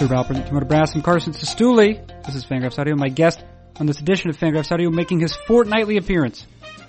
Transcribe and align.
Sir 0.00 0.06
Alpert, 0.06 0.46
Timothy 0.46 0.66
Brass, 0.66 0.94
and 0.94 1.04
Carson 1.04 1.34
Sestouli. 1.34 2.00
This 2.24 2.34
is 2.34 2.46
Fangraphs 2.46 2.78
Audio. 2.78 2.96
My 2.96 3.10
guest 3.10 3.44
on 3.78 3.84
this 3.84 4.00
edition 4.00 4.30
of 4.30 4.38
Fangraphs 4.38 4.72
Audio 4.72 4.88
making 4.88 5.20
his 5.20 5.36
fortnightly 5.46 5.98
appearance. 5.98 6.46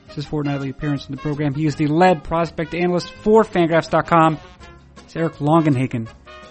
This 0.07 0.19
is 0.19 0.25
fortnightly 0.25 0.69
appearance 0.69 1.09
in 1.09 1.15
the 1.15 1.21
program. 1.21 1.53
He 1.53 1.65
is 1.65 1.75
the 1.75 1.87
lead 1.87 2.23
prospect 2.23 2.73
analyst 2.73 3.11
for 3.11 3.43
Fangraphs.com. 3.43 4.39
It's 4.99 5.13
Eric 5.13 5.33
Longenhagen. 5.39 6.07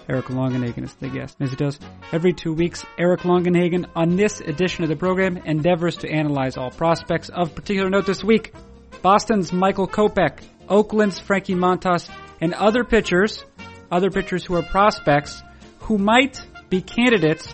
Eric 0.07 0.25
Longenhagen 0.25 0.83
is 0.83 0.93
the 0.93 1.09
guest. 1.09 1.35
As 1.39 1.49
he 1.49 1.55
does 1.55 1.79
every 2.11 2.31
two 2.31 2.53
weeks, 2.53 2.85
Eric 2.95 3.21
Longenhagen 3.21 3.89
on 3.95 4.15
this 4.15 4.39
edition 4.39 4.83
of 4.83 4.91
the 4.91 4.95
program 4.95 5.37
endeavors 5.37 5.97
to 5.97 6.11
analyze 6.11 6.57
all 6.57 6.69
prospects 6.69 7.29
of 7.29 7.55
particular 7.55 7.89
note 7.89 8.05
this 8.05 8.23
week. 8.23 8.53
Boston's 9.01 9.51
Michael 9.51 9.87
Kopech, 9.87 10.43
Oakland's 10.69 11.17
Frankie 11.17 11.55
Montas, 11.55 12.07
and 12.39 12.53
other 12.53 12.83
pitchers, 12.83 13.43
other 13.89 14.11
pitchers 14.11 14.45
who 14.45 14.55
are 14.57 14.61
prospects 14.61 15.41
who 15.79 15.97
might 15.97 16.39
be 16.71 16.81
candidates 16.81 17.53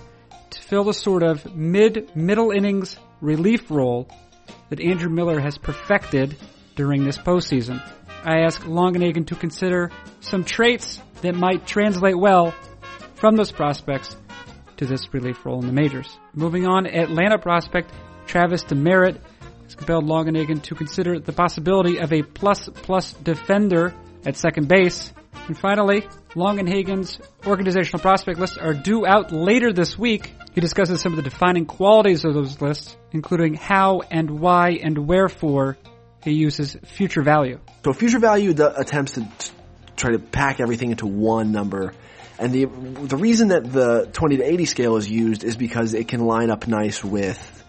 to 0.51 0.61
fill 0.61 0.85
the 0.85 0.93
sort 0.93 1.23
of 1.23 1.53
mid 1.53 2.15
middle 2.15 2.51
innings 2.51 2.97
relief 3.19 3.69
role 3.69 4.07
that 4.69 4.79
Andrew 4.79 5.09
Miller 5.09 5.39
has 5.39 5.57
perfected 5.57 6.37
during 6.75 7.03
this 7.03 7.17
postseason. 7.17 7.81
I 8.23 8.41
ask 8.41 8.61
Longenhagen 8.61 9.25
to 9.27 9.35
consider 9.35 9.91
some 10.21 10.43
traits 10.45 11.01
that 11.21 11.33
might 11.33 11.65
translate 11.65 12.17
well 12.17 12.53
from 13.15 13.35
those 13.35 13.51
prospects 13.51 14.15
to 14.77 14.85
this 14.85 15.11
relief 15.11 15.43
role 15.43 15.59
in 15.59 15.65
the 15.65 15.73
majors. 15.73 16.15
Moving 16.33 16.67
on, 16.67 16.85
Atlanta 16.85 17.39
prospect 17.39 17.91
Travis 18.27 18.63
Demeritte 18.65 19.19
has 19.63 19.73
compelled 19.73 20.05
Longenhagen 20.05 20.61
to 20.63 20.75
consider 20.75 21.19
the 21.19 21.33
possibility 21.33 21.97
of 21.97 22.13
a 22.13 22.21
plus 22.21 22.69
plus 22.71 23.13
defender 23.13 23.95
at 24.27 24.35
second 24.35 24.67
base. 24.67 25.11
And 25.47 25.57
finally, 25.57 26.01
Longenhagen's 26.31 27.19
organizational 27.45 28.01
prospect 28.01 28.39
lists 28.39 28.57
are 28.57 28.73
due 28.73 29.05
out 29.05 29.31
later 29.31 29.71
this 29.71 29.97
week. 29.97 30.33
He 30.53 30.61
discusses 30.61 31.01
some 31.01 31.13
of 31.13 31.17
the 31.17 31.29
defining 31.29 31.65
qualities 31.65 32.25
of 32.25 32.33
those 32.33 32.59
lists, 32.59 32.97
including 33.11 33.53
how 33.53 34.01
and 34.01 34.39
why 34.39 34.79
and 34.81 35.07
wherefore 35.07 35.77
he 36.23 36.31
uses 36.31 36.75
future 36.85 37.21
value. 37.21 37.59
So 37.85 37.93
future 37.93 38.19
value 38.19 38.53
attempts 38.75 39.13
to 39.13 39.27
try 39.95 40.11
to 40.11 40.19
pack 40.19 40.59
everything 40.59 40.91
into 40.91 41.07
one 41.07 41.51
number. 41.51 41.93
And 42.39 42.51
the 42.53 42.65
the 42.65 43.17
reason 43.17 43.47
that 43.49 43.71
the 43.71 44.09
20 44.13 44.37
to 44.37 44.43
80 44.43 44.65
scale 44.65 44.97
is 44.97 45.09
used 45.09 45.43
is 45.43 45.55
because 45.55 45.93
it 45.93 46.07
can 46.07 46.21
line 46.25 46.51
up 46.51 46.67
nice 46.67 47.03
with 47.03 47.63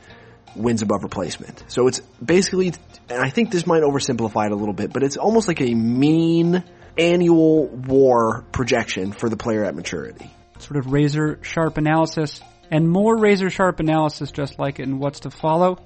wins 0.55 0.83
above 0.83 1.03
replacement. 1.03 1.65
So 1.69 1.87
it's 1.87 2.01
basically, 2.23 2.73
and 3.09 3.23
I 3.23 3.31
think 3.31 3.51
this 3.51 3.67
might 3.67 3.83
oversimplify 3.83 4.47
it 4.47 4.53
a 4.53 4.57
little 4.57 4.75
bit, 4.75 4.93
but 4.93 5.03
it's 5.03 5.17
almost 5.17 5.49
like 5.49 5.61
a 5.61 5.75
mean 5.75 6.65
annual 6.99 7.67
war 7.69 8.45
projection 8.53 9.13
for 9.13 9.29
the 9.29 9.37
player 9.37 9.65
at 9.65 9.75
maturity. 9.75 10.31
Sort 10.59 10.77
of 10.77 10.93
razor 10.93 11.39
sharp 11.43 11.79
analysis 11.79 12.41
and 12.71 12.89
more 12.89 13.17
razor 13.17 13.51
sharp 13.51 13.81
analysis 13.81 14.31
just 14.31 14.59
like 14.59 14.81
it 14.81 14.85
in 14.85 14.99
what's 14.99 15.21
to 15.21 15.31
follow. 15.31 15.79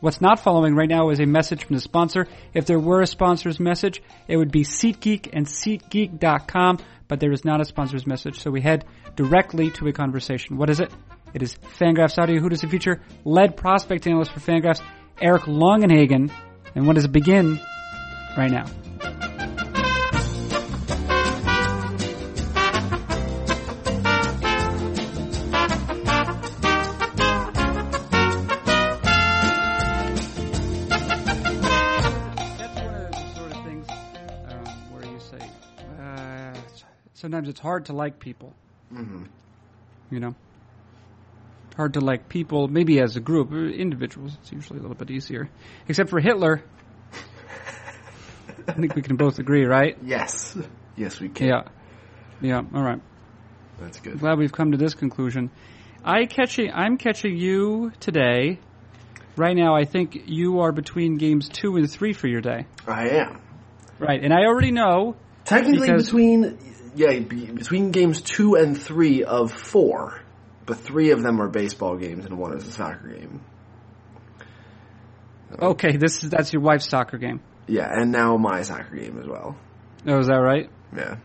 What's 0.00 0.20
not 0.20 0.38
following 0.40 0.74
right 0.74 0.88
now 0.88 1.10
is 1.10 1.20
a 1.20 1.26
message 1.26 1.64
from 1.64 1.76
the 1.76 1.80
sponsor. 1.80 2.26
If 2.52 2.66
there 2.66 2.78
were 2.78 3.00
a 3.00 3.06
sponsor's 3.06 3.58
message, 3.58 4.02
it 4.28 4.36
would 4.36 4.52
be 4.52 4.62
SeatGeek 4.62 5.30
and 5.32 5.46
SeatGeek.com, 5.46 6.78
but 7.08 7.20
there 7.20 7.32
is 7.32 7.44
not 7.44 7.62
a 7.62 7.64
sponsor's 7.64 8.06
message, 8.06 8.40
so 8.40 8.50
we 8.50 8.60
head 8.60 8.84
directly 9.16 9.70
to 9.72 9.88
a 9.88 9.92
conversation. 9.92 10.58
What 10.58 10.68
is 10.68 10.80
it? 10.80 10.92
It 11.32 11.42
is 11.42 11.56
Fangraphs 11.78 12.18
Audio. 12.18 12.38
Who 12.40 12.50
does 12.50 12.62
it 12.62 12.70
feature? 12.70 13.00
Lead 13.24 13.56
prospect 13.56 14.06
analyst 14.06 14.32
for 14.32 14.40
Fangraphs, 14.40 14.82
Eric 15.20 15.44
Longenhagen. 15.44 16.30
And 16.74 16.86
when 16.86 16.96
does 16.96 17.04
it 17.04 17.12
begin? 17.12 17.58
Right 18.36 18.50
now. 18.50 18.66
Sometimes 37.24 37.48
it's 37.48 37.60
hard 37.60 37.86
to 37.86 37.94
like 37.94 38.20
people. 38.20 38.52
Mm-hmm. 38.92 39.24
You 40.10 40.20
know? 40.20 40.34
Hard 41.74 41.94
to 41.94 42.00
like 42.00 42.28
people, 42.28 42.68
maybe 42.68 43.00
as 43.00 43.16
a 43.16 43.20
group. 43.20 43.50
Uh, 43.50 43.64
Individuals, 43.64 44.36
it's 44.42 44.52
usually 44.52 44.78
a 44.78 44.82
little 44.82 44.94
bit 44.94 45.10
easier. 45.10 45.48
Except 45.88 46.10
for 46.10 46.20
Hitler. 46.20 46.62
I 48.68 48.72
think 48.72 48.94
we 48.94 49.00
can 49.00 49.16
both 49.16 49.38
agree, 49.38 49.64
right? 49.64 49.96
Yes. 50.04 50.54
Yes, 50.96 51.18
we 51.18 51.30
can. 51.30 51.48
Yeah. 51.48 51.62
Yeah, 52.42 52.62
all 52.74 52.82
right. 52.82 53.00
That's 53.80 54.00
good. 54.00 54.20
Glad 54.20 54.36
we've 54.36 54.52
come 54.52 54.72
to 54.72 54.76
this 54.76 54.92
conclusion. 54.92 55.50
I 56.04 56.26
catching 56.26 56.70
I'm 56.72 56.98
catching 56.98 57.38
you 57.38 57.90
today. 58.00 58.58
Right 59.34 59.56
now 59.56 59.74
I 59.74 59.86
think 59.86 60.24
you 60.26 60.60
are 60.60 60.72
between 60.72 61.16
games 61.16 61.48
2 61.48 61.76
and 61.76 61.90
3 61.90 62.12
for 62.12 62.28
your 62.28 62.42
day. 62.42 62.66
I 62.86 63.08
am. 63.08 63.40
Right. 63.98 64.22
And 64.22 64.30
I 64.30 64.44
already 64.44 64.72
know 64.72 65.16
Technically 65.44 65.92
between, 65.92 66.58
yeah, 66.94 67.18
between 67.18 67.90
games 67.90 68.20
two 68.22 68.54
and 68.56 68.80
three 68.80 69.24
of 69.24 69.52
four, 69.52 70.20
but 70.66 70.78
three 70.78 71.10
of 71.10 71.22
them 71.22 71.40
are 71.40 71.48
baseball 71.48 71.96
games 71.96 72.24
and 72.24 72.38
one 72.38 72.56
is 72.56 72.66
a 72.66 72.72
soccer 72.72 73.08
game. 73.08 73.40
Okay, 75.60 75.96
this 75.96 76.22
is 76.24 76.30
that's 76.30 76.52
your 76.52 76.62
wife's 76.62 76.88
soccer 76.88 77.18
game. 77.18 77.40
Yeah, 77.66 77.88
and 77.90 78.10
now 78.12 78.36
my 78.36 78.62
soccer 78.62 78.96
game 78.96 79.18
as 79.20 79.26
well. 79.26 79.56
Oh, 80.06 80.18
is 80.18 80.26
that 80.26 80.34
right? 80.36 80.68
Yeah. 80.96 81.16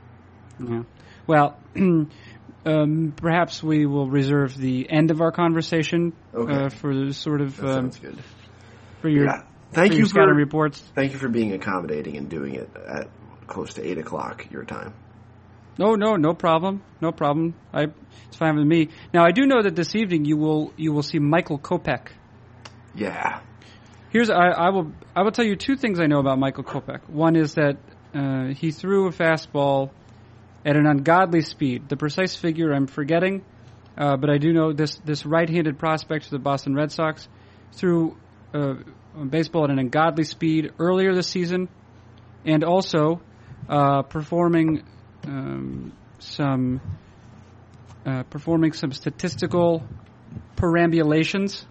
Yeah. 0.60 0.84
Well, 1.28 1.58
um, 1.76 3.14
perhaps 3.16 3.64
we 3.64 3.86
will 3.86 4.10
reserve 4.10 4.56
the 4.58 4.90
end 4.90 5.12
of 5.12 5.22
our 5.22 5.32
conversation 5.32 6.14
Okay. 6.34 6.54
uh, 6.66 6.70
for 6.70 6.94
the 6.96 7.14
sort 7.14 7.42
of 7.42 7.58
That 7.58 7.66
um, 7.68 7.74
sounds 7.92 8.00
good. 8.00 8.18
for 9.02 9.10
your 9.10 9.26
Yeah. 9.26 9.44
Thank 9.72 9.92
for 9.94 10.00
you 10.00 10.06
your 10.06 10.10
for 10.10 10.34
reports. 10.34 10.80
thank 10.96 11.14
you 11.14 11.20
for 11.20 11.30
being 11.30 11.54
accommodating 11.54 12.18
and 12.18 12.30
doing 12.30 12.56
it 12.56 12.70
at 12.76 13.08
close 13.48 13.76
to 13.76 13.84
eight 13.88 13.98
o'clock 13.98 14.48
your 14.52 14.64
time. 14.64 14.94
No, 15.80 15.96
no, 15.96 16.18
no 16.18 16.34
problem, 16.34 16.84
no 17.00 17.14
problem. 17.14 17.56
I 17.74 17.84
it's 18.28 18.36
fine 18.36 18.58
with 18.58 18.68
me. 18.68 18.90
Now 19.14 19.24
I 19.24 19.32
do 19.32 19.46
know 19.46 19.62
that 19.62 19.78
this 19.78 19.96
evening 19.96 20.26
you 20.26 20.36
will 20.36 20.74
you 20.76 20.92
will 20.92 21.04
see 21.04 21.20
Michael 21.20 21.58
Kopech. 21.58 22.10
Yeah. 22.94 23.40
Here's 24.10 24.30
I, 24.30 24.50
I 24.50 24.70
will 24.72 24.92
I 25.16 25.22
will 25.24 25.32
tell 25.32 25.46
you 25.46 25.56
two 25.56 25.78
things 25.78 26.02
I 26.02 26.08
know 26.08 26.20
about 26.20 26.38
Michael 26.38 26.66
Kopech. 26.66 27.10
One 27.10 27.38
is 27.38 27.54
that 27.54 27.78
uh, 28.14 28.48
he 28.48 28.72
threw 28.72 29.08
a 29.08 29.12
fastball 29.14 29.92
at 30.66 30.76
an 30.76 30.86
ungodly 30.86 31.40
speed. 31.40 31.88
The 31.88 31.96
precise 31.96 32.36
figure 32.36 32.74
I'm 32.74 32.88
forgetting, 32.88 33.46
uh, 33.98 34.18
but 34.18 34.30
I 34.30 34.38
do 34.38 34.52
know 34.52 34.74
this 34.74 34.98
this 35.06 35.26
right-handed 35.26 35.80
prospect 35.80 36.26
for 36.26 36.32
the 36.32 36.40
Boston 36.40 36.76
Red 36.76 36.92
Sox 36.92 37.26
threw 37.72 38.18
uh, 38.54 38.74
a 39.18 39.26
baseball 39.26 39.64
at 39.64 39.70
an 39.70 39.80
ungodly 39.80 40.26
speed 40.26 40.74
earlier 40.78 41.16
this 41.16 41.28
season, 41.28 41.70
and 42.46 42.66
also 42.66 43.22
uh, 43.70 44.02
performing 44.02 44.84
um, 45.26 45.94
some 46.20 46.82
uh, 48.06 48.24
performing 48.24 48.74
some 48.74 48.92
statistical 48.92 49.84
perambulations 50.56 51.66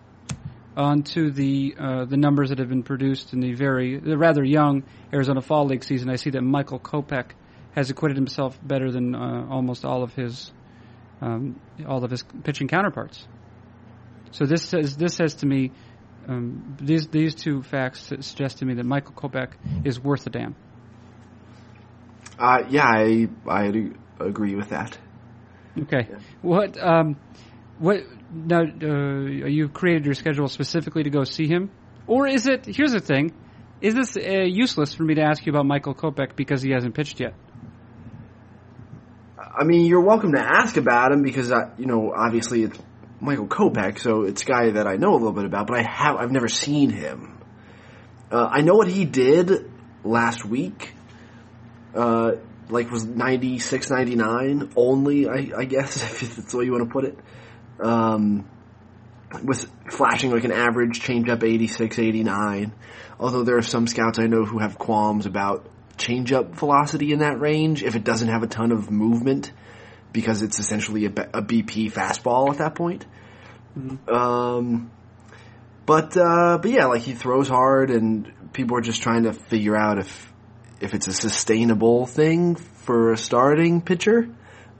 onto 0.77 1.31
the 1.31 1.75
uh, 1.79 2.05
the 2.05 2.17
numbers 2.17 2.51
that 2.51 2.59
have 2.59 2.69
been 2.69 2.85
produced 2.85 3.33
in 3.33 3.41
the 3.41 3.53
very 3.53 3.99
the 3.99 4.17
rather 4.17 4.45
young 4.45 4.85
Arizona 5.13 5.41
Fall 5.41 5.67
League 5.67 5.85
season, 5.85 6.09
I 6.09 6.17
see 6.17 6.31
that 6.31 6.43
Michael 6.43 6.79
Kopech 6.79 7.31
has 7.75 7.91
acquitted 7.91 8.17
himself 8.17 8.59
better 8.63 8.91
than 8.91 9.15
uh, 9.15 9.47
almost 9.51 9.85
all 9.85 10.03
of 10.03 10.15
his 10.15 10.53
um, 11.21 11.61
all 11.87 12.05
of 12.05 12.11
his 12.11 12.23
pitching 12.45 12.69
counterparts. 12.69 13.27
So 14.31 14.47
this 14.47 14.63
says 14.63 14.97
this 14.97 15.15
says 15.15 15.35
to 15.37 15.47
me 15.47 15.73
um, 16.29 16.77
these 16.81 17.09
these 17.09 17.35
two 17.35 17.62
facts 17.62 18.12
suggest 18.21 18.59
to 18.59 18.65
me 18.65 18.75
that 18.75 18.85
Michael 18.87 19.15
Kopech 19.15 19.55
is 19.85 19.99
worth 19.99 20.27
a 20.27 20.31
damn. 20.31 20.55
Uh, 22.38 22.64
yeah, 22.69 22.85
I 22.87 23.29
I 23.49 23.73
agree 24.20 24.55
with 24.55 24.69
that. 24.69 24.96
Okay, 25.82 26.08
what 26.43 26.81
um, 26.81 27.17
what 27.79 28.00
now? 28.32 28.61
Uh, 28.61 29.26
you 29.26 29.69
created 29.69 30.05
your 30.05 30.14
schedule 30.14 30.49
specifically 30.49 31.02
to 31.02 31.11
go 31.11 31.25
see 31.25 31.49
him, 31.49 31.70
or 32.06 32.26
is 32.29 32.46
it? 32.46 32.67
Here's 32.67 32.93
the 32.93 33.00
thing: 33.00 33.32
is 33.81 33.94
this 33.94 34.17
uh, 34.17 34.44
useless 34.44 34.94
for 34.94 35.05
me 35.05 35.14
to 35.14 35.23
ask 35.23 35.44
you 35.46 35.52
about 35.52 35.67
Michael 35.67 35.94
Kopech 35.94 36.37
because 36.37 36.62
he 36.62 36.70
hasn't 36.70 36.94
pitched 36.94 37.20
yet? 37.20 37.35
I 39.38 39.64
mean, 39.64 39.87
you're 39.87 40.05
welcome 40.05 40.32
to 40.32 40.41
ask 40.41 40.76
about 40.76 41.12
him 41.12 41.23
because 41.23 41.50
uh, 41.50 41.70
you 41.76 41.87
know, 41.87 42.12
obviously 42.17 42.62
it's 42.62 42.79
Michael 43.20 43.46
Kopech, 43.49 43.99
so 43.99 44.23
it's 44.23 44.43
a 44.43 44.46
guy 44.46 44.70
that 44.73 44.87
I 44.87 44.96
know 44.96 45.12
a 45.12 45.19
little 45.19 45.32
bit 45.32 45.44
about, 45.44 45.67
but 45.67 45.79
I 45.79 45.82
have 45.82 46.17
I've 46.17 46.31
never 46.31 46.49
seen 46.49 46.91
him. 46.91 47.38
Uh, 48.31 48.49
I 48.50 48.61
know 48.61 48.75
what 48.75 48.88
he 48.88 49.05
did 49.05 49.70
last 50.05 50.44
week. 50.44 50.94
Uh, 51.94 52.32
like 52.70 52.90
was 52.90 53.05
96, 53.05 53.90
99 53.90 54.73
only, 54.76 55.29
I, 55.29 55.50
I 55.56 55.64
guess, 55.64 55.96
if 56.23 56.37
that's 56.37 56.52
the 56.52 56.58
way 56.58 56.64
you 56.64 56.73
want 56.73 56.85
to 56.85 56.93
put 56.93 57.05
it. 57.05 57.19
Um, 57.81 58.49
with 59.43 59.70
flashing 59.90 60.31
like 60.31 60.44
an 60.44 60.52
average 60.52 61.00
changeup 61.00 61.43
86, 61.43 61.99
89. 61.99 62.73
Although 63.20 63.44
there 63.44 63.56
are 63.58 63.62
some 63.62 63.87
scouts 63.87 64.19
I 64.19 64.26
know 64.26 64.44
who 64.44 64.58
have 64.58 64.79
qualms 64.79 65.26
about 65.26 65.67
change 65.96 66.32
up 66.32 66.55
velocity 66.55 67.12
in 67.12 67.19
that 67.20 67.40
range 67.40 67.82
if 67.82 67.96
it 67.96 68.05
doesn't 68.05 68.29
have 68.29 68.43
a 68.43 68.46
ton 68.46 68.73
of 68.73 68.91
movement. 68.91 69.52
because 70.12 70.43
it's 70.43 70.58
essentially 70.58 71.06
a, 71.06 71.08
a 71.08 71.43
BP 71.43 71.93
fastball 71.93 72.50
at 72.50 72.58
that 72.58 72.75
point. 72.75 73.06
Um, 74.08 74.91
but 75.87 76.17
uh, 76.17 76.58
but 76.61 76.70
yeah, 76.70 76.87
like 76.87 77.02
he 77.02 77.14
throws 77.14 77.49
hard, 77.49 77.91
and 77.91 78.52
people 78.52 78.76
are 78.76 78.81
just 78.81 79.02
trying 79.02 79.25
to 79.25 79.32
figure 79.32 79.76
out 79.76 79.99
if 79.99 80.28
if 80.81 80.95
it's 80.95 81.09
a 81.09 81.13
sustainable 81.13 82.07
thing 82.07 82.55
for 82.55 83.13
a 83.13 83.17
starting 83.17 83.81
pitcher, 83.81 84.29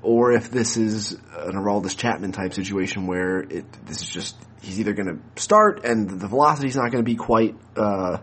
or 0.03 0.33
if 0.33 0.51
this 0.51 0.77
is 0.77 1.13
an 1.13 1.55
Aroldis 1.55 1.97
Chapman 1.97 2.33
type 2.33 2.55
situation 2.55 3.07
where 3.07 3.41
it 3.41 3.65
this 3.87 4.03
is 4.03 4.09
just 4.09 4.37
he's 4.63 4.79
either 4.81 4.93
going 4.93 5.09
to 5.09 5.43
start 5.43 5.85
and 5.85 6.09
the 6.09 6.29
velocity's 6.29 6.77
not 6.77 6.91
going 6.91 7.05
to 7.05 7.11
be 7.11 7.17
quite 7.17 7.57
uh, 7.77 8.19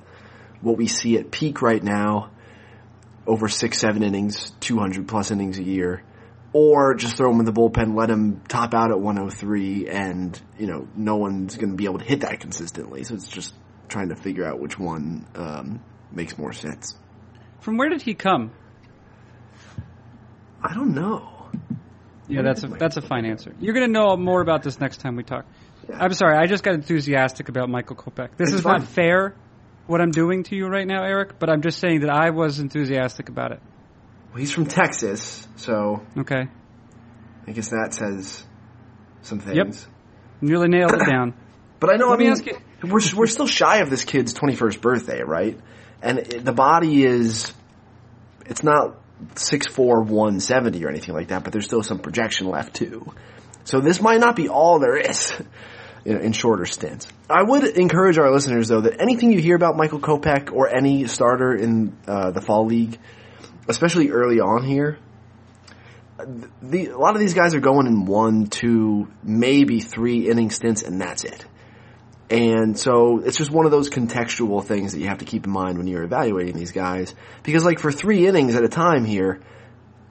what 0.62 0.77
we 0.77 0.88
see 0.88 1.18
at 1.18 1.31
peak 1.31 1.62
right 1.62 1.83
now 1.83 2.31
over 3.27 3.48
six 3.48 3.80
seven 3.80 4.04
innings, 4.04 4.51
two 4.60 4.80
hundred 4.80 5.07
plus 5.07 5.31
innings 5.31 5.57
a 5.57 5.63
year. 5.63 6.04
Or 6.54 6.94
just 6.94 7.18
throw 7.18 7.30
him 7.30 7.39
in 7.39 7.45
the 7.45 7.51
bullpen, 7.51 7.98
let 7.98 8.10
him 8.10 8.39
top 8.48 8.74
out 8.74 8.89
at 8.89 8.98
103, 8.98 9.89
and 9.89 10.42
you 10.57 10.68
know 10.68 10.88
no 10.95 11.18
one's 11.18 11.57
going 11.57 11.72
to 11.72 11.75
be 11.75 11.83
able 11.83 12.00
to 12.00 12.06
hit 12.06 12.22
that 12.22 12.39
consistently. 12.39 13.04
So 13.04 13.16
it's 13.16 13.27
just 13.27 13.54
trying 13.89 14.10
to 14.10 14.16
figure 14.16 14.45
out 14.45 14.60
which 14.60 14.80
one 14.80 15.27
um, 15.36 15.83
makes 16.13 16.38
more 16.38 16.54
sense. 16.54 16.95
From 17.65 17.77
where 17.77 17.89
did 17.89 18.03
he 18.03 18.13
come? 18.13 18.51
I 20.62 20.75
don't 20.75 20.94
know. 20.94 21.27
Yeah, 22.27 22.44
that's 22.44 22.63
a 22.63 22.67
that's 22.67 22.95
a 22.97 23.01
fine 23.01 23.25
answer. 23.25 23.56
You're 23.59 23.73
going 23.73 23.88
to 23.88 23.91
know 23.91 24.15
more 24.17 24.39
about 24.39 24.62
this 24.62 24.79
next 24.79 24.97
time 24.97 25.15
we 25.15 25.23
talk. 25.23 25.45
I'm 25.91 26.13
sorry, 26.13 26.38
I 26.38 26.45
just 26.45 26.63
got 26.63 26.75
enthusiastic 26.75 27.50
about 27.50 27.67
Michael 27.69 27.95
Kopech. 27.95 28.38
This 28.38 28.50
It's 28.50 28.57
is 28.57 28.62
fine. 28.62 28.81
not 28.81 28.88
fair 28.88 29.35
what 29.88 30.00
I'm 30.00 30.12
doing 30.12 30.44
to 30.44 30.56
you 30.56 30.67
right 30.67 30.85
now, 30.85 31.03
Eric, 31.03 31.39
but 31.39 31.50
I'm 31.50 31.63
just 31.63 31.79
saying 31.79 32.01
that 32.01 32.12
I 32.12 32.29
was 32.29 32.59
enthusiastic 32.59 33.29
about 33.29 33.51
it. 33.51 33.59
Well, 34.29 34.38
he's 34.41 34.51
from 34.51 34.67
Texas, 34.67 35.47
so 35.56 36.03
Okay. 36.15 36.44
I 37.47 37.51
guess 37.51 37.69
that 37.69 37.95
says 37.95 38.45
some 39.23 39.39
things. 39.39 39.88
You 40.39 40.50
really 40.50 40.67
nailed 40.69 40.94
it 40.94 41.06
down. 41.09 41.33
But 41.79 41.89
I 41.91 41.95
know, 41.97 42.09
Let 42.09 42.13
I 42.13 42.17
me 42.17 42.23
mean, 42.25 42.31
ask 42.33 42.45
you- 42.45 42.57
we're 42.83 43.00
we're 43.15 43.25
still 43.27 43.47
shy 43.47 43.77
of 43.77 43.89
this 43.89 44.06
kid's 44.06 44.33
twenty 44.33 44.53
first 44.56 44.81
birthday, 44.81 45.23
right? 45.23 45.59
And 46.01 46.19
it, 46.19 46.45
the 46.45 46.51
body 46.51 47.03
is, 47.03 47.53
it's 48.45 48.63
not 48.63 48.97
six 49.36 49.68
four 49.68 50.01
one 50.03 50.39
seventy 50.39 50.83
or 50.86 50.89
anything 50.89 51.15
like 51.15 51.30
that, 51.30 51.44
but 51.44 51.53
there's 51.53 51.65
still 51.65 51.83
some 51.83 52.00
projection 52.00 52.47
left 52.47 52.75
too. 52.75 53.13
So 53.63 53.80
this 53.80 54.01
might 54.01 54.19
not 54.19 54.36
be 54.36 54.50
all 54.50 54.80
there 54.80 54.97
is 54.97 55.33
in, 56.06 56.31
shorter 56.33 56.65
stints. 56.65 57.07
I 57.30 57.44
would 57.44 57.63
encourage 57.63 58.18
our 58.18 58.31
listeners 58.31 58.68
though 58.68 58.81
that 58.81 59.01
anything 59.01 59.31
you 59.31 59.39
hear 59.39 59.56
about 59.56 59.75
Michael 59.75 60.00
Kopech 60.00 60.51
or 60.51 60.74
any 60.74 61.07
starter 61.07 61.56
in 61.56 61.98
uh, 62.07 62.31
the 62.31 62.41
fall 62.41 62.65
league, 62.65 63.00
especially 63.68 64.12
early 64.12 64.39
on 64.39 64.63
here, 64.63 65.00
the, 66.62 66.88
a 66.88 66.98
lot 66.98 67.15
of 67.15 67.19
these 67.19 67.33
guys 67.33 67.56
are 67.56 67.59
going 67.59 67.88
in 67.88 68.06
one, 68.06 68.48
two, 68.48 69.07
maybe 69.24 69.81
three 69.81 70.30
inning 70.30 70.50
stints, 70.50 70.83
and 70.83 71.01
that's 71.01 71.24
it. 71.24 71.45
And 72.30 72.77
so 72.77 73.19
it's 73.24 73.38
just 73.38 73.51
one 73.51 73.66
of 73.66 73.72
those 73.72 73.89
contextual 73.89 74.63
things 74.63 74.94
that 74.94 75.00
you 75.00 75.07
have 75.07 75.19
to 75.19 75.25
keep 75.25 75.45
in 75.45 75.51
mind 75.51 75.77
when 75.77 75.86
you're 75.86 76.04
evaluating 76.04 76.56
these 76.56 76.72
guys. 76.72 77.13
Because 77.44 77.63
like 77.63 77.80
for 77.80 77.92
three 77.92 78.25
innings 78.25 78.56
at 78.56 78.63
a 78.63 78.68
time 78.68 79.06
here, 79.06 79.42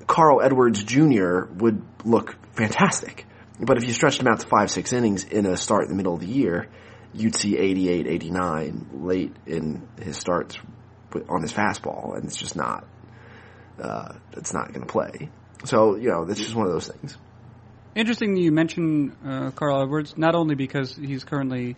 Carl 0.06 0.40
Edwards 0.40 0.84
Jr. 0.84 1.46
would 1.56 1.82
look 2.04 2.36
fantastic. 2.54 3.26
But 3.58 3.78
if 3.78 3.84
you 3.84 3.92
stretched 3.92 4.20
him 4.20 4.28
out 4.28 4.40
to 4.40 4.46
five, 4.46 4.70
six 4.70 4.92
innings 4.92 5.24
in 5.24 5.46
a 5.46 5.56
start 5.56 5.84
in 5.84 5.88
the 5.88 5.96
middle 5.96 6.14
of 6.14 6.20
the 6.20 6.26
year, 6.26 6.68
you'd 7.12 7.36
see 7.36 7.56
88, 7.56 8.06
89 8.06 8.90
late 8.92 9.34
in 9.46 9.86
his 10.00 10.16
starts 10.16 10.58
on 11.28 11.42
his 11.42 11.52
fastball, 11.52 12.16
and 12.16 12.24
it's 12.24 12.36
just 12.36 12.56
not, 12.56 12.84
uh, 13.80 14.14
it's 14.32 14.52
not 14.52 14.68
going 14.72 14.80
to 14.80 14.92
play. 14.92 15.30
So, 15.64 15.96
you 15.96 16.10
know, 16.10 16.26
it's 16.28 16.40
just 16.40 16.54
one 16.54 16.66
of 16.66 16.72
those 16.72 16.88
things. 16.88 17.16
Interesting 17.94 18.36
you 18.36 18.50
mention 18.50 19.16
uh, 19.24 19.50
Carl 19.52 19.82
Edwards, 19.82 20.18
not 20.18 20.34
only 20.34 20.56
because 20.56 20.96
he's 20.96 21.22
currently 21.22 21.76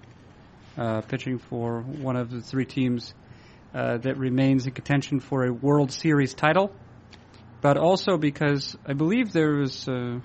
uh, 0.76 1.00
pitching 1.02 1.38
for 1.38 1.80
one 1.82 2.16
of 2.16 2.30
the 2.30 2.40
three 2.40 2.66
teams 2.66 3.14
uh, 3.74 3.98
that 3.98 4.16
remains 4.18 4.66
in 4.66 4.72
contention 4.72 5.20
for 5.20 5.44
a 5.44 5.52
World 5.52 5.92
Series 5.92 6.34
title, 6.34 6.72
but 7.60 7.76
also 7.76 8.16
because 8.16 8.76
I 8.86 8.92
believe 8.92 9.32
there 9.32 9.54
was, 9.54 9.88
uh, 9.88 10.18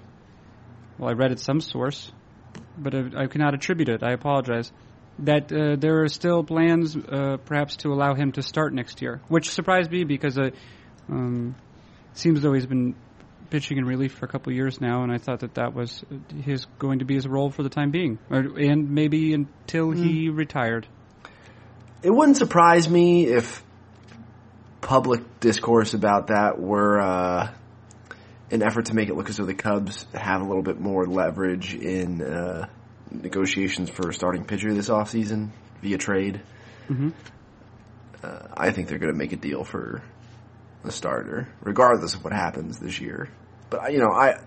well, 0.97 1.09
I 1.09 1.13
read 1.13 1.31
it 1.31 1.39
some 1.39 1.61
source, 1.61 2.11
but 2.77 2.93
I, 2.93 3.23
I 3.23 3.27
cannot 3.27 3.53
attribute 3.53 3.89
it. 3.89 4.03
I 4.03 4.11
apologize. 4.11 4.71
That 5.19 5.51
uh, 5.51 5.75
there 5.77 6.03
are 6.03 6.07
still 6.07 6.43
plans, 6.43 6.95
uh, 6.95 7.37
perhaps, 7.45 7.75
to 7.77 7.93
allow 7.93 8.15
him 8.15 8.31
to 8.33 8.41
start 8.41 8.73
next 8.73 9.01
year, 9.01 9.21
which 9.27 9.49
surprised 9.49 9.91
me 9.91 10.03
because 10.03 10.39
um, 11.09 11.55
seems 12.13 12.41
though 12.41 12.53
he's 12.53 12.65
been 12.65 12.95
pitching 13.51 13.77
in 13.77 13.85
relief 13.85 14.13
for 14.13 14.25
a 14.25 14.29
couple 14.29 14.51
of 14.51 14.55
years 14.55 14.81
now, 14.81 15.03
and 15.03 15.11
I 15.11 15.17
thought 15.19 15.41
that 15.41 15.55
that 15.55 15.75
was 15.75 16.03
his 16.43 16.65
going 16.79 16.99
to 16.99 17.05
be 17.05 17.13
his 17.13 17.27
role 17.27 17.51
for 17.51 17.61
the 17.61 17.69
time 17.69 17.91
being, 17.91 18.17
or, 18.31 18.39
and 18.39 18.89
maybe 18.89 19.33
until 19.33 19.91
he 19.91 20.29
retired. 20.29 20.87
It 22.01 22.09
wouldn't 22.09 22.37
surprise 22.37 22.89
me 22.89 23.27
if 23.27 23.63
public 24.81 25.39
discourse 25.39 25.93
about 25.93 26.27
that 26.27 26.59
were 26.59 26.99
uh, 26.99 27.51
an 28.49 28.63
effort 28.63 28.85
to 28.85 28.95
make 28.95 29.09
it 29.09 29.15
look 29.15 29.29
as 29.29 29.37
though 29.37 29.45
the 29.45 29.53
Cubs 29.53 30.07
have 30.13 30.41
a 30.41 30.45
little 30.45 30.63
bit 30.63 30.79
more 30.79 31.05
leverage 31.05 31.75
in 31.75 32.23
uh, 32.23 32.67
negotiations 33.11 33.89
for 33.89 34.09
a 34.09 34.13
starting 34.13 34.45
pitcher 34.45 34.73
this 34.73 34.89
offseason 34.89 35.49
via 35.81 35.97
trade. 35.97 36.41
Mhm. 36.89 37.13
Uh, 38.23 38.39
I 38.55 38.71
think 38.71 38.87
they're 38.87 38.99
going 38.99 39.11
to 39.11 39.17
make 39.17 39.33
a 39.33 39.37
deal 39.37 39.63
for 39.63 40.03
the 40.83 40.91
starter, 40.91 41.47
regardless 41.61 42.13
of 42.15 42.23
what 42.23 42.33
happens 42.33 42.79
this 42.79 42.99
year. 42.99 43.29
But 43.71 43.91
you 43.91 43.99
know, 43.99 44.11
I 44.11 44.37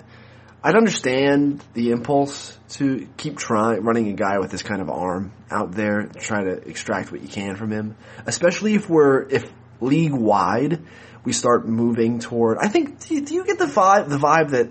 I'd 0.62 0.76
understand 0.76 1.65
the 1.75 1.91
impulse 1.91 2.56
to 2.75 3.09
keep 3.17 3.37
trying 3.37 3.82
running 3.82 4.09
a 4.09 4.12
guy 4.12 4.38
with 4.38 4.53
this 4.53 4.62
kind 4.62 4.81
of 4.81 4.88
arm 4.88 5.32
out 5.50 5.73
there, 5.73 6.05
try 6.06 6.44
to 6.44 6.53
extract 6.53 7.11
what 7.11 7.21
you 7.21 7.29
can 7.29 7.56
from 7.56 7.73
him, 7.73 7.97
especially 8.26 8.75
if 8.75 8.88
we're 8.88 9.23
if 9.29 9.50
league 9.81 10.12
wide 10.12 10.81
we 11.25 11.32
start 11.32 11.67
moving 11.67 12.21
toward. 12.21 12.59
I 12.59 12.69
think 12.69 13.00
do 13.00 13.15
you, 13.15 13.21
do 13.23 13.35
you 13.35 13.44
get 13.44 13.59
the 13.59 13.67
vibe 13.67 14.09
the 14.09 14.19
vibe 14.19 14.50
that 14.50 14.71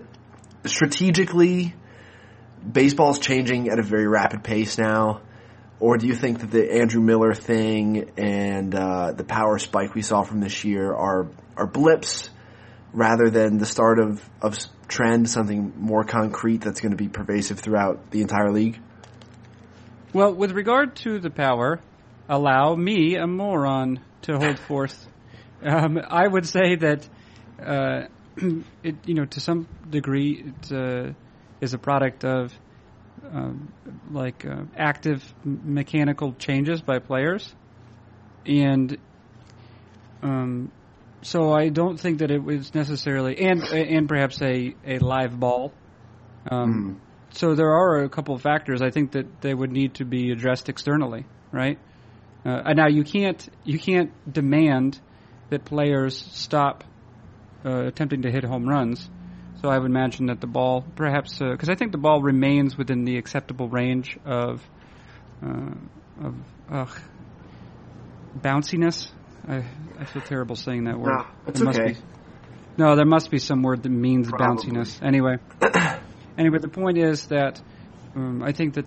strategically 0.66 1.74
baseball's 2.72 3.20
changing 3.20 3.70
at 3.70 3.80
a 3.80 3.84
very 3.84 4.08
rapid 4.08 4.44
pace 4.44 4.78
now? 4.78 5.22
Or 5.80 5.98
do 5.98 6.08
you 6.08 6.16
think 6.16 6.40
that 6.40 6.52
the 6.52 6.76
Andrew 6.76 7.02
Miller 7.02 7.34
thing 7.34 8.12
and 8.16 8.74
uh, 8.74 9.12
the 9.12 9.26
power 9.26 9.60
spike 9.60 9.94
we 9.96 10.02
saw 10.02 10.24
from 10.24 10.40
this 10.40 10.64
year 10.64 10.94
are 10.94 11.28
are 11.58 11.68
blips 11.68 12.30
rather 12.94 13.30
than 13.30 13.58
the 13.58 13.66
start 13.66 14.00
of 14.00 14.28
of 14.42 14.58
trend, 14.88 15.30
something 15.30 15.74
more 15.78 16.04
concrete 16.04 16.62
that's 16.62 16.80
going 16.80 16.92
to 16.92 16.98
be 16.98 17.10
pervasive 17.10 17.60
throughout 17.60 18.12
the 18.12 18.22
entire 18.22 18.52
league? 18.52 18.80
Well, 20.14 20.34
with 20.34 20.52
regard 20.52 20.96
to 20.98 21.20
the 21.20 21.32
power, 21.32 21.82
allow 22.30 22.76
me, 22.76 23.16
a 23.16 23.26
moron, 23.26 24.00
to 24.24 24.38
hold 24.38 24.60
forth. 24.68 25.08
Um, 25.64 26.00
I 26.08 26.28
would 26.28 26.46
say 26.46 26.76
that 26.76 27.08
uh, 27.60 28.02
it, 28.84 28.96
you 29.06 29.16
know, 29.16 29.26
to 29.26 29.40
some 29.40 29.68
degree, 29.90 30.46
it 30.46 30.72
uh, 30.72 31.14
is 31.62 31.74
a 31.74 31.78
product 31.78 32.24
of 32.24 32.54
um, 33.32 33.72
like 34.12 34.46
uh, 34.46 34.64
active 34.78 35.24
m- 35.46 35.62
mechanical 35.64 36.34
changes 36.34 36.82
by 36.82 37.00
players, 37.00 37.54
and 38.46 38.98
um, 40.22 40.72
so 41.24 41.52
I 41.52 41.70
don't 41.70 42.00
think 42.00 42.20
that 42.20 42.32
it 42.32 42.44
was 42.44 42.74
necessarily 42.76 43.38
and 43.40 43.64
and 43.64 44.08
perhaps 44.08 44.42
a 44.42 44.76
a 44.86 45.00
live 45.00 45.40
ball. 45.40 45.72
Um, 46.50 47.02
So 47.32 47.56
there 47.56 47.72
are 47.72 48.04
a 48.04 48.10
couple 48.10 48.36
of 48.36 48.42
factors 48.42 48.82
I 48.82 48.92
think 48.92 49.14
that 49.14 49.26
they 49.42 49.54
would 49.54 49.72
need 49.72 49.96
to 49.96 50.06
be 50.06 50.32
addressed 50.32 50.70
externally, 50.70 51.26
right? 51.52 51.80
Uh, 52.46 52.74
now 52.74 52.88
you 52.88 53.04
can't 53.04 53.50
you 53.64 53.80
can't 53.80 54.12
demand 54.32 55.00
that 55.50 55.66
players 55.66 56.16
stop 56.32 56.84
uh, 57.66 57.88
attempting 57.88 58.24
to 58.24 58.32
hit 58.32 58.44
home 58.44 58.68
runs. 58.68 59.10
So 59.62 59.70
I 59.70 59.80
would 59.80 59.90
imagine 59.90 60.28
that 60.28 60.42
the 60.42 60.48
ball, 60.48 60.86
perhaps, 60.96 61.40
because 61.40 61.70
I 61.70 61.76
think 61.76 61.92
the 61.92 61.98
ball 61.98 62.22
remains 62.22 62.78
within 62.78 63.06
the 63.06 63.18
acceptable 63.18 63.70
range 63.70 64.20
of 64.26 64.62
uh, 65.42 65.74
of 66.70 67.02
bounciness. 68.42 69.10
I, 69.48 69.64
I 70.00 70.06
feel 70.06 70.22
terrible 70.22 70.56
saying 70.56 70.86
that 70.86 70.98
word. 71.00 71.10
No, 71.18 71.26
it's 71.48 71.60
There 71.60 71.66
must 71.66 71.80
okay. 71.80 71.94
be- 71.94 72.00
no, 72.78 72.96
there 72.96 73.06
must 73.06 73.30
be 73.30 73.38
some 73.38 73.62
word 73.62 73.84
that 73.84 73.90
means 73.90 74.30
Probably. 74.30 74.72
bounciness. 74.72 75.02
Anyway, 75.04 75.38
anyway, 76.38 76.58
the 76.60 76.68
point 76.70 76.98
is 76.98 77.28
that 77.28 77.62
um, 78.16 78.42
I 78.42 78.52
think 78.52 78.76
that 78.76 78.86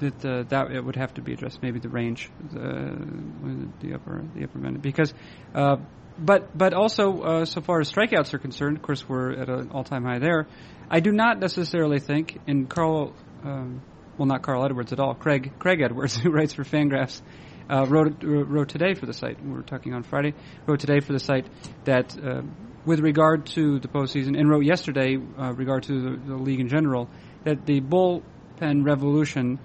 that 0.00 0.24
uh, 0.24 0.42
that 0.48 0.70
it 0.70 0.82
would 0.82 0.96
have 0.96 1.12
to 1.14 1.22
be 1.22 1.34
addressed. 1.34 1.62
Maybe 1.62 1.78
the 1.78 1.88
range, 1.90 2.30
the 2.52 3.68
the 3.80 3.94
upper 3.94 4.22
the 4.34 4.44
upper 4.44 4.66
end, 4.66 4.80
because. 4.82 5.12
Uh, 5.54 5.76
but 6.20 6.56
but 6.56 6.74
also, 6.74 7.20
uh, 7.20 7.44
so 7.44 7.60
far 7.60 7.78
as 7.80 7.92
strikeouts 7.92 8.34
are 8.34 8.38
concerned, 8.38 8.76
of 8.76 8.82
course, 8.82 9.08
we're 9.08 9.32
at 9.34 9.48
an 9.48 9.70
all-time 9.70 10.02
high 10.04 10.18
there. 10.18 10.48
I 10.90 10.98
do 10.98 11.12
not 11.12 11.38
necessarily 11.38 12.00
think, 12.00 12.40
and 12.48 12.68
Carl, 12.68 13.12
um, 13.44 13.82
well, 14.16 14.26
not 14.26 14.42
Carl 14.42 14.64
Edwards 14.64 14.92
at 14.92 14.98
all. 14.98 15.14
Craig 15.14 15.52
Craig 15.60 15.80
Edwards, 15.80 16.16
who 16.22 16.30
writes 16.30 16.54
for 16.54 16.64
Fangraphs, 16.64 17.22
uh, 17.70 17.86
wrote 17.86 18.22
wrote 18.22 18.68
today 18.68 18.94
for 18.94 19.06
the 19.06 19.12
site. 19.12 19.42
We 19.42 19.50
were 19.50 19.62
talking 19.62 19.94
on 19.94 20.02
Friday. 20.02 20.34
Wrote 20.66 20.80
today 20.80 21.00
for 21.00 21.12
the 21.12 21.18
site 21.18 21.46
that 21.84 22.16
uh, 22.18 22.42
with 22.84 23.00
regard 23.00 23.46
to 23.46 23.78
the 23.78 23.88
postseason 23.88 24.38
and 24.38 24.48
wrote 24.48 24.64
yesterday, 24.64 25.16
uh, 25.16 25.52
regard 25.52 25.82
to 25.84 26.00
the, 26.00 26.16
the, 26.28 26.36
league 26.36 26.60
in 26.60 26.68
general, 26.68 27.08
that 27.44 27.66
the 27.66 27.80
bullpen 27.80 28.84
revolution, 28.84 29.58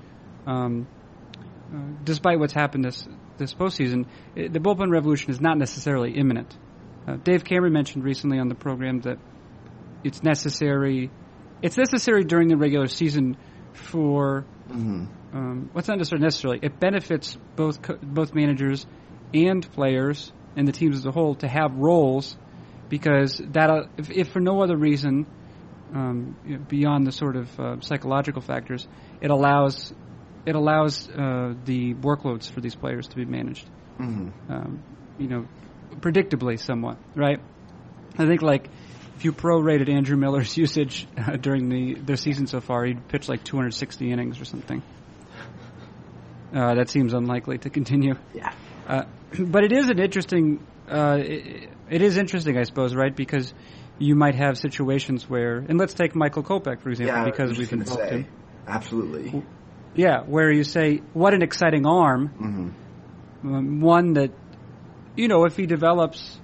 um, 0.45 0.87
uh, 1.73 1.77
despite 2.03 2.39
what's 2.39 2.53
happened 2.53 2.83
this 2.85 3.07
this 3.37 3.53
postseason, 3.53 4.05
it, 4.35 4.51
the 4.51 4.59
bullpen 4.59 4.91
revolution 4.91 5.31
is 5.31 5.39
not 5.39 5.57
necessarily 5.57 6.11
imminent. 6.11 6.57
Uh, 7.07 7.15
Dave 7.17 7.43
Cameron 7.43 7.73
mentioned 7.73 8.03
recently 8.03 8.39
on 8.39 8.47
the 8.47 8.55
program 8.55 9.01
that 9.01 9.17
it's 10.03 10.23
necessary. 10.23 11.09
It's 11.61 11.77
necessary 11.77 12.23
during 12.25 12.49
the 12.49 12.57
regular 12.57 12.87
season 12.87 13.37
for 13.73 14.45
mm-hmm. 14.67 15.05
Um, 15.63 15.69
what's 15.73 15.87
not 15.87 15.97
necessarily 15.97 16.23
necessarily. 16.23 16.59
It 16.61 16.79
benefits 16.79 17.37
both 17.55 17.81
co- 17.81 17.97
both 18.01 18.33
managers 18.33 18.85
and 19.33 19.69
players 19.73 20.31
and 20.55 20.67
the 20.67 20.71
teams 20.71 20.97
as 20.97 21.05
a 21.05 21.11
whole 21.11 21.35
to 21.35 21.47
have 21.47 21.75
roles 21.75 22.37
because 22.89 23.41
that 23.51 23.69
uh, 23.69 23.83
if, 23.97 24.11
if, 24.11 24.27
for 24.29 24.39
no 24.39 24.61
other 24.61 24.77
reason 24.77 25.25
um, 25.93 26.35
you 26.45 26.57
know, 26.57 26.65
beyond 26.67 27.07
the 27.07 27.11
sort 27.11 27.35
of 27.35 27.59
uh, 27.59 27.79
psychological 27.81 28.41
factors, 28.41 28.87
it 29.21 29.31
allows 29.31 29.93
it 30.45 30.55
allows 30.55 31.09
uh, 31.09 31.53
the 31.65 31.93
workloads 31.93 32.49
for 32.49 32.61
these 32.61 32.75
players 32.75 33.07
to 33.07 33.15
be 33.15 33.25
managed. 33.25 33.67
Mm-hmm. 33.99 34.51
Um, 34.51 34.83
you 35.17 35.27
know, 35.27 35.47
predictably, 35.99 36.59
somewhat, 36.59 36.97
right? 37.15 37.39
I 38.17 38.25
think 38.25 38.41
like 38.41 38.69
if 39.15 39.25
you 39.25 39.31
prorated 39.31 39.89
Andrew 39.89 40.17
Miller's 40.17 40.57
usage 40.65 41.07
uh, 41.17 41.37
during 41.37 41.69
the 41.69 41.93
their 41.95 42.17
season 42.17 42.47
so 42.47 42.59
far, 42.59 42.85
he'd 42.85 43.07
pitch 43.07 43.29
like 43.29 43.43
260 43.43 44.11
innings 44.11 44.41
or 44.41 44.45
something. 44.45 44.81
Uh, 46.53 46.75
that 46.75 46.89
seems 46.89 47.13
unlikely 47.13 47.57
to 47.59 47.69
continue. 47.69 48.15
Yeah. 48.33 48.53
Uh, 48.87 49.03
but 49.39 49.63
it 49.63 49.71
is 49.71 49.89
an 49.89 49.99
interesting. 49.99 50.65
Uh, 50.87 51.17
it, 51.19 51.69
it 51.89 52.01
is 52.01 52.17
interesting, 52.17 52.57
I 52.57 52.63
suppose, 52.63 52.93
right? 52.93 53.15
Because 53.15 53.53
you 53.99 54.15
might 54.15 54.35
have 54.35 54.57
situations 54.57 55.29
where, 55.29 55.57
and 55.57 55.77
let's 55.77 55.93
take 55.93 56.15
Michael 56.15 56.43
Kopech 56.43 56.81
for 56.81 56.89
example, 56.89 57.15
yeah, 57.15 57.25
because 57.25 57.57
we've 57.57 57.71
invoked 57.71 58.09
him. 58.09 58.27
Absolutely. 58.67 59.43
Yeah, 59.95 60.21
where 60.21 60.51
you 60.51 60.63
say, 60.63 61.01
"What 61.13 61.33
an 61.33 61.43
exciting 61.43 61.85
arm!" 61.85 62.29
Mm-hmm. 62.29 63.55
Um, 63.55 63.81
one 63.81 64.13
that, 64.13 64.31
you 65.15 65.27
know, 65.27 65.45
if 65.45 65.57
he 65.57 65.65
develops 65.65 66.39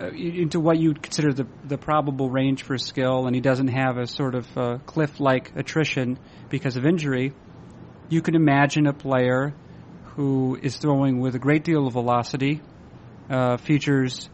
uh, 0.00 0.08
into 0.08 0.60
what 0.60 0.78
you'd 0.78 1.02
consider 1.02 1.32
the 1.32 1.46
the 1.64 1.76
probable 1.76 2.30
range 2.30 2.62
for 2.62 2.78
skill, 2.78 3.26
and 3.26 3.34
he 3.34 3.40
doesn't 3.40 3.68
have 3.68 3.98
a 3.98 4.06
sort 4.06 4.34
of 4.34 4.46
uh, 4.56 4.78
cliff-like 4.86 5.52
attrition 5.56 6.18
because 6.48 6.76
of 6.76 6.86
injury, 6.86 7.32
you 8.08 8.22
can 8.22 8.34
imagine 8.34 8.86
a 8.86 8.92
player 8.92 9.54
who 10.16 10.58
is 10.60 10.76
throwing 10.76 11.20
with 11.20 11.34
a 11.34 11.38
great 11.38 11.64
deal 11.64 11.86
of 11.86 11.92
velocity, 11.94 12.60
uh, 13.30 13.56
features 13.56 14.28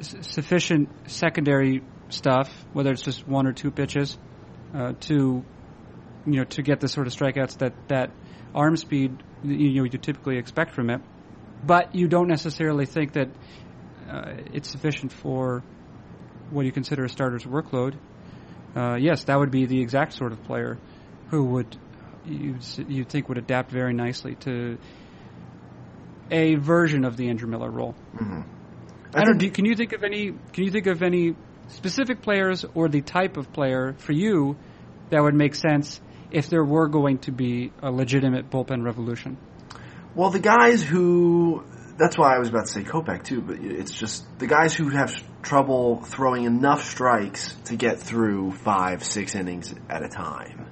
s- 0.00 0.14
sufficient 0.22 0.88
secondary 1.10 1.82
stuff, 2.08 2.48
whether 2.72 2.90
it's 2.92 3.02
just 3.02 3.26
one 3.26 3.46
or 3.46 3.52
two 3.52 3.70
pitches, 3.70 4.16
uh, 4.74 4.92
to 5.00 5.44
you 6.26 6.36
know 6.36 6.44
to 6.44 6.62
get 6.62 6.80
the 6.80 6.88
sort 6.88 7.06
of 7.06 7.12
strikeouts 7.12 7.58
that 7.58 7.72
that 7.88 8.10
arm 8.54 8.76
speed 8.76 9.22
you 9.42 9.74
know 9.74 9.84
you 9.84 9.98
typically 9.98 10.38
expect 10.38 10.72
from 10.72 10.90
it. 10.90 11.00
But 11.64 11.94
you 11.94 12.06
don't 12.06 12.28
necessarily 12.28 12.86
think 12.86 13.14
that 13.14 13.28
uh, 14.08 14.34
it's 14.52 14.70
sufficient 14.70 15.12
for 15.12 15.62
what 16.50 16.64
you 16.64 16.72
consider 16.72 17.04
a 17.04 17.08
starter's 17.08 17.44
workload. 17.44 17.94
Uh, 18.76 18.96
yes, 18.96 19.24
that 19.24 19.38
would 19.38 19.50
be 19.50 19.66
the 19.66 19.80
exact 19.80 20.12
sort 20.12 20.32
of 20.32 20.42
player 20.44 20.78
who 21.30 21.44
would 21.44 21.76
you 22.28 22.56
you 22.88 23.04
think 23.04 23.28
would 23.28 23.38
adapt 23.38 23.70
very 23.70 23.94
nicely 23.94 24.34
to 24.36 24.78
a 26.30 26.56
version 26.56 27.04
of 27.04 27.16
the 27.16 27.28
Andrew 27.28 27.48
Miller 27.48 27.70
role. 27.70 27.94
Mm-hmm. 28.14 28.40
I, 29.14 29.20
I 29.20 29.24
don't. 29.24 29.38
Do, 29.38 29.50
can 29.50 29.64
you 29.64 29.74
think 29.74 29.92
of 29.92 30.04
any? 30.04 30.32
Can 30.52 30.64
you 30.64 30.70
think 30.70 30.86
of 30.86 31.02
any 31.02 31.34
specific 31.68 32.22
players 32.22 32.64
or 32.74 32.88
the 32.88 33.00
type 33.00 33.36
of 33.36 33.52
player 33.52 33.94
for 33.98 34.12
you 34.12 34.56
that 35.10 35.22
would 35.22 35.34
make 35.34 35.54
sense 35.54 36.00
if 36.30 36.48
there 36.48 36.64
were 36.64 36.88
going 36.88 37.18
to 37.18 37.32
be 37.32 37.72
a 37.82 37.90
legitimate 37.90 38.50
bullpen 38.50 38.84
revolution? 38.84 39.38
Well, 40.14 40.30
the 40.30 40.40
guys 40.40 40.82
who 40.82 41.64
that's 41.98 42.16
why 42.16 42.36
I 42.36 42.38
was 42.38 42.48
about 42.48 42.66
to 42.66 42.72
say 42.72 42.84
Kopech 42.84 43.24
too, 43.24 43.40
but 43.40 43.58
it's 43.58 43.92
just 43.92 44.24
the 44.38 44.46
guys 44.46 44.74
who 44.74 44.88
have 44.90 45.12
trouble 45.42 46.02
throwing 46.04 46.44
enough 46.44 46.84
strikes 46.84 47.54
to 47.64 47.76
get 47.76 47.98
through 47.98 48.52
five, 48.52 49.02
six 49.02 49.34
innings 49.34 49.74
at 49.90 50.02
a 50.04 50.08
time, 50.08 50.67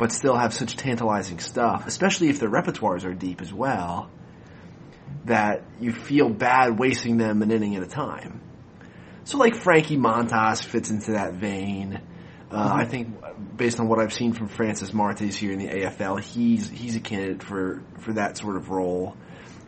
but 0.00 0.12
still 0.12 0.34
have 0.34 0.54
such 0.54 0.76
tantalizing 0.76 1.38
stuff, 1.38 1.86
especially 1.86 2.30
if 2.30 2.40
their 2.40 2.48
repertoires 2.48 3.04
are 3.04 3.12
deep 3.12 3.42
as 3.42 3.52
well, 3.52 4.10
that 5.26 5.62
you 5.78 5.92
feel 5.92 6.30
bad 6.30 6.78
wasting 6.78 7.18
them 7.18 7.42
an 7.42 7.50
inning 7.50 7.76
at 7.76 7.82
a 7.82 7.86
time. 7.86 8.40
So 9.24 9.36
like 9.36 9.54
Frankie 9.54 9.98
Montas 9.98 10.64
fits 10.64 10.88
into 10.90 11.12
that 11.12 11.34
vein. 11.34 12.00
Uh, 12.50 12.68
mm-hmm. 12.68 12.80
I 12.80 12.84
think 12.86 13.14
based 13.58 13.78
on 13.78 13.88
what 13.88 14.00
I've 14.00 14.14
seen 14.14 14.32
from 14.32 14.48
Francis 14.48 14.94
Martes 14.94 15.36
here 15.36 15.52
in 15.52 15.58
the 15.58 15.68
AFL, 15.68 16.18
he's 16.18 16.70
he's 16.70 16.96
a 16.96 17.00
candidate 17.00 17.42
for 17.42 17.82
for 17.98 18.14
that 18.14 18.38
sort 18.38 18.56
of 18.56 18.70
role 18.70 19.14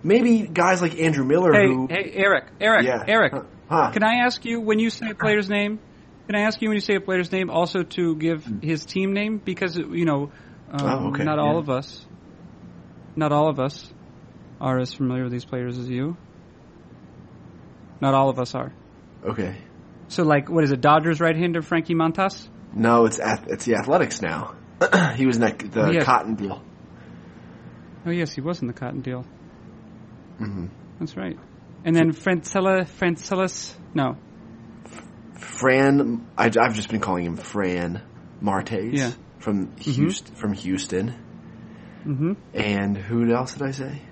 maybe 0.02 0.46
guys 0.46 0.82
like 0.82 0.98
Andrew 0.98 1.24
Miller. 1.24 1.52
Hey, 1.52 1.66
who, 1.66 1.86
hey, 1.88 2.10
Eric, 2.14 2.46
Eric, 2.58 2.86
yeah. 2.86 3.04
Eric. 3.06 3.34
Huh. 3.68 3.90
Can 3.92 4.02
I 4.02 4.24
ask 4.24 4.44
you 4.44 4.60
when 4.60 4.78
you 4.78 4.90
say 4.90 5.10
a 5.10 5.14
player's 5.14 5.48
name? 5.48 5.78
Can 6.26 6.36
I 6.36 6.42
ask 6.42 6.60
you 6.62 6.68
when 6.68 6.76
you 6.76 6.80
say 6.80 6.94
a 6.94 7.00
player's 7.00 7.30
name 7.32 7.50
also 7.50 7.82
to 7.82 8.16
give 8.16 8.44
hmm. 8.44 8.60
his 8.60 8.84
team 8.84 9.12
name 9.12 9.38
because 9.38 9.76
you 9.76 10.04
know, 10.04 10.30
um, 10.70 10.80
oh, 10.80 11.08
okay. 11.08 11.24
not 11.24 11.38
all 11.38 11.54
yeah. 11.54 11.58
of 11.60 11.70
us, 11.70 12.06
not 13.16 13.32
all 13.32 13.48
of 13.48 13.58
us, 13.58 13.92
are 14.60 14.78
as 14.78 14.94
familiar 14.94 15.24
with 15.24 15.32
these 15.32 15.44
players 15.44 15.78
as 15.78 15.88
you. 15.88 16.16
Not 18.00 18.14
all 18.14 18.28
of 18.28 18.38
us 18.38 18.54
are. 18.54 18.72
Okay. 19.24 19.56
So, 20.08 20.24
like, 20.24 20.48
what 20.48 20.64
is 20.64 20.72
it? 20.72 20.80
Dodgers 20.80 21.20
right-hander 21.20 21.62
Frankie 21.62 21.94
Montas? 21.94 22.48
No, 22.74 23.06
it's 23.06 23.20
it's 23.46 23.64
the 23.64 23.76
Athletics 23.76 24.22
now. 24.22 24.56
he 25.16 25.26
was 25.26 25.36
in 25.36 25.42
the, 25.42 25.68
the 25.68 25.82
oh, 25.82 25.90
yes. 25.90 26.04
Cotton 26.04 26.34
deal. 26.34 26.62
Oh 28.04 28.10
yes, 28.10 28.32
he 28.32 28.40
was 28.40 28.60
in 28.60 28.66
the 28.66 28.72
Cotton 28.72 29.00
deal. 29.00 29.24
Mm-hmm. 30.40 30.66
That's 30.98 31.16
right. 31.16 31.38
And 31.84 31.94
then 31.94 32.12
Francella, 32.12 32.84
Francelis, 32.84 33.74
no. 33.94 34.16
Fran, 35.42 36.26
I, 36.37 36.44
have 36.44 36.75
just 36.75 36.88
been 36.88 37.00
calling 37.00 37.25
him 37.25 37.37
Fran 37.37 38.02
Martes 38.40 38.99
yeah. 38.99 39.12
from 39.38 39.68
mm-hmm. 39.68 39.90
Houston. 39.90 40.34
From 40.34 40.52
Houston. 40.52 41.08
Mm-hmm. 42.06 42.32
And 42.54 42.96
who 42.96 43.32
else 43.32 43.54
did 43.54 43.62
I 43.62 43.70
say? 43.72 44.02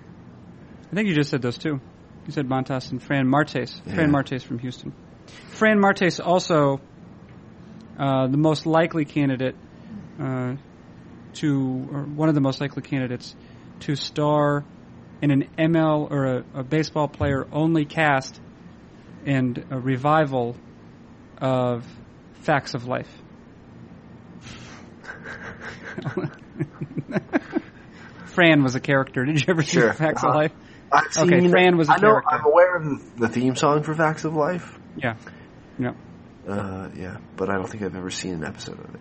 I 0.91 0.95
think 0.95 1.09
you 1.09 1.15
just 1.15 1.31
said 1.31 1.43
those 1.43 1.59
two. 1.59 1.81
You 2.27 2.33
said 2.33 2.49
Montas 2.49 2.91
and 2.91 3.03
Fran 3.03 3.29
Martes. 3.29 3.81
Yeah. 3.87 3.95
Fran 3.95 4.11
Martes 4.11 4.43
from 4.43 4.59
Houston. 4.59 4.93
Fran 5.51 5.81
Martes 5.81 6.21
also 6.21 6.81
uh, 7.99 8.27
the 8.27 8.37
most 8.37 8.67
likely 8.67 9.05
candidate 9.05 9.57
uh, 10.21 10.57
to, 11.35 11.89
or 11.93 12.03
one 12.03 12.29
of 12.29 12.35
the 12.35 12.41
most 12.41 12.61
likely 12.61 12.83
candidates 12.83 13.35
to 13.81 13.95
star 13.95 14.65
in 15.23 15.31
an 15.31 15.49
ML 15.59 16.11
or 16.11 16.27
a, 16.27 16.45
a 16.55 16.63
baseball 16.65 17.09
player 17.09 17.47
only 17.53 17.85
cast 17.85 18.41
and 19.27 19.65
a 19.71 19.79
revival 19.79 20.57
of 21.41 21.85
Facts 22.43 22.75
of 22.75 22.87
Life. 22.87 23.11
Fran 28.27 28.63
was 28.63 28.75
a 28.75 28.81
character. 28.81 29.25
Did 29.25 29.41
you 29.41 29.47
ever 29.49 29.63
sure. 29.63 29.93
see 29.93 29.99
Facts 29.99 30.25
uh, 30.25 30.29
of 30.29 30.35
Life? 30.35 30.53
I've 30.93 31.13
seen, 31.13 31.33
okay, 31.35 31.49
Fran 31.49 31.77
was 31.77 31.89
a 31.89 31.93
I 31.93 31.97
know, 31.97 32.01
character. 32.13 32.31
I'm 32.31 32.45
aware 32.45 32.77
of 32.77 33.17
the 33.17 33.29
theme 33.29 33.57
song 33.57 33.83
for 33.83 33.95
Facts 33.95 34.25
of 34.25 34.35
Life. 34.35 34.79
Yeah. 34.97 35.17
Yeah. 35.79 35.93
Uh, 36.49 36.89
yeah, 36.97 37.19
but 37.37 37.51
I 37.51 37.55
don't 37.55 37.69
think 37.69 37.83
I've 37.83 37.95
ever 37.97 38.11
seen 38.11 38.35
an 38.35 38.45
episode 38.45 38.79
of 38.81 38.95
it. 38.95 39.01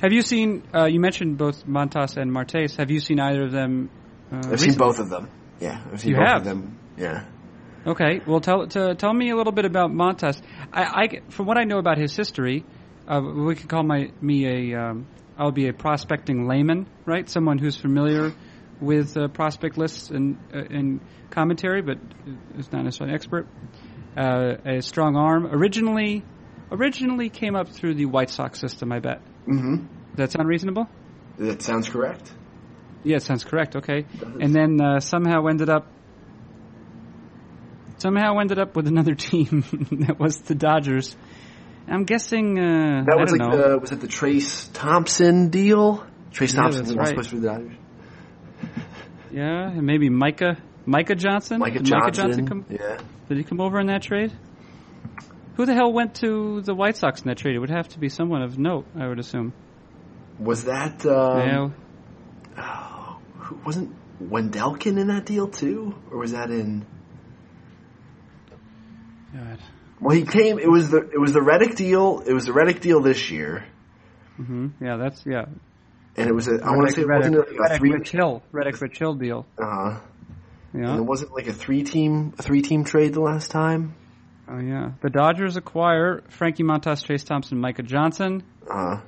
Have 0.00 0.12
you 0.12 0.22
seen? 0.22 0.62
Uh, 0.74 0.86
you 0.86 1.00
mentioned 1.00 1.38
both 1.38 1.66
Montas 1.66 2.16
and 2.16 2.32
Martes. 2.32 2.76
Have 2.76 2.90
you 2.90 3.00
seen 3.00 3.20
either 3.20 3.44
of 3.44 3.52
them 3.52 3.90
uh, 4.30 4.36
I've 4.36 4.50
recently. 4.50 4.70
seen 4.70 4.78
both 4.78 4.98
of 4.98 5.08
them. 5.08 5.30
Yeah, 5.60 5.80
I've 5.92 6.00
seen 6.00 6.10
you 6.10 6.16
both 6.16 6.26
have? 6.26 6.38
of 6.38 6.44
them. 6.44 6.78
Yeah. 6.96 7.24
Okay, 7.86 8.20
well, 8.26 8.40
tell 8.40 8.66
to, 8.66 8.94
tell 8.94 9.12
me 9.12 9.30
a 9.30 9.36
little 9.36 9.52
bit 9.52 9.64
about 9.64 9.90
Montas. 9.90 10.40
I, 10.72 10.82
I, 10.82 11.30
from 11.30 11.46
what 11.46 11.56
I 11.56 11.64
know 11.64 11.78
about 11.78 11.96
his 11.96 12.14
history, 12.14 12.64
uh, 13.06 13.20
we 13.20 13.54
could 13.54 13.68
call 13.68 13.82
my 13.82 14.10
me 14.20 14.72
a 14.72 14.78
um, 14.78 15.06
I'll 15.38 15.52
be 15.52 15.68
a 15.68 15.72
prospecting 15.72 16.48
layman, 16.48 16.88
right? 17.06 17.28
Someone 17.28 17.58
who's 17.58 17.76
familiar 17.76 18.34
with 18.80 19.16
uh, 19.16 19.28
prospect 19.28 19.78
lists 19.78 20.10
and 20.10 20.36
uh, 20.52 20.58
and 20.58 21.00
commentary, 21.30 21.80
but 21.80 21.98
is 22.58 22.70
not 22.72 22.82
necessarily 22.84 23.12
an 23.12 23.14
expert. 23.14 23.46
Uh, 24.16 24.56
a 24.64 24.82
strong 24.82 25.16
arm. 25.16 25.46
Originally, 25.46 26.24
originally 26.72 27.28
came 27.28 27.54
up 27.54 27.68
through 27.68 27.94
the 27.94 28.06
White 28.06 28.30
Sox 28.30 28.58
system. 28.58 28.90
I 28.92 28.98
bet. 28.98 29.20
Mm-hmm. 29.46 29.76
Does 29.76 30.16
that 30.16 30.32
sound 30.32 30.48
reasonable? 30.48 30.88
That 31.38 31.62
sounds 31.62 31.88
correct. 31.88 32.32
Yeah, 33.04 33.16
it 33.16 33.22
sounds 33.22 33.44
correct. 33.44 33.76
Okay, 33.76 34.06
and 34.40 34.52
then 34.52 34.80
uh, 34.80 34.98
somehow 34.98 35.46
ended 35.46 35.70
up 35.70 35.86
somehow 37.98 38.38
ended 38.38 38.58
up 38.58 38.76
with 38.76 38.86
another 38.86 39.14
team 39.28 39.64
that 40.06 40.18
was 40.18 40.38
the 40.38 40.54
Dodgers. 40.54 41.16
I'm 41.86 42.04
guessing 42.04 42.58
uh, 42.58 43.04
that 43.06 43.18
was 43.18 43.32
like 43.32 43.40
know. 43.40 43.56
the 43.56 43.78
was 43.78 43.92
it 43.92 44.00
the 44.00 44.08
Trayce 44.08 44.70
Thompson 44.72 45.48
deal? 45.48 46.06
Trayce 46.32 46.54
yeah, 46.54 46.62
Thompson 46.62 46.84
was 46.84 46.96
right. 46.96 47.08
supposed 47.08 47.30
to 47.30 47.36
be 47.36 47.40
the 47.40 47.48
Dodgers. 47.48 47.76
Yeah, 49.30 49.70
and 49.70 49.82
maybe 49.82 50.10
Micah 50.10 50.58
Micah 50.84 51.14
Johnson. 51.14 51.60
Micah 51.60 51.78
did 51.78 51.86
Johnson. 51.86 52.00
Micah 52.00 52.16
Johnson 52.16 52.46
come? 52.46 52.64
Yeah. 52.68 52.98
Did 53.28 53.38
he 53.38 53.44
come 53.44 53.60
over 53.60 53.78
in 53.78 53.88
that 53.88 54.02
trade? 54.02 54.32
Who 55.56 55.66
the 55.66 55.74
hell 55.74 55.92
went 55.92 56.14
to 56.16 56.62
the 56.62 56.74
White 56.74 56.96
Sox 56.96 57.20
in 57.20 57.28
that 57.28 57.36
trade? 57.36 57.56
It 57.56 57.58
would 57.58 57.70
have 57.70 57.88
to 57.88 57.98
be 57.98 58.08
someone 58.08 58.42
of 58.42 58.58
note, 58.58 58.86
I 58.98 59.08
would 59.08 59.18
assume. 59.18 59.52
Was 60.38 60.64
that 60.64 61.04
um, 61.04 61.72
yeah. 62.56 63.14
who- 63.38 63.60
wasn't 63.66 63.94
Wendelken 64.22 64.98
in 64.98 65.08
that 65.08 65.26
deal 65.26 65.48
too, 65.48 65.94
or 66.10 66.18
was 66.18 66.32
that 66.32 66.50
in? 66.50 66.86
God. 69.34 69.58
Well, 70.00 70.16
he 70.16 70.24
came. 70.24 70.58
It 70.58 70.70
was 70.70 70.90
the 70.90 70.98
it 71.12 71.18
was 71.20 71.32
the 71.32 71.42
Reddick 71.42 71.74
deal. 71.76 72.22
It 72.26 72.32
was 72.32 72.44
the 72.46 72.52
Reddick 72.52 72.80
deal 72.80 73.00
this 73.02 73.30
year, 73.30 73.64
hmm 74.36 74.68
Yeah, 74.80 74.96
that's 74.96 75.24
yeah. 75.26 75.46
and 76.16 76.28
it 76.28 76.32
was 76.34 76.46
a. 76.48 76.60
I 76.62 76.70
want 76.70 76.88
to 76.88 76.94
say 76.94 77.04
Reddick, 77.04 77.32
like 77.32 77.48
a 77.50 77.54
Reddick 77.60 77.78
three. 77.78 77.90
Rich 77.92 78.10
Hill, 78.10 78.42
Reddick 78.52 78.80
Rich 78.80 78.98
Hill 78.98 79.14
deal. 79.14 79.46
Uh, 79.58 79.64
huh. 79.64 80.00
Yeah. 80.74 80.90
and 80.90 80.98
it 81.00 81.04
wasn't 81.04 81.32
like 81.32 81.46
a 81.48 81.52
three 81.52 81.82
team 81.82 82.32
three 82.32 82.62
team 82.62 82.84
trade 82.84 83.12
the 83.14 83.20
last 83.20 83.50
time. 83.50 83.94
Oh 84.48 84.60
yeah. 84.60 84.92
The 85.02 85.10
Dodgers 85.10 85.56
acquire 85.56 86.22
Frankie 86.28 86.62
Montas, 86.62 87.04
Chase 87.04 87.24
Thompson, 87.24 87.58
Micah 87.58 87.82
Johnson. 87.82 88.42
Uh, 88.70 89.00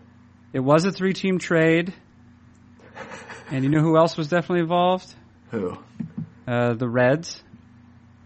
It 0.53 0.61
was 0.61 0.85
a 0.85 0.91
three-team 0.93 1.39
trade. 1.39 1.95
And 3.51 3.65
you 3.65 3.71
know 3.71 3.81
who 3.81 3.97
else 3.97 4.17
was 4.17 4.29
definitely 4.29 4.61
involved? 4.61 5.13
who? 5.51 5.77
Uh, 6.47 6.75
the 6.75 6.89
Reds. 6.89 7.43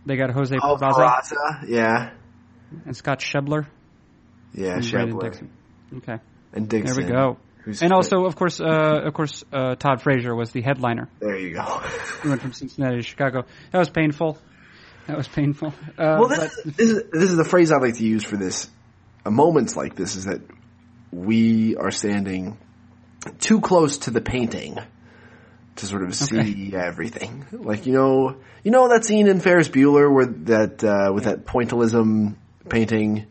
They 0.06 0.16
got 0.16 0.30
Jose 0.30 0.54
Oh, 0.62 0.76
Peraza 0.76 0.92
Peraza. 0.94 1.68
Yeah, 1.68 2.11
and 2.87 2.96
Scott 2.96 3.20
Schebler 3.20 3.66
yeah, 4.52 4.75
and 4.75 4.82
Schebler 4.84 5.20
Dixon. 5.23 5.50
Okay, 5.96 6.18
and 6.52 6.68
there 6.68 6.94
we 6.96 7.04
go. 7.04 7.38
who's 7.64 7.82
And 7.82 7.92
also, 7.92 8.25
of 8.26 8.37
course, 8.37 8.61
uh, 8.61 8.64
of 9.04 9.14
course, 9.14 9.44
uh, 9.52 9.75
Todd 9.76 10.02
Frazier 10.02 10.34
was 10.34 10.50
the 10.50 10.61
headliner. 10.62 11.08
there 11.20 11.38
you 11.38 11.54
go. 11.54 11.82
He 12.23 12.28
went 12.28 12.42
from 12.42 12.52
Cincinnati 12.52 12.96
to 12.96 13.02
Chicago. 13.02 13.44
That 13.73 13.78
was 13.78 13.90
painful. 13.90 14.38
That 15.06 15.16
was 15.16 15.28
painful. 15.28 15.68
Uh, 15.99 16.16
Well, 16.18 16.28
but- 16.28 16.40
this, 16.40 16.52
is, 16.58 16.64
this 16.76 16.90
is 16.90 17.02
this 17.12 17.30
is 17.30 17.37
the 17.37 17.44
phrase 17.44 17.73
I 17.73 17.76
like 17.78 17.96
to 17.96 18.04
use 18.04 18.25
for 18.25 18.37
this. 18.37 18.68
Uh, 19.25 19.30
moments 19.30 19.76
like 19.76 19.94
this 19.96 20.16
is 20.16 20.25
that 20.26 20.40
we 21.12 21.76
are 21.76 21.90
standing 21.90 22.58
too 23.38 23.61
close 23.61 23.99
to 23.99 24.11
the 24.11 24.20
painting 24.20 24.76
to 25.76 25.87
sort 25.87 26.02
of 26.04 26.14
see 26.14 26.73
everything. 26.75 27.47
Like 27.52 27.87
you 27.87 27.93
know, 27.93 28.37
you 28.62 28.71
know 28.71 28.88
that 28.88 29.04
scene 29.04 29.26
in 29.26 29.40
Ferris 29.40 29.69
Bueller 29.69 30.12
where 30.12 30.26
that 30.26 30.85
uh, 30.85 31.12
with 31.12 31.25
that 31.25 31.45
pointillism 31.47 32.37
painting, 32.69 33.26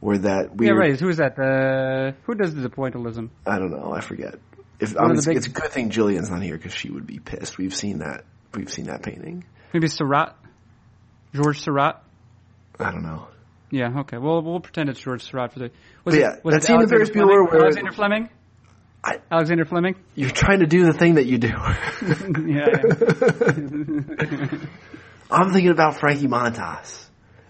where 0.00 0.18
that 0.18 0.50
yeah, 0.60 0.70
right. 0.72 0.98
Who 0.98 1.08
is 1.08 1.16
that? 1.18 1.38
Uh, 1.38 2.12
who 2.24 2.34
does 2.34 2.54
the 2.54 2.68
pointillism? 2.68 3.30
I 3.46 3.58
don't 3.58 3.70
know. 3.70 3.92
I 3.92 4.00
forget. 4.00 4.34
If 4.80 4.96
I 4.96 5.06
mean, 5.06 5.16
it's, 5.16 5.26
big- 5.26 5.36
it's 5.36 5.46
a 5.46 5.50
good 5.50 5.70
thing 5.70 5.90
Jillian's 5.90 6.30
not 6.30 6.42
here 6.42 6.56
because 6.56 6.72
she 6.74 6.90
would 6.90 7.06
be 7.06 7.18
pissed. 7.18 7.58
We've 7.58 7.74
seen 7.74 7.98
that. 7.98 8.24
We've 8.54 8.70
seen 8.70 8.86
that 8.86 9.02
painting. 9.02 9.44
Maybe 9.72 9.88
Seurat? 9.88 10.36
George 11.34 11.60
Seurat? 11.60 12.02
I 12.78 12.90
don't 12.90 13.02
know. 13.02 13.28
Yeah, 13.70 14.00
okay. 14.00 14.16
Well, 14.16 14.40
we'll 14.40 14.60
pretend 14.60 14.88
it's 14.88 15.00
George 15.00 15.22
Seurat 15.24 15.52
for 15.52 15.58
the. 15.58 15.64
Was 16.04 16.14
But 16.14 16.14
it, 16.14 16.20
yeah, 16.20 16.36
was 16.42 16.54
that 16.54 16.62
it 16.62 16.66
scene 16.66 16.80
in 16.80 16.88
Ferris 16.88 17.10
Fleming? 17.10 17.28
Bueller 17.28 17.50
where- 17.50 17.60
Alexander 17.62 17.92
Fleming? 17.92 18.28
I- 19.04 19.20
Alexander 19.30 19.64
Fleming? 19.64 19.94
You're 20.14 20.30
trying 20.30 20.60
to 20.60 20.66
do 20.66 20.84
the 20.84 20.92
thing 20.92 21.14
that 21.14 21.26
you 21.26 21.38
do. 21.38 21.48
yeah. 22.46 22.66
I'm 25.30 25.52
thinking 25.52 25.70
about 25.70 25.98
Frankie 26.00 26.26
Montas. 26.26 27.04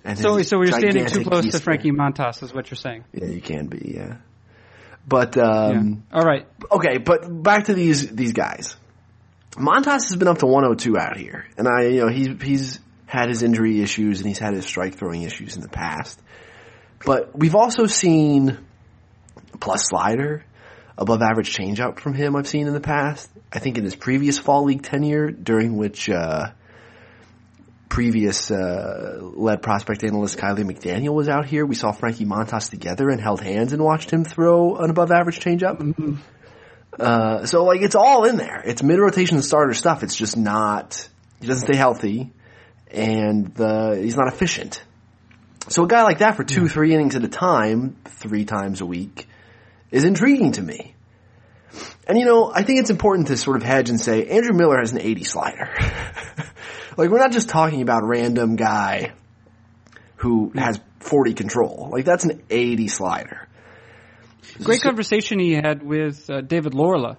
And 0.05 0.19
so, 0.19 0.41
so 0.43 0.57
you're 0.63 0.73
standing 0.73 1.07
too 1.07 1.25
close 1.25 1.47
to. 1.51 1.61
Frankie 1.61 1.91
Montas, 1.93 2.43
is 2.43 2.53
what 2.55 2.71
you're 2.71 2.77
saying. 2.77 3.05
Yeah, 3.13 3.27
you 3.27 3.41
can 3.41 3.67
be. 3.67 3.95
Yeah, 3.97 4.17
but 5.07 5.37
Yeah. 5.37 5.43
um, 5.45 6.05
All 6.13 6.23
right. 6.23 6.47
okay. 6.71 6.99
But 6.99 7.27
back 7.43 7.65
to 7.65 7.75
these 7.75 8.09
these 8.11 8.33
guys. 8.33 8.77
Montas 9.53 10.09
has 10.09 10.17
been 10.17 10.29
up 10.29 10.39
to 10.39 10.47
102 10.47 10.97
out 10.99 11.17
here, 11.17 11.47
and 11.57 11.67
I, 11.67 11.87
you 11.87 12.01
know, 12.03 12.09
he's 12.09 12.41
he's 12.43 12.81
had 13.07 13.29
his 13.29 13.43
injury 13.43 13.81
issues 13.81 14.21
and 14.21 14.29
he's 14.29 14.39
had 14.39 14.55
his 14.55 14.65
strike 14.67 14.95
throwing 14.95 15.23
issues 15.23 15.57
in 15.57 15.63
the 15.63 15.69
past. 15.69 16.21
But 17.05 17.37
we've 17.37 17.55
also 17.57 17.87
seen 17.87 18.59
plus 19.61 19.89
slider, 19.89 20.45
above 20.99 21.23
average 21.23 21.57
changeup 21.57 22.01
from 22.01 22.13
him. 22.13 22.35
I've 22.35 22.49
seen 22.49 22.67
in 22.67 22.75
the 22.75 22.81
past. 22.81 23.31
I 23.53 23.61
think 23.61 23.79
in 23.79 23.85
his 23.85 23.95
previous 23.95 24.39
fall 24.39 24.65
league 24.65 24.83
tenure, 24.83 25.31
during 25.31 25.77
which 25.77 26.11
uh, 26.11 26.51
previous 27.89 28.51
uh, 28.51 29.19
lead 29.21 29.63
prospect 29.63 30.03
analyst 30.03 30.39
Kiley 30.39 30.65
McDaniel 30.65 31.15
was 31.15 31.29
out 31.29 31.47
here, 31.47 31.65
we 31.65 31.77
saw 31.77 31.93
Frankie 31.93 32.27
Montas 32.27 32.69
together 32.69 33.09
and 33.09 33.21
held 33.21 33.41
hands 33.41 33.73
and 33.73 33.83
watched 33.83 34.11
him 34.11 34.25
throw 34.25 34.77
an 34.77 34.91
above 34.91 35.13
average 35.13 35.39
changeup. 35.39 36.19
Uh, 36.99 37.47
so 37.47 37.65
like 37.65 37.81
it's 37.81 37.95
all 37.95 38.25
in 38.25 38.37
there. 38.37 38.61
It's 38.65 38.83
mid 38.83 38.99
rotation 38.99 39.41
starter 39.41 39.75
stuff. 39.75 40.03
It's 40.03 40.17
just 40.17 40.37
not. 40.37 41.09
He 41.41 41.47
doesn't 41.47 41.65
stay 41.65 41.77
healthy, 41.77 42.33
and 42.91 43.55
the 43.55 44.01
he's 44.03 44.17
not 44.17 44.27
efficient. 44.27 44.83
So 45.69 45.85
a 45.85 45.89
guy 45.89 46.03
like 46.03 46.19
that 46.19 46.35
for 46.35 46.43
two, 46.43 46.67
three 46.67 46.93
innings 46.95 47.15
at 47.15 47.23
a 47.23 47.29
time, 47.29 47.97
three 48.05 48.45
times 48.45 48.81
a 48.81 48.87
week, 48.87 49.29
is 49.91 50.05
intriguing 50.05 50.53
to 50.53 50.63
me. 50.63 50.95
And 52.07 52.19
you 52.19 52.25
know, 52.25 52.51
I 52.53 52.63
think 52.63 52.81
it's 52.81 52.91
important 52.91 53.29
to 53.29 53.37
sort 53.37 53.57
of 53.57 53.63
hedge 53.63 53.91
and 53.91 54.01
say 54.01 54.27
Andrew 54.27 54.55
Miller 54.55 54.79
has 54.79 54.93
an 54.93 55.01
80 55.01 55.25
slider. 55.25 55.71
like 56.97 57.11
we're 57.11 57.19
not 57.19 57.33
just 57.33 57.49
talking 57.49 57.83
about 57.83 58.05
random 58.05 58.57
guy 58.57 59.13
who 60.17 60.53
has 60.57 60.81
40 61.01 61.35
control. 61.35 61.89
Like 61.93 62.05
that's 62.05 62.25
an 62.25 62.43
80 62.51 62.89
slider. 62.89 63.49
Great 64.63 64.81
conversation 64.81 65.39
he 65.39 65.53
had 65.53 65.83
with 65.83 66.29
uh, 66.31 66.41
David 66.41 66.73
Laurila 66.73 67.19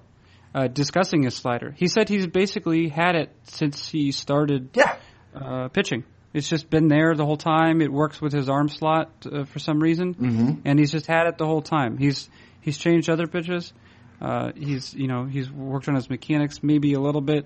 uh, 0.53 0.67
discussing 0.67 1.23
his 1.23 1.35
slider. 1.35 1.73
He 1.77 1.87
said 1.87 2.09
he's 2.09 2.27
basically 2.27 2.89
had 2.89 3.15
it 3.15 3.29
since 3.43 3.87
he 3.87 4.11
started 4.11 4.69
Yeah. 4.73 4.97
uh, 5.35 5.67
pitching. 5.69 6.03
It's 6.33 6.47
just 6.47 6.69
been 6.69 6.87
there 6.87 7.15
the 7.15 7.25
whole 7.25 7.37
time. 7.37 7.81
It 7.81 7.91
works 7.91 8.21
with 8.21 8.33
his 8.33 8.49
arm 8.49 8.69
slot 8.69 9.09
uh, 9.25 9.45
for 9.45 9.59
some 9.59 9.79
reason, 9.79 10.13
mm-hmm. 10.13 10.61
and 10.65 10.77
he's 10.77 10.91
just 10.91 11.07
had 11.07 11.27
it 11.27 11.37
the 11.37 11.45
whole 11.45 11.61
time. 11.61 11.97
He's 11.97 12.29
he's 12.61 12.77
changed 12.77 13.09
other 13.09 13.27
pitches. 13.27 13.73
Uh, 14.21 14.51
he's 14.55 14.93
you 14.93 15.07
know 15.07 15.25
he's 15.25 15.49
worked 15.49 15.87
on 15.87 15.95
his 15.95 16.09
mechanics 16.09 16.61
maybe 16.61 16.93
a 16.93 16.99
little 16.99 17.21
bit 17.21 17.45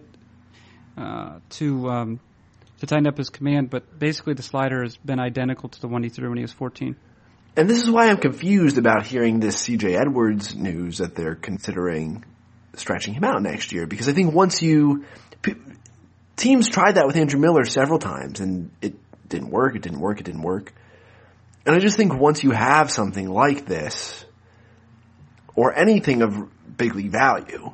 uh, 0.98 1.40
to 1.50 1.90
um, 1.90 2.20
to 2.80 2.88
tighten 2.88 3.08
up 3.08 3.18
his 3.18 3.30
command, 3.30 3.70
but 3.70 4.00
basically 4.00 4.34
the 4.34 4.44
slider 4.44 4.84
has 4.84 4.98
been 4.98 5.20
identical 5.20 5.70
to 5.70 5.82
the 5.82 5.88
one 5.88 6.04
he 6.04 6.10
threw 6.10 6.30
when 6.30 6.38
he 6.38 6.44
was 6.44 6.54
14. 6.54 6.96
And 7.56 7.70
this 7.70 7.84
is 7.84 7.90
why 7.90 8.10
I'm 8.10 8.18
confused 8.18 8.80
about 8.80 9.06
hearing 9.06 9.40
this 9.40 9.68
CJ 9.68 10.00
Edwards 10.00 10.56
news 10.56 10.98
that 10.98 11.16
they're 11.16 11.36
considering 11.36 12.26
stretching 12.76 13.14
him 13.14 13.24
out 13.24 13.44
next 13.44 13.72
year 13.72 13.86
because 13.86 14.10
I 14.10 14.14
think 14.14 14.34
once 14.34 14.62
you 14.64 15.06
teams 16.36 16.68
tried 16.68 16.96
that 16.96 17.06
with 17.06 17.16
Andrew 17.16 17.40
Miller 17.40 17.66
several 17.66 18.00
times 18.00 18.40
and 18.40 18.72
it 18.82 18.96
didn't 19.28 19.52
work, 19.52 19.76
it 19.76 19.84
didn't 19.84 20.00
work, 20.00 20.20
it 20.20 20.24
didn't 20.24 20.42
work. 20.42 20.74
And 21.66 21.76
I 21.76 21.80
just 21.80 21.96
think 21.96 22.14
once 22.14 22.44
you 22.44 22.52
have 22.52 22.92
something 22.92 23.30
like 23.30 23.66
this 23.66 24.23
or 25.56 25.78
anything 25.78 26.22
of 26.22 26.50
big 26.78 26.96
league 26.96 27.12
value 27.12 27.74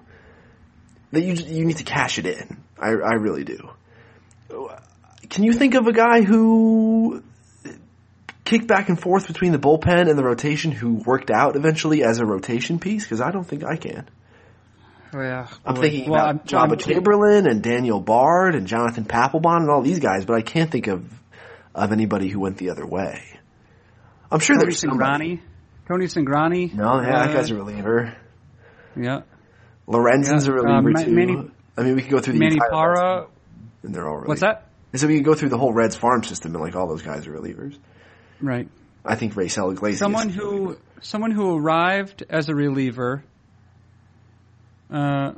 that 1.12 1.22
you 1.22 1.34
you 1.34 1.66
need 1.66 1.78
to 1.78 1.84
cash 1.84 2.20
it 2.20 2.26
in. 2.26 2.58
I 2.78 2.90
I 2.90 3.14
really 3.14 3.44
do. 3.44 3.70
Can 5.30 5.44
you 5.44 5.54
think 5.54 5.76
of 5.76 5.88
a 5.88 5.94
guy 5.94 6.22
who 6.22 7.24
kicked 8.46 8.68
back 8.68 8.90
and 8.90 9.00
forth 9.00 9.28
between 9.28 9.52
the 9.52 9.60
bullpen 9.60 10.10
and 10.10 10.18
the 10.18 10.24
rotation 10.24 10.72
who 10.72 10.96
worked 10.96 11.30
out 11.30 11.56
eventually 11.56 12.04
as 12.04 12.20
a 12.20 12.26
rotation 12.26 12.80
piece? 12.80 13.04
Because 13.04 13.22
I 13.22 13.32
don't 13.32 13.44
think 13.44 13.64
I 13.64 13.76
can. 13.76 14.10
Oh, 15.12 15.22
yeah, 15.22 15.48
I'm 15.66 15.76
boy. 15.76 15.82
thinking 15.82 16.10
well, 16.10 16.30
about 16.30 16.46
Joba 16.46 16.80
Chamberlain 16.80 17.48
and 17.48 17.64
Daniel 17.64 18.00
Bard 18.00 18.54
and 18.54 18.68
Jonathan 18.68 19.06
Papelbon 19.06 19.62
and 19.62 19.70
all 19.70 19.82
these 19.82 20.00
guys, 20.00 20.26
but 20.26 20.36
I 20.36 20.42
can't 20.42 20.70
think 20.70 20.88
of 20.88 21.12
of 21.74 21.92
anybody 21.92 22.28
who 22.30 22.40
went 22.40 22.58
the 22.58 22.70
other 22.70 22.86
way. 22.86 23.24
I'm 24.32 24.40
sure 24.40 24.56
Tony 24.56 24.66
there's 24.66 24.80
somebody. 24.80 25.42
Tony 25.90 26.06
Cingrani. 26.06 26.72
No, 26.74 27.02
yeah, 27.02 27.12
that 27.26 27.30
Uh, 27.32 27.34
guy's 27.34 27.50
a 27.52 27.56
reliever. 27.56 28.16
Yeah. 28.96 29.22
Lorenzen's 29.88 30.46
yeah, 30.46 30.54
a 30.54 30.56
reliever 30.56 30.92
uh, 31.00 31.04
too. 31.04 31.12
Manny- 31.12 31.52
I 31.78 31.82
mean, 31.84 31.96
we 31.96 32.04
could 32.04 32.12
go 32.12 32.20
through 32.20 32.34
the 32.34 32.40
Manny 32.40 32.56
entire 32.56 32.70
Parra. 32.70 33.28
and 33.84 33.96
they're 33.96 34.08
all 34.08 34.18
relievers. 34.22 34.28
What's 34.28 34.42
that? 34.42 34.68
So 34.96 35.08
we 35.08 35.16
could 35.16 35.26
go 35.26 35.34
through 35.34 35.50
the 35.50 35.58
whole 35.58 35.74
Reds 35.74 35.96
farm 35.96 36.24
system, 36.24 36.54
and 36.56 36.64
like 36.64 36.76
all 36.76 36.88
those 36.88 37.02
guys 37.02 37.26
are 37.28 37.32
relievers. 37.32 37.78
Right. 38.42 38.68
I 39.06 39.16
think 39.16 39.36
Ray 39.36 39.46
Iglesias. 39.48 39.98
Someone 40.00 40.30
who 40.30 40.78
someone 41.02 41.32
who 41.32 41.58
arrived 41.58 42.24
as 42.30 42.50
a 42.50 42.56
reliever. 42.56 43.24
Uh, 44.92 45.34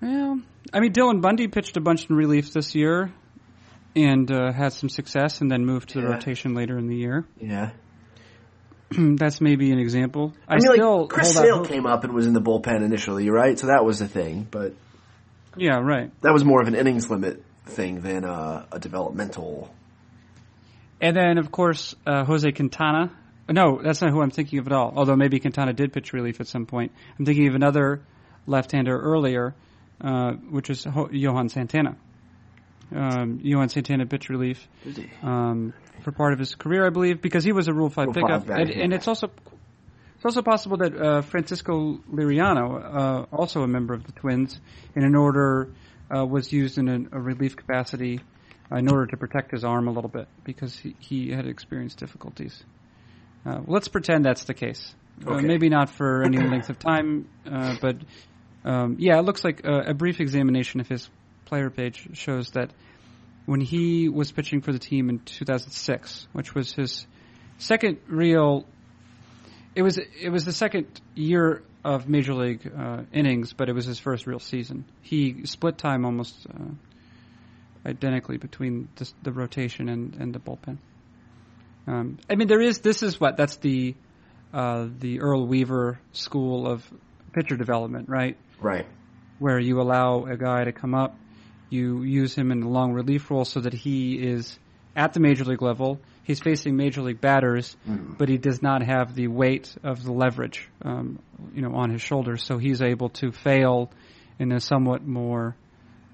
well, 0.00 0.40
I 0.72 0.80
mean, 0.80 0.92
Dylan 0.92 1.20
Bundy 1.20 1.48
pitched 1.48 1.76
a 1.76 1.80
bunch 1.80 2.08
in 2.10 2.16
relief 2.16 2.52
this 2.52 2.74
year, 2.74 3.12
and 3.96 4.30
uh, 4.30 4.52
had 4.52 4.72
some 4.72 4.88
success, 4.88 5.40
and 5.40 5.50
then 5.50 5.64
moved 5.64 5.90
to 5.90 6.00
the 6.00 6.06
Yeah. 6.08 6.14
rotation 6.14 6.54
later 6.54 6.76
in 6.78 6.86
the 6.88 6.96
year. 6.96 7.24
yeah. 7.40 7.70
That's 9.16 9.40
maybe 9.40 9.72
an 9.72 9.78
example. 9.78 10.32
I, 10.48 10.52
I, 10.52 10.54
mean, 10.56 10.60
still 10.60 11.00
like 11.02 11.08
Chris 11.10 11.32
Sale 11.34 11.64
came 11.64 11.86
up 11.86 12.04
and 12.04 12.12
was 12.12 12.26
in 12.26 12.32
the 12.32 12.40
bullpen 12.40 12.84
initially, 12.84 13.28
right? 13.30 13.58
So 13.58 13.68
that 13.68 13.84
was 13.84 13.98
the 13.98 14.08
thing, 14.08 14.46
but 14.50 14.74
Yeah, 15.56 15.78
right. 15.80 16.10
that 16.22 16.32
was 16.32 16.44
more 16.44 16.60
of 16.60 16.68
an 16.68 16.74
innings 16.74 17.10
limit 17.10 17.42
thing 17.66 18.00
than 18.00 18.24
uh, 18.24 18.66
a 18.70 18.78
developmental. 18.78 19.74
And 21.00 21.16
then, 21.16 21.38
of 21.38 21.50
course, 21.50 21.94
uh, 22.06 22.24
Jose 22.24 22.50
Quintana. 22.52 23.10
No, 23.48 23.80
that's 23.82 24.00
not 24.00 24.10
who 24.10 24.22
I'm 24.22 24.30
thinking 24.30 24.58
of 24.58 24.66
at 24.66 24.72
all. 24.72 24.92
Although 24.96 25.16
maybe 25.16 25.38
Quintana 25.40 25.72
did 25.72 25.92
pitch 25.92 26.12
relief 26.12 26.40
at 26.40 26.46
some 26.46 26.66
point. 26.66 26.92
I'm 27.18 27.26
thinking 27.26 27.48
of 27.48 27.54
another 27.54 28.00
left-hander 28.46 28.98
earlier, 28.98 29.54
uh, 30.00 30.32
which 30.32 30.70
is 30.70 30.84
Ho- 30.84 31.10
Johan 31.10 31.48
Santana. 31.48 31.96
um, 32.94 33.40
Johan 33.42 33.68
Santana 33.68 34.06
pitch 34.06 34.28
relief 34.28 34.66
um, 35.22 35.72
for 36.04 36.12
part 36.12 36.34
of 36.34 36.38
his 36.38 36.54
career, 36.54 36.86
I 36.86 36.90
believe, 36.90 37.20
because 37.20 37.42
he 37.42 37.52
was 37.52 37.66
a 37.66 37.72
Rule 37.72 37.90
Five 37.90 38.08
Rule 38.08 38.14
pickup, 38.14 38.46
five 38.46 38.58
and, 38.58 38.70
and 38.70 38.92
it's 38.92 39.08
also 39.08 39.30
it's 40.14 40.24
also 40.24 40.42
possible 40.42 40.76
that 40.78 40.96
uh, 40.96 41.22
Francisco 41.22 41.98
Liriano, 42.12 43.26
uh, 43.32 43.36
also 43.36 43.62
a 43.62 43.66
member 43.66 43.94
of 43.94 44.04
the 44.04 44.12
Twins, 44.12 44.60
in 44.94 45.04
an 45.04 45.14
order 45.16 45.68
uh, 46.14 46.24
was 46.24 46.52
used 46.52 46.78
in 46.78 46.88
a, 46.88 47.16
a 47.16 47.20
relief 47.20 47.56
capacity 47.56 48.20
uh, 48.70 48.76
in 48.76 48.88
order 48.88 49.06
to 49.06 49.16
protect 49.16 49.50
his 49.50 49.64
arm 49.64 49.88
a 49.88 49.90
little 49.90 50.10
bit 50.10 50.28
because 50.44 50.78
he, 50.78 50.94
he 50.98 51.30
had 51.30 51.46
experienced 51.46 51.98
difficulties. 51.98 52.62
Uh, 53.44 53.60
let's 53.66 53.88
pretend 53.88 54.24
that's 54.24 54.44
the 54.44 54.54
case. 54.54 54.94
Uh, 55.26 55.34
Okay. 55.34 55.46
maybe 55.46 55.68
not 55.68 55.90
for 55.90 56.24
any 56.24 56.38
length 56.38 56.70
of 56.70 56.78
time, 56.78 57.28
uh, 57.46 57.76
but 57.80 57.96
um, 58.64 58.96
yeah, 58.98 59.18
it 59.18 59.22
looks 59.22 59.44
like 59.44 59.64
uh, 59.64 59.82
a 59.86 59.94
brief 59.94 60.20
examination 60.20 60.80
of 60.80 60.88
his 60.88 61.08
player 61.44 61.70
page 61.70 62.08
shows 62.14 62.50
that 62.50 62.70
when 63.46 63.60
he 63.60 64.08
was 64.08 64.32
pitching 64.32 64.60
for 64.60 64.72
the 64.72 64.78
team 64.78 65.08
in 65.10 65.18
2006, 65.20 66.28
which 66.32 66.54
was 66.54 66.72
his 66.72 67.06
second 67.58 67.98
real. 68.08 68.66
It 69.74 69.82
was 69.82 69.98
it 69.98 70.30
was 70.30 70.44
the 70.44 70.52
second 70.52 70.86
year 71.14 71.62
of 71.84 72.08
major 72.08 72.34
league 72.34 72.70
uh, 72.76 73.02
innings, 73.12 73.52
but 73.52 73.68
it 73.68 73.74
was 73.74 73.84
his 73.84 73.98
first 73.98 74.26
real 74.26 74.38
season. 74.38 74.84
He 75.02 75.44
split 75.46 75.76
time 75.76 76.04
almost 76.04 76.34
uh, 76.48 76.70
identically 77.86 78.38
between 78.38 78.88
the, 78.96 79.12
the 79.22 79.32
rotation 79.32 79.88
and, 79.88 80.14
and 80.14 80.34
the 80.34 80.38
bullpen. 80.38 80.78
Um, 81.86 82.18
I 82.30 82.36
mean, 82.36 82.48
there 82.48 82.62
is 82.62 82.78
this 82.78 83.02
is 83.02 83.20
what 83.20 83.36
that's 83.36 83.56
the 83.56 83.94
uh, 84.54 84.86
the 84.98 85.20
Earl 85.20 85.46
Weaver 85.46 85.98
school 86.12 86.66
of 86.66 86.82
pitcher 87.32 87.56
development, 87.56 88.08
right? 88.08 88.36
Right. 88.60 88.86
where 89.38 89.58
you 89.58 89.80
allow 89.80 90.24
a 90.24 90.36
guy 90.36 90.64
to 90.64 90.72
come 90.72 90.94
up, 90.94 91.16
you 91.74 92.02
use 92.02 92.34
him 92.34 92.50
in 92.52 92.60
the 92.60 92.68
long 92.68 92.92
relief 92.92 93.30
role 93.30 93.44
so 93.44 93.60
that 93.60 93.74
he 93.74 94.14
is 94.14 94.58
at 94.96 95.12
the 95.12 95.20
major 95.20 95.44
league 95.44 95.62
level. 95.62 96.00
He's 96.22 96.40
facing 96.40 96.76
major 96.76 97.02
league 97.02 97.20
batters, 97.20 97.76
but 98.18 98.28
he 98.28 98.38
does 98.38 98.62
not 98.62 98.82
have 98.82 99.14
the 99.14 99.28
weight 99.28 99.74
of 99.82 100.02
the 100.02 100.12
leverage, 100.12 100.68
um, 100.82 101.18
you 101.54 101.60
know, 101.60 101.74
on 101.74 101.90
his 101.90 102.00
shoulders. 102.00 102.44
So 102.44 102.56
he's 102.56 102.80
able 102.80 103.10
to 103.20 103.32
fail 103.32 103.90
in 104.38 104.52
a 104.52 104.60
somewhat 104.60 105.06
more 105.06 105.54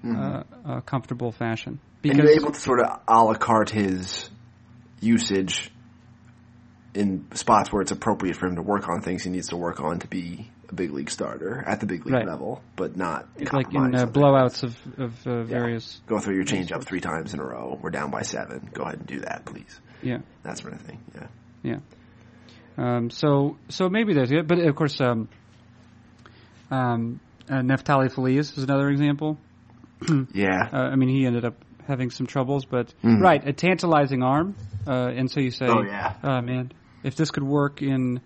uh, 0.05 0.43
uh, 0.65 0.81
comfortable 0.81 1.31
fashion. 1.31 1.79
and 2.03 2.17
you're 2.17 2.29
able 2.29 2.51
to 2.51 2.59
sort 2.59 2.81
of 2.81 2.99
a 3.07 3.23
la 3.23 3.35
carte 3.35 3.69
his 3.69 4.29
usage 4.99 5.71
in 6.93 7.25
spots 7.33 7.71
where 7.71 7.81
it's 7.81 7.91
appropriate 7.91 8.35
for 8.35 8.47
him 8.47 8.55
to 8.55 8.61
work 8.61 8.89
on 8.89 9.01
things 9.01 9.23
he 9.23 9.29
needs 9.29 9.49
to 9.49 9.57
work 9.57 9.79
on 9.79 9.99
to 9.99 10.07
be 10.07 10.49
a 10.71 10.75
big 10.75 10.91
league 10.91 11.09
starter 11.09 11.63
at 11.67 11.79
the 11.79 11.85
big 11.85 12.05
league 12.05 12.13
Right. 12.15 12.27
level, 12.27 12.61
but 12.75 12.95
not 12.95 13.27
like 13.51 13.73
in 13.73 13.93
uh, 13.95 14.05
blowouts 14.05 14.63
of, 14.63 14.75
of 14.97 15.27
uh, 15.27 15.31
Yeah. 15.39 15.43
various, 15.43 16.01
Go 16.07 16.19
through 16.19 16.35
your 16.35 16.45
changeup 16.45 16.83
three 16.83 17.01
times 17.01 17.33
in 17.33 17.39
a 17.39 17.43
row. 17.45 17.77
We're 17.81 17.89
down 17.91 18.09
by 18.11 18.21
seven. 18.23 18.69
Go 18.73 18.83
ahead 18.83 18.99
and 18.99 19.07
do 19.07 19.19
that, 19.21 19.45
please. 19.45 19.79
yeah. 20.01 20.19
That 20.43 20.57
sort 20.57 20.73
of 20.73 20.81
thing. 20.81 20.99
Yeah. 21.13 21.27
Yeah. 21.63 21.77
Um, 22.77 23.09
so 23.09 23.57
so 23.69 23.89
maybe 23.89 24.13
there's 24.13 24.31
it, 24.31 24.47
but 24.47 24.57
of 24.59 24.75
course, 24.75 24.99
um, 25.01 25.27
um, 26.69 27.19
uh, 27.49 27.55
Neftali 27.55 28.11
Feliz 28.11 28.57
is 28.57 28.63
another 28.63 28.89
example. 28.89 29.37
Yeah. 30.33 30.69
Uh, 30.73 30.77
I 30.77 30.95
mean, 30.95 31.09
he 31.09 31.25
ended 31.27 31.45
up 31.45 31.55
having 31.87 32.09
some 32.09 32.25
troubles, 32.25 32.65
but 32.65 32.93
Mhm. 33.03 33.21
right, 33.21 33.45
a 33.47 33.53
tantalizing 33.53 34.23
arm, 34.23 34.55
uh, 34.87 34.91
and 35.15 35.29
so 35.29 35.39
you 35.41 35.51
say, 35.51 35.65
Oh, 35.67 35.81
yeah. 35.83 36.13
oh 36.23 36.41
man, 36.41 36.71
if 37.03 37.15
this 37.15 37.29
could 37.31 37.43
work 37.43 37.81
in, 37.81 38.19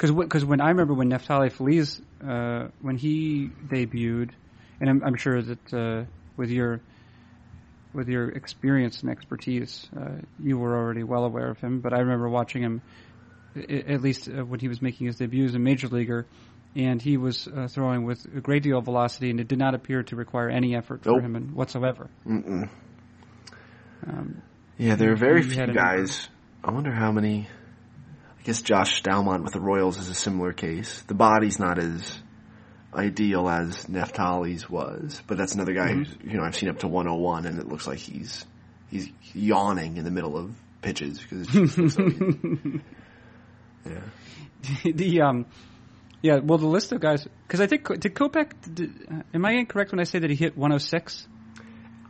because 0.00 0.16
because 0.16 0.44
when 0.46 0.60
I 0.62 0.68
remember 0.70 0.94
when 0.94 1.10
Neftali 1.10 1.52
Feliz 1.52 2.00
uh, 2.26 2.68
when 2.80 2.96
he 2.96 3.50
debuted, 3.68 4.30
and 4.80 4.88
I'm, 4.88 5.04
I'm 5.04 5.16
sure 5.16 5.42
that 5.42 5.74
uh, 5.74 6.04
with 6.38 6.48
your 6.50 6.80
with 7.92 8.08
your 8.08 8.30
experience 8.30 9.02
and 9.02 9.10
expertise, 9.10 9.88
uh, 9.94 10.12
you 10.42 10.56
were 10.56 10.74
already 10.74 11.02
well 11.02 11.24
aware 11.24 11.50
of 11.50 11.58
him. 11.60 11.80
But 11.80 11.92
I 11.92 11.98
remember 11.98 12.28
watching 12.30 12.62
him, 12.62 12.82
at 13.56 14.00
least 14.00 14.28
uh, 14.28 14.42
when 14.44 14.60
he 14.60 14.68
was 14.68 14.80
making 14.80 15.06
his 15.08 15.16
debut 15.16 15.44
as 15.44 15.54
a 15.54 15.58
major 15.58 15.88
leaguer, 15.88 16.24
and 16.74 17.02
he 17.02 17.18
was 17.18 17.46
uh, 17.46 17.66
throwing 17.68 18.04
with 18.04 18.24
a 18.34 18.40
great 18.40 18.62
deal 18.62 18.78
of 18.78 18.86
velocity, 18.86 19.28
and 19.28 19.38
it 19.38 19.48
did 19.48 19.58
not 19.58 19.74
appear 19.74 20.02
to 20.04 20.16
require 20.16 20.48
any 20.48 20.74
effort 20.74 21.02
for 21.02 21.20
him 21.20 21.36
in- 21.36 21.54
whatsoever. 21.54 22.08
Um, 24.06 24.40
Yeah, 24.78 24.94
there 24.94 25.12
are 25.12 25.16
very 25.16 25.42
few 25.42 25.62
an- 25.62 25.74
guys. 25.74 26.28
I 26.64 26.70
wonder 26.70 26.90
how 26.92 27.12
many. 27.12 27.48
I 28.50 28.52
guess 28.52 28.62
Josh 28.62 29.00
Staumont 29.00 29.44
with 29.44 29.52
the 29.52 29.60
Royals 29.60 29.96
is 29.96 30.08
a 30.08 30.14
similar 30.14 30.52
case. 30.52 31.02
The 31.02 31.14
body's 31.14 31.60
not 31.60 31.78
as 31.78 32.18
ideal 32.92 33.48
as 33.48 33.84
Neftali's 33.84 34.68
was, 34.68 35.22
but 35.28 35.38
that's 35.38 35.54
another 35.54 35.72
guy 35.72 35.92
who's 35.92 36.08
you 36.24 36.36
know 36.36 36.42
I've 36.42 36.56
seen 36.56 36.68
up 36.68 36.80
to 36.80 36.88
101, 36.88 37.46
and 37.46 37.60
it 37.60 37.68
looks 37.68 37.86
like 37.86 38.00
he's 38.00 38.44
he's 38.90 39.08
yawning 39.34 39.98
in 39.98 40.04
the 40.04 40.10
middle 40.10 40.36
of 40.36 40.50
pitches 40.82 41.20
because 41.20 41.46
it's 41.54 41.76
just 41.76 41.96
so. 41.96 42.08
Yeah. 44.82 44.90
the 44.92 45.20
um, 45.20 45.46
yeah, 46.20 46.40
well, 46.42 46.58
the 46.58 46.66
list 46.66 46.90
of 46.90 47.00
guys 47.00 47.24
because 47.46 47.60
I 47.60 47.68
think 47.68 47.86
did 48.00 48.16
Kopech. 48.16 48.74
Did, 48.74 49.06
uh, 49.08 49.22
am 49.32 49.44
I 49.44 49.52
incorrect 49.52 49.92
when 49.92 50.00
I 50.00 50.04
say 50.04 50.18
that 50.18 50.28
he 50.28 50.34
hit 50.34 50.58
106? 50.58 51.28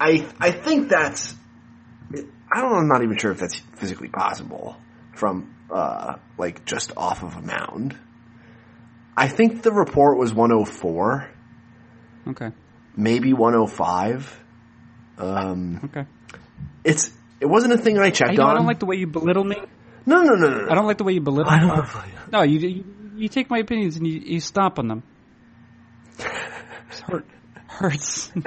I 0.01 0.27
I 0.41 0.53
think 0.53 0.89
that's. 0.89 1.35
I 2.51 2.63
don't 2.63 2.73
know. 2.73 2.79
I'm 2.79 2.89
not 2.89 3.03
even 3.03 3.19
sure 3.19 3.31
if 3.31 3.41
that's 3.41 3.59
physically 3.77 4.09
possible 4.09 4.79
from 5.21 5.55
uh, 5.71 6.17
like 6.39 6.65
just 6.65 6.93
off 6.97 7.23
of 7.23 7.37
a 7.37 7.43
mound. 7.43 7.97
I 9.17 9.29
think 9.29 9.63
the 9.63 9.71
report 9.71 10.19
was 10.19 10.33
104, 10.33 11.31
Okay, 12.29 12.51
maybe 12.97 13.33
105. 13.33 14.45
Um, 15.19 15.81
okay. 15.85 16.07
it's 16.83 17.13
it 17.41 17.47
wasn't 17.47 17.75
a 17.75 17.79
thing 17.79 17.99
I 17.99 18.11
checked 18.11 18.39
I, 18.39 18.43
on. 18.43 18.51
I 18.51 18.55
don't 18.55 18.67
like 18.67 18.79
the 18.81 18.87
way 18.87 18.97
you 18.97 19.07
belittle 19.07 19.45
me. 19.45 19.57
no, 20.07 20.23
no, 20.23 20.35
no, 20.35 20.49
no, 20.49 20.65
no. 20.65 20.71
I 20.71 20.75
don't 20.75 20.87
like 20.87 20.99
the 20.99 21.05
way 21.05 21.13
you 21.13 21.21
belittle. 21.21 21.53
I 21.53 21.61
me. 21.61 21.67
don't. 21.69 22.33
No, 22.33 22.43
you, 22.43 22.59
you 22.59 22.85
you 23.17 23.29
take 23.29 23.51
my 23.51 23.59
opinions 23.59 23.97
and 23.97 24.07
you, 24.07 24.21
you 24.21 24.41
stomp 24.41 24.79
on 24.79 24.89
them. 24.89 25.03
It 26.19 26.99
hurt, 27.07 27.27
hurts. 27.67 28.33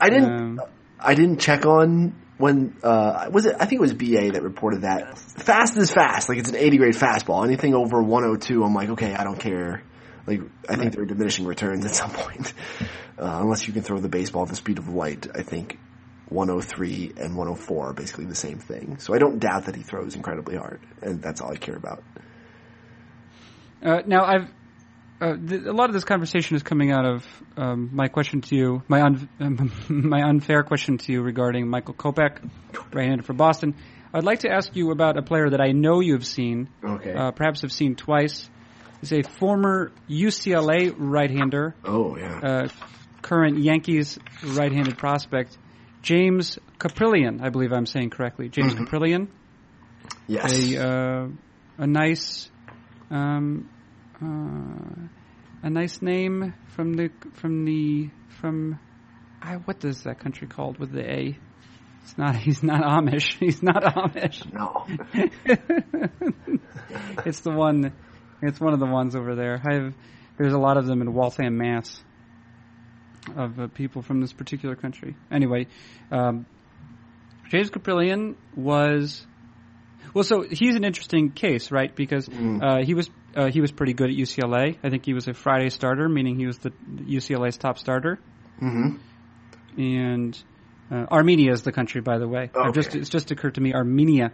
I 0.00 0.10
didn't. 0.10 0.32
Um, 0.32 0.60
I 1.00 1.14
didn't 1.14 1.40
check 1.40 1.66
on 1.66 2.14
when 2.38 2.76
uh 2.82 3.28
was 3.32 3.46
it 3.46 3.54
I 3.58 3.66
think 3.66 3.80
it 3.80 3.80
was 3.80 3.94
BA 3.94 4.32
that 4.32 4.42
reported 4.42 4.82
that. 4.82 5.18
Fast 5.18 5.76
is 5.76 5.92
fast. 5.92 6.28
Like 6.28 6.38
it's 6.38 6.50
an 6.50 6.56
80 6.56 6.76
grade 6.78 6.94
fastball. 6.94 7.44
Anything 7.44 7.74
over 7.74 8.02
102 8.02 8.62
I'm 8.62 8.74
like 8.74 8.90
okay 8.90 9.14
I 9.14 9.24
don't 9.24 9.38
care. 9.38 9.82
Like 10.26 10.40
I 10.68 10.76
think 10.76 10.92
there 10.92 11.02
are 11.02 11.06
diminishing 11.06 11.46
returns 11.46 11.84
at 11.84 11.94
some 11.94 12.10
point. 12.10 12.52
Uh, 13.16 13.38
unless 13.42 13.66
you 13.66 13.72
can 13.72 13.82
throw 13.82 13.98
the 13.98 14.08
baseball 14.08 14.42
at 14.42 14.48
the 14.48 14.56
speed 14.56 14.78
of 14.78 14.88
light 14.88 15.28
I 15.34 15.42
think 15.42 15.78
103 16.28 17.12
and 17.16 17.36
104 17.36 17.90
are 17.90 17.92
basically 17.92 18.24
the 18.24 18.34
same 18.34 18.58
thing. 18.58 18.98
So 18.98 19.14
I 19.14 19.18
don't 19.18 19.38
doubt 19.38 19.66
that 19.66 19.76
he 19.76 19.82
throws 19.82 20.16
incredibly 20.16 20.56
hard 20.56 20.80
and 21.02 21.22
that's 21.22 21.40
all 21.40 21.52
I 21.52 21.56
care 21.56 21.76
about. 21.76 22.02
Uh, 23.84 24.00
now, 24.06 24.24
I've 24.24 24.48
uh, 25.24 25.36
th- 25.36 25.62
a 25.62 25.72
lot 25.72 25.88
of 25.88 25.94
this 25.94 26.04
conversation 26.04 26.56
is 26.56 26.62
coming 26.62 26.92
out 26.92 27.04
of 27.06 27.26
um, 27.56 27.90
my 27.92 28.08
question 28.08 28.40
to 28.42 28.56
you, 28.56 28.82
my 28.88 29.00
un- 29.02 29.28
um, 29.40 29.72
my 29.88 30.22
unfair 30.22 30.62
question 30.62 30.98
to 30.98 31.12
you 31.12 31.22
regarding 31.22 31.68
Michael 31.68 31.94
Kopech, 31.94 32.38
right-handed 32.92 33.24
for 33.24 33.32
Boston. 33.32 33.74
I'd 34.12 34.24
like 34.24 34.40
to 34.40 34.50
ask 34.50 34.76
you 34.76 34.90
about 34.90 35.16
a 35.16 35.22
player 35.22 35.48
that 35.50 35.60
I 35.60 35.72
know 35.72 36.00
you 36.00 36.12
have 36.12 36.26
seen, 36.26 36.68
okay 36.84 37.12
uh, 37.14 37.30
perhaps 37.30 37.62
have 37.62 37.72
seen 37.72 37.96
twice. 37.96 38.48
He's 39.00 39.12
a 39.12 39.22
former 39.22 39.92
UCLA 40.08 40.94
right-hander, 40.96 41.74
oh 41.84 42.16
yeah 42.16 42.40
uh, 42.42 42.68
current 43.22 43.58
Yankees 43.58 44.18
right-handed 44.44 44.98
prospect, 44.98 45.56
James 46.02 46.58
Kaprielian. 46.78 47.42
I 47.42 47.48
believe 47.48 47.72
I'm 47.72 47.86
saying 47.86 48.10
correctly. 48.10 48.48
James 48.48 48.74
Kaprielian 48.74 49.28
yes 50.26 50.52
a 50.52 50.88
uh, 50.88 51.28
a 51.78 51.86
nice 51.86 52.50
um, 53.10 53.70
uh, 54.24 55.66
a 55.66 55.70
nice 55.70 56.02
name 56.02 56.54
from 56.74 56.94
the 56.94 57.10
from 57.34 57.64
the 57.64 58.10
from 58.40 58.78
I, 59.44 59.56
what 59.56 59.84
is 59.84 60.04
that 60.04 60.20
country 60.20 60.48
called 60.48 60.78
with 60.78 60.92
the 60.92 61.02
A? 61.02 61.38
It's 62.02 62.18
not. 62.18 62.36
He's 62.36 62.62
not 62.62 62.82
Amish. 62.82 63.36
He's 63.40 63.62
not 63.62 63.82
Amish. 63.82 64.52
no 64.52 64.86
it's 67.26 67.40
the 67.40 67.50
one. 67.50 67.92
It's 68.42 68.60
one 68.60 68.74
of 68.74 68.80
the 68.80 68.86
ones 68.86 69.16
over 69.16 69.34
there. 69.34 69.60
I 69.66 69.74
have. 69.74 69.94
There's 70.38 70.52
a 70.52 70.58
lot 70.58 70.76
of 70.76 70.86
them 70.86 71.00
in 71.00 71.14
Waltham, 71.14 71.56
Mass. 71.58 72.02
Of 73.36 73.58
uh, 73.58 73.68
people 73.68 74.02
from 74.02 74.20
this 74.20 74.34
particular 74.34 74.76
country. 74.76 75.16
Anyway, 75.32 75.68
um, 76.10 76.44
James 77.48 77.70
Kaprielian 77.70 78.34
was 78.54 79.26
well. 80.12 80.24
So 80.24 80.42
he's 80.42 80.74
an 80.74 80.84
interesting 80.84 81.30
case, 81.30 81.70
right? 81.70 81.94
Because 81.94 82.28
uh, 82.28 82.82
he 82.84 82.92
was 82.92 83.08
uh, 83.36 83.50
he 83.50 83.60
was 83.60 83.72
pretty 83.72 83.92
good 83.92 84.10
at 84.10 84.16
UCLA. 84.16 84.76
I 84.82 84.90
think 84.90 85.04
he 85.04 85.14
was 85.14 85.28
a 85.28 85.34
Friday 85.34 85.70
starter, 85.70 86.08
meaning 86.08 86.36
he 86.36 86.46
was 86.46 86.58
the 86.58 86.70
UCLA's 86.70 87.56
top 87.56 87.78
starter. 87.78 88.18
mm-hmm 88.60 88.96
And 89.80 90.42
uh, 90.90 91.06
Armenia 91.10 91.52
is 91.52 91.62
the 91.62 91.72
country, 91.72 92.00
by 92.00 92.18
the 92.18 92.28
way. 92.28 92.50
I've 92.54 92.74
just 92.74 92.94
it's 92.94 93.10
just 93.10 93.30
occurred 93.30 93.54
to 93.54 93.60
me 93.60 93.72
Armenia. 93.72 94.32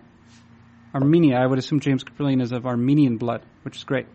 Armenia. 0.95 1.37
I 1.37 1.47
would 1.47 1.59
assume 1.59 1.81
James 1.81 2.05
Kaprielian 2.05 2.43
is 2.43 2.53
of 2.53 2.67
Armenian 2.67 3.17
blood, 3.17 3.43
which 3.63 3.77
is 3.77 3.85
great. 3.85 4.07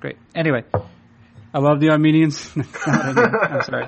Great. 0.00 0.18
Anyway, 0.34 0.64
I 1.54 1.58
love 1.58 1.80
the 1.80 1.90
Armenians. 1.90 2.52
That's 2.54 2.86
not 2.86 3.06
what 3.06 3.18
I 3.18 3.22
mean. 3.22 3.34
I'm 3.50 3.62
sorry. 3.62 3.86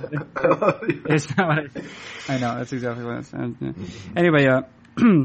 It's 1.15 1.37
not 1.37 1.49
what 1.49 1.59
I. 1.59 2.35
I 2.35 2.39
know 2.39 2.59
that's 2.59 2.73
exactly 2.73 3.05
what 3.05 3.19
it 3.19 3.27
sounds. 3.27 3.57
Yeah. 3.61 3.73
Anyway, 4.17 4.47
uh, 4.47 4.63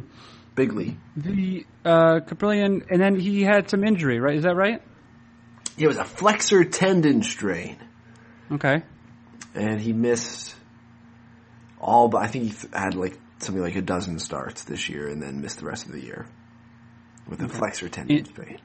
Bigly. 0.56 0.98
the 1.18 1.66
uh, 1.84 2.20
Kaprielian, 2.26 2.86
and 2.90 3.02
then 3.02 3.20
he 3.20 3.42
had 3.44 3.70
some 3.70 3.84
injury, 3.84 4.20
right? 4.20 4.36
Is 4.36 4.44
that 4.44 4.56
right? 4.56 4.82
It 5.78 5.88
was 5.88 5.98
a 5.98 6.04
flexor 6.06 6.64
tendon 6.64 7.24
strain, 7.24 7.78
Okay. 8.52 8.84
and 9.56 9.82
he 9.82 9.94
missed 9.94 10.56
all. 11.82 12.08
But 12.08 12.22
I 12.24 12.28
think 12.28 12.46
he 12.46 12.68
had 12.72 12.94
like 12.96 13.18
something 13.40 13.64
like 13.64 13.76
a 13.76 13.82
dozen 13.82 14.20
starts 14.20 14.64
this 14.64 14.90
year, 14.90 15.08
and 15.08 15.22
then 15.22 15.42
missed 15.42 15.60
the 15.60 15.66
rest 15.66 15.88
of 15.88 15.92
the 15.94 16.02
year 16.02 16.28
with 17.28 17.42
a 17.42 17.50
flexor 17.50 17.90
tendon 17.90 18.18
It- 18.18 18.28
strain. 18.28 18.60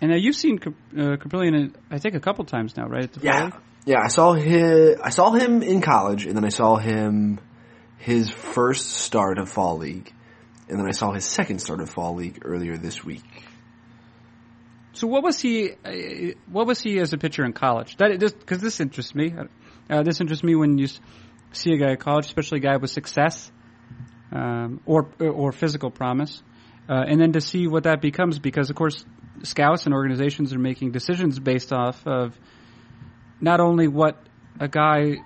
And 0.00 0.10
now 0.10 0.16
you've 0.18 0.36
seen 0.36 0.58
Cap- 0.58 0.74
uh, 0.94 1.16
Kaprielian, 1.16 1.74
I 1.90 1.98
think, 1.98 2.14
a 2.16 2.20
couple 2.20 2.44
times 2.44 2.76
now, 2.76 2.86
right? 2.86 3.08
Yeah, 3.22 3.50
yeah. 3.86 4.00
I 4.02 4.08
saw 4.08 4.34
him. 4.34 4.96
I 5.02 5.08
saw 5.10 5.30
him 5.32 5.62
in 5.62 5.80
college, 5.80 6.26
and 6.26 6.36
then 6.36 6.44
I 6.44 6.50
saw 6.50 6.76
him 6.76 7.38
his 7.96 8.28
first 8.28 8.90
start 8.90 9.38
of 9.38 9.48
fall 9.48 9.78
league, 9.78 10.12
and 10.68 10.78
then 10.78 10.86
I 10.86 10.92
saw 10.92 11.12
his 11.12 11.24
second 11.24 11.60
start 11.60 11.80
of 11.80 11.90
fall 11.90 12.14
league 12.14 12.42
earlier 12.44 12.76
this 12.76 13.04
week. 13.04 13.24
So 14.94 15.06
what 15.06 15.22
was 15.22 15.40
he? 15.40 15.72
Uh, 15.84 16.34
what 16.50 16.66
was 16.66 16.80
he 16.80 16.98
as 17.00 17.12
a 17.12 17.18
pitcher 17.18 17.44
in 17.44 17.52
college? 17.52 17.96
That 17.98 18.18
because 18.18 18.60
this 18.60 18.80
interests 18.80 19.14
me. 19.14 19.34
Uh, 19.90 20.02
this 20.02 20.20
interests 20.20 20.42
me 20.42 20.54
when 20.54 20.78
you 20.78 20.88
see 21.52 21.72
a 21.72 21.76
guy 21.76 21.92
at 21.92 22.00
college, 22.00 22.26
especially 22.26 22.58
a 22.58 22.62
guy 22.62 22.76
with 22.78 22.90
success 22.90 23.52
um, 24.32 24.80
or 24.86 25.10
or 25.20 25.52
physical 25.52 25.90
promise, 25.90 26.42
uh, 26.88 27.04
and 27.06 27.20
then 27.20 27.32
to 27.32 27.40
see 27.40 27.66
what 27.66 27.84
that 27.84 28.00
becomes. 28.00 28.38
Because 28.38 28.70
of 28.70 28.76
course, 28.76 29.04
scouts 29.42 29.84
and 29.84 29.94
organizations 29.94 30.54
are 30.54 30.58
making 30.58 30.92
decisions 30.92 31.38
based 31.38 31.72
off 31.74 32.04
of 32.06 32.38
not 33.40 33.60
only 33.60 33.88
what 33.88 34.18
a 34.58 34.68
guy. 34.68 35.16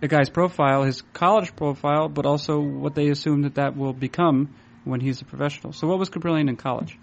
A 0.00 0.08
guy's 0.08 0.30
profile, 0.30 0.84
his 0.84 1.02
college 1.12 1.56
profile, 1.56 2.08
but 2.08 2.24
also 2.24 2.60
what 2.60 2.94
they 2.94 3.08
assume 3.08 3.42
that 3.42 3.56
that 3.56 3.76
will 3.76 3.92
become 3.92 4.54
when 4.84 5.00
he's 5.00 5.20
a 5.20 5.24
professional. 5.24 5.72
So, 5.72 5.88
what 5.88 5.98
was 5.98 6.08
Kaprielian 6.08 6.48
in 6.48 6.56
college? 6.56 6.98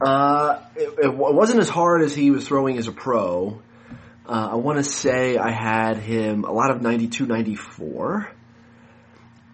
Uh, 0.00 0.60
it, 0.76 0.98
it 1.04 1.14
wasn't 1.14 1.60
as 1.60 1.68
hard 1.68 2.02
as 2.02 2.14
he 2.14 2.30
was 2.30 2.46
throwing 2.46 2.78
as 2.78 2.86
a 2.86 2.92
pro. 2.92 3.60
Uh, 4.26 4.48
I 4.52 4.54
want 4.56 4.78
to 4.78 4.84
say 4.84 5.36
I 5.36 5.50
had 5.50 5.96
him 5.96 6.44
a 6.44 6.52
lot 6.52 6.70
of 6.70 6.82
92, 6.82 7.26
94, 7.26 8.30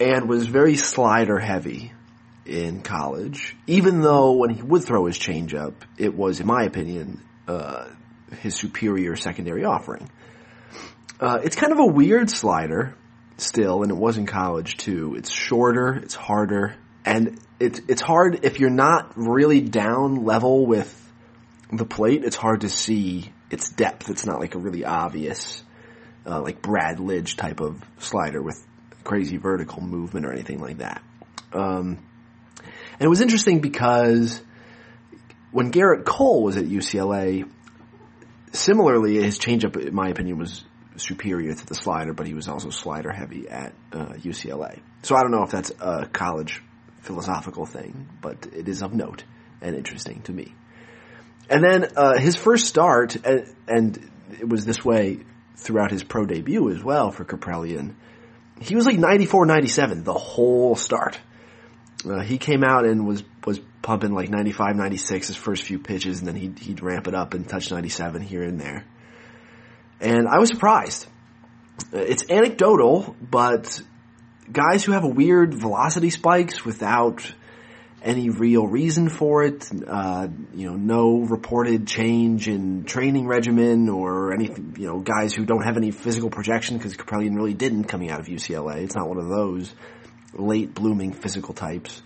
and 0.00 0.28
was 0.28 0.46
very 0.46 0.76
slider 0.76 1.38
heavy 1.38 1.92
in 2.44 2.82
college. 2.82 3.56
Even 3.66 4.00
though 4.00 4.32
when 4.32 4.50
he 4.50 4.62
would 4.62 4.84
throw 4.84 5.06
his 5.06 5.18
changeup, 5.18 5.74
it 5.96 6.14
was, 6.14 6.40
in 6.40 6.46
my 6.46 6.64
opinion, 6.64 7.22
uh, 7.48 7.86
his 8.40 8.54
superior 8.56 9.16
secondary 9.16 9.64
offering. 9.64 10.10
Uh, 11.20 11.38
it's 11.42 11.56
kind 11.56 11.72
of 11.72 11.78
a 11.78 11.86
weird 11.86 12.30
slider 12.30 12.96
still, 13.36 13.82
and 13.82 13.90
it 13.90 13.96
was 13.96 14.16
in 14.16 14.26
college 14.26 14.76
too. 14.76 15.14
It's 15.16 15.30
shorter, 15.30 15.94
it's 15.94 16.14
harder, 16.14 16.76
and 17.04 17.38
it's 17.60 17.80
it's 17.88 18.02
hard 18.02 18.44
if 18.44 18.58
you're 18.58 18.70
not 18.70 19.12
really 19.16 19.60
down 19.60 20.24
level 20.24 20.66
with 20.66 21.00
the 21.72 21.84
plate. 21.84 22.24
It's 22.24 22.36
hard 22.36 22.62
to 22.62 22.68
see 22.68 23.32
its 23.50 23.70
depth. 23.70 24.10
It's 24.10 24.26
not 24.26 24.40
like 24.40 24.54
a 24.54 24.58
really 24.58 24.84
obvious, 24.84 25.62
uh, 26.26 26.40
like 26.40 26.60
Brad 26.60 26.98
Lidge 26.98 27.36
type 27.36 27.60
of 27.60 27.82
slider 27.98 28.42
with 28.42 28.56
crazy 29.04 29.36
vertical 29.36 29.82
movement 29.82 30.26
or 30.26 30.32
anything 30.32 30.60
like 30.60 30.78
that. 30.78 31.02
Um, 31.52 31.98
and 32.98 33.02
it 33.02 33.08
was 33.08 33.20
interesting 33.20 33.60
because 33.60 34.42
when 35.50 35.70
Gerrit 35.70 36.04
Cole 36.04 36.42
was 36.42 36.56
at 36.56 36.64
UCLA, 36.64 37.48
similarly, 38.52 39.22
his 39.22 39.38
changeup, 39.38 39.76
in 39.76 39.94
my 39.94 40.08
opinion, 40.08 40.38
was 40.38 40.64
superior 40.96 41.54
to 41.54 41.66
the 41.66 41.74
slider, 41.74 42.12
but 42.12 42.26
he 42.26 42.34
was 42.34 42.48
also 42.48 42.70
slider 42.70 43.12
heavy 43.12 43.48
at 43.48 43.74
uh, 43.92 44.06
UCLA. 44.14 44.80
So 45.02 45.16
I 45.16 45.22
don't 45.22 45.30
know 45.30 45.42
if 45.42 45.50
that's 45.50 45.72
a 45.80 46.06
college 46.06 46.62
philosophical 47.00 47.66
thing, 47.66 48.08
but 48.20 48.46
it 48.54 48.68
is 48.68 48.82
of 48.82 48.94
note 48.94 49.24
and 49.60 49.76
interesting 49.76 50.22
to 50.22 50.32
me. 50.32 50.54
And 51.50 51.62
then 51.62 51.88
uh, 51.96 52.18
his 52.18 52.36
first 52.36 52.66
start, 52.66 53.16
and, 53.16 53.54
and 53.68 54.10
it 54.40 54.48
was 54.48 54.64
this 54.64 54.84
way 54.84 55.20
throughout 55.56 55.90
his 55.90 56.02
pro 56.02 56.24
debut 56.24 56.70
as 56.70 56.82
well 56.82 57.10
for 57.10 57.24
Kaprielian. 57.24 57.94
He 58.60 58.74
was 58.74 58.86
like 58.86 58.98
94, 58.98 59.46
97 59.46 60.04
the 60.04 60.14
whole 60.14 60.76
start. 60.76 61.20
Uh, 62.04 62.20
he 62.20 62.38
came 62.38 62.62
out 62.62 62.84
and 62.84 63.06
was 63.06 63.22
was 63.46 63.60
pumping 63.82 64.12
like 64.12 64.30
95, 64.30 64.76
96 64.76 65.26
his 65.28 65.36
first 65.36 65.62
few 65.62 65.78
pitches, 65.78 66.18
and 66.18 66.28
then 66.28 66.36
he'd, 66.36 66.58
he'd 66.58 66.82
ramp 66.82 67.06
it 67.06 67.14
up 67.14 67.34
and 67.34 67.48
touch 67.48 67.70
97 67.70 68.22
here 68.22 68.42
and 68.42 68.58
there. 68.58 68.84
And 70.00 70.28
I 70.28 70.38
was 70.38 70.48
surprised. 70.48 71.06
It's 71.92 72.28
anecdotal, 72.30 73.16
but 73.20 73.80
guys 74.50 74.84
who 74.84 74.92
have 74.92 75.04
a 75.04 75.08
weird 75.08 75.54
velocity 75.54 76.10
spikes 76.10 76.64
without 76.64 77.32
any 78.02 78.28
real 78.28 78.66
reason 78.66 79.08
for 79.08 79.44
it, 79.44 79.66
uh, 79.86 80.28
you 80.52 80.68
know, 80.68 80.76
no 80.76 81.20
reported 81.20 81.86
change 81.86 82.48
in 82.48 82.84
training 82.84 83.26
regimen 83.26 83.88
or 83.88 84.34
anything, 84.34 84.76
you 84.78 84.86
know, 84.86 85.00
guys 85.00 85.32
who 85.32 85.46
don't 85.46 85.64
have 85.64 85.78
any 85.78 85.90
physical 85.90 86.28
projection 86.28 86.76
because 86.76 86.94
Kaprielian 86.96 87.34
really 87.34 87.54
didn't 87.54 87.84
coming 87.84 88.10
out 88.10 88.20
of 88.20 88.26
UCLA. 88.26 88.82
It's 88.82 88.94
not 88.94 89.08
one 89.08 89.18
of 89.18 89.28
those 89.28 89.74
late 90.34 90.74
blooming 90.74 91.14
physical 91.14 91.54
types. 91.54 92.02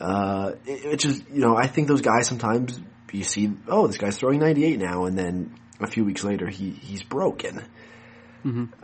Uh, 0.00 0.52
it, 0.64 0.92
it 0.92 1.00
just, 1.00 1.28
you 1.28 1.40
know, 1.40 1.56
I 1.56 1.66
think 1.66 1.88
those 1.88 2.02
guys 2.02 2.28
sometimes 2.28 2.78
you 3.12 3.24
see, 3.24 3.52
oh, 3.68 3.86
this 3.86 3.98
guy's 3.98 4.18
throwing 4.18 4.40
98 4.40 4.78
now, 4.78 5.04
and 5.04 5.16
then 5.16 5.54
a 5.80 5.86
few 5.86 6.04
weeks 6.04 6.24
later 6.24 6.48
he, 6.48 6.70
he's 6.70 7.02
broken. 7.02 7.62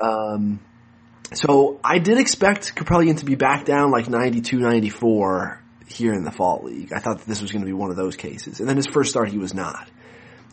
Um, 0.01 0.61
so 1.35 1.81
I 1.83 1.99
did 1.99 2.19
expect 2.19 2.75
Kaprielian 2.75 3.19
to 3.19 3.25
be 3.25 3.35
back 3.35 3.65
down 3.65 3.91
like 3.91 4.09
92, 4.09 4.59
94 4.59 5.63
here 5.87 6.13
in 6.13 6.25
the 6.25 6.31
fall 6.31 6.63
league. 6.65 6.93
I 6.93 6.99
thought 6.99 7.19
that 7.19 7.27
this 7.27 7.41
was 7.41 7.53
going 7.53 7.63
to 7.63 7.67
be 7.67 7.73
one 7.73 7.91
of 7.91 7.97
those 7.97 8.17
cases. 8.17 8.61
And 8.61 8.69
then 8.69 8.77
his 8.77 8.87
first 8.87 9.11
start, 9.11 9.29
he 9.29 9.39
was 9.39 9.55
not. 9.55 9.89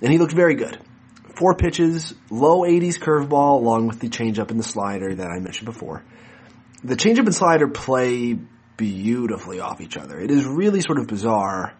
And 0.01 0.11
he 0.11 0.17
looked 0.17 0.33
very 0.33 0.55
good. 0.55 0.79
Four 1.35 1.55
pitches, 1.55 2.13
low 2.29 2.61
80s 2.61 2.99
curveball, 2.99 3.61
along 3.61 3.87
with 3.87 3.99
the 3.99 4.09
changeup 4.09 4.51
and 4.51 4.59
the 4.59 4.63
slider 4.63 5.15
that 5.15 5.27
I 5.27 5.39
mentioned 5.39 5.65
before. 5.65 6.03
The 6.83 6.95
changeup 6.95 7.25
and 7.25 7.35
slider 7.35 7.67
play 7.67 8.37
beautifully 8.77 9.59
off 9.59 9.81
each 9.81 9.97
other. 9.97 10.19
It 10.19 10.31
is 10.31 10.45
really 10.45 10.81
sort 10.81 10.99
of 10.99 11.07
bizarre. 11.07 11.73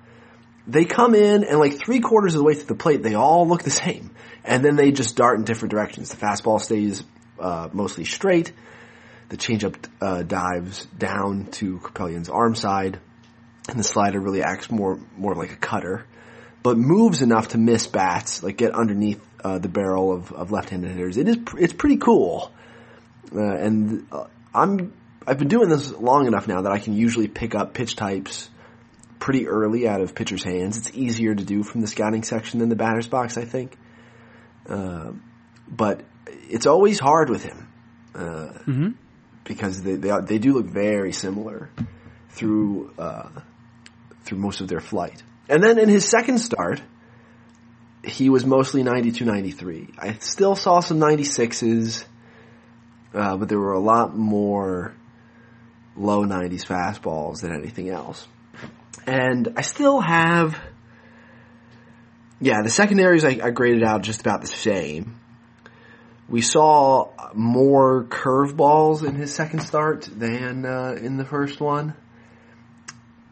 They 0.67 0.85
come 0.85 1.15
in 1.15 1.43
and 1.43 1.59
like 1.59 1.77
three 1.77 1.99
quarters 1.99 2.35
of 2.35 2.39
the 2.39 2.43
way 2.43 2.53
to 2.53 2.65
the 2.65 2.75
plate, 2.75 3.01
they 3.01 3.15
all 3.15 3.47
look 3.47 3.63
the 3.63 3.71
same. 3.71 4.11
And 4.43 4.63
then 4.63 4.75
they 4.75 4.91
just 4.91 5.15
dart 5.15 5.37
in 5.37 5.45
different 5.45 5.71
directions. 5.71 6.09
The 6.09 6.17
fastball 6.17 6.61
stays 6.61 7.03
uh, 7.39 7.69
mostly 7.73 8.05
straight. 8.05 8.51
The 9.29 9.37
changeup 9.37 9.75
uh, 10.01 10.23
dives 10.23 10.85
down 10.85 11.47
to 11.53 11.77
Kaprielian's 11.79 12.29
arm 12.29 12.55
side, 12.55 12.99
and 13.67 13.79
the 13.79 13.83
slider 13.83 14.19
really 14.19 14.41
acts 14.41 14.71
more 14.71 14.99
more 15.15 15.35
like 15.35 15.51
a 15.51 15.55
cutter, 15.55 16.05
but 16.63 16.77
moves 16.77 17.21
enough 17.21 17.49
to 17.49 17.59
miss 17.59 17.85
bats, 17.85 18.41
like 18.41 18.57
get 18.57 18.73
underneath 18.73 19.21
uh, 19.43 19.59
the 19.59 19.69
barrel 19.69 20.11
of, 20.11 20.31
of 20.31 20.51
left-handed 20.51 20.89
hitters. 20.89 21.17
It 21.17 21.27
is 21.27 21.37
it's 21.59 21.73
pretty 21.73 21.97
cool, 21.97 22.51
uh, 23.31 23.39
and 23.39 24.07
uh, 24.11 24.25
I'm 24.51 24.93
I've 25.27 25.37
been 25.37 25.47
doing 25.47 25.69
this 25.69 25.91
long 25.91 26.25
enough 26.25 26.47
now 26.47 26.63
that 26.63 26.71
I 26.71 26.79
can 26.79 26.93
usually 26.93 27.27
pick 27.27 27.53
up 27.53 27.75
pitch 27.75 27.95
types 27.95 28.49
pretty 29.19 29.47
early 29.47 29.87
out 29.87 30.01
of 30.01 30.15
pitchers' 30.15 30.43
hands. 30.43 30.77
It's 30.77 30.91
easier 30.95 31.35
to 31.35 31.43
do 31.43 31.61
from 31.61 31.81
the 31.81 31.87
scouting 31.87 32.23
section 32.23 32.59
than 32.59 32.69
the 32.69 32.75
batter's 32.75 33.07
box, 33.07 33.37
I 33.37 33.45
think. 33.45 33.77
Uh, 34.69 35.11
but 35.67 36.01
it's 36.49 36.65
always 36.67 36.99
hard 36.99 37.29
with 37.29 37.43
him 37.43 37.65
Mm-hmm. 38.15 38.89
because 39.45 39.81
they 39.81 39.95
they, 39.95 40.11
they 40.25 40.37
do 40.37 40.53
look 40.53 40.65
very 40.65 41.11
similar 41.13 41.69
through 42.29 42.93
uh, 42.97 43.29
through 44.23 44.37
most 44.37 44.61
of 44.61 44.67
their 44.67 44.81
flight. 44.81 45.23
And 45.47 45.63
then 45.63 45.79
in 45.79 45.89
his 45.89 46.07
second 46.07 46.39
start, 46.39 46.81
he 48.03 48.29
was 48.29 48.45
mostly 48.45 48.83
92, 48.83 49.25
93. 49.25 49.87
I 49.97 50.13
still 50.19 50.55
saw 50.55 50.79
some 50.79 50.99
96s, 50.99 52.05
uh, 53.13 53.37
but 53.37 53.49
there 53.49 53.59
were 53.59 53.73
a 53.73 53.79
lot 53.79 54.15
more 54.15 54.93
low 55.95 56.23
90s 56.23 56.65
fastballs 56.65 57.41
than 57.41 57.51
anything 57.53 57.89
else. 57.89 58.27
And 59.07 59.53
I 59.57 59.61
still 59.61 59.99
have, 60.01 60.55
yeah, 62.39 62.61
the 62.63 62.69
secondaries 62.69 63.23
I, 63.23 63.39
I 63.43 63.49
graded 63.51 63.83
out 63.83 64.01
just 64.01 64.21
about 64.21 64.41
the 64.41 64.47
same. 64.47 65.19
We 66.27 66.41
saw 66.41 67.09
more 67.33 68.03
curveballs 68.03 69.07
in 69.07 69.15
his 69.15 69.33
second 69.33 69.61
start 69.61 70.07
than 70.11 70.65
uh, 70.65 70.95
in 71.01 71.17
the 71.17 71.25
first 71.25 71.59
one, 71.59 71.95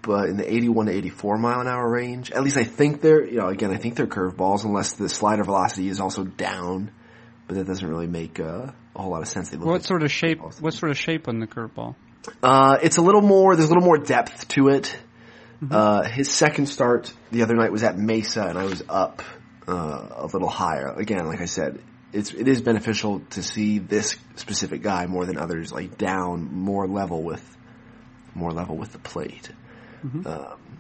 but 0.02 0.30
in 0.30 0.38
the 0.38 0.52
81 0.52 0.88
to 0.88 0.91
84 0.93 1.38
mile 1.38 1.62
an 1.62 1.67
hour 1.67 1.88
range. 1.88 2.32
At 2.32 2.43
least 2.43 2.58
I 2.58 2.63
think 2.63 3.02
they're, 3.02 3.24
you 3.24 3.38
know, 3.38 3.48
again, 3.48 3.72
I 3.72 3.78
think 3.78 3.96
they're 3.96 4.08
curveballs 4.08 4.65
unless 4.65 4.93
the 4.93 5.10
slider 5.10 5.43
velocity 5.43 5.89
is 5.89 6.00
also 6.00 6.24
down, 6.24 6.91
but 7.46 7.56
that 7.56 7.67
doesn't 7.67 7.88
really 7.88 8.08
make 8.08 8.39
uh, 8.39 8.72
a 8.96 9.02
whole 9.02 9.12
lot 9.12 9.22
of 9.22 9.28
sense. 9.28 9.52
What 9.52 9.65
like 9.65 9.84
sort 9.84 10.02
of 10.02 10.12
shape? 10.12 10.41
What 10.41 10.74
sort 10.74 10.89
of 10.89 10.98
shape 10.98 11.28
on 11.28 11.39
the 11.39 11.48
curveball? 11.48 11.96
uh, 12.43 12.78
it's 12.82 12.98
a 12.98 13.02
little 13.02 13.22
more. 13.22 13.56
There's 13.56 13.70
a 13.70 13.74
little 13.74 13.86
more 13.86 13.98
depth 13.98 14.48
to 14.50 14.70
it. 14.70 14.98
Uh, 15.72 16.04
his 16.04 16.32
second 16.32 16.67
start 16.67 17.12
the 17.32 17.41
other 17.43 17.56
night 17.56 17.72
was 17.72 17.84
at 17.84 17.98
Mesa, 17.98 18.43
and 18.43 18.58
I 18.58 18.65
was 18.65 18.84
up 18.88 19.24
uh, 19.67 20.08
a 20.15 20.26
little 20.28 20.50
higher. 20.50 20.88
Again, 20.88 21.26
like 21.28 21.41
I 21.41 21.46
said, 21.46 21.82
it's 22.13 22.32
it 22.32 22.48
is 22.48 22.62
beneficial 22.62 23.22
to 23.32 23.43
see 23.43 23.80
this 23.80 24.15
specific 24.36 24.82
guy 24.82 25.08
more 25.08 25.26
than 25.26 25.38
others, 25.38 25.72
like 25.72 25.98
down 25.98 26.54
more 26.54 26.88
level 26.88 27.24
with 27.24 27.58
more 28.36 28.52
level 28.52 28.78
with 28.78 28.91
the 28.91 29.00
plate. 29.00 29.50
Um, 30.26 30.78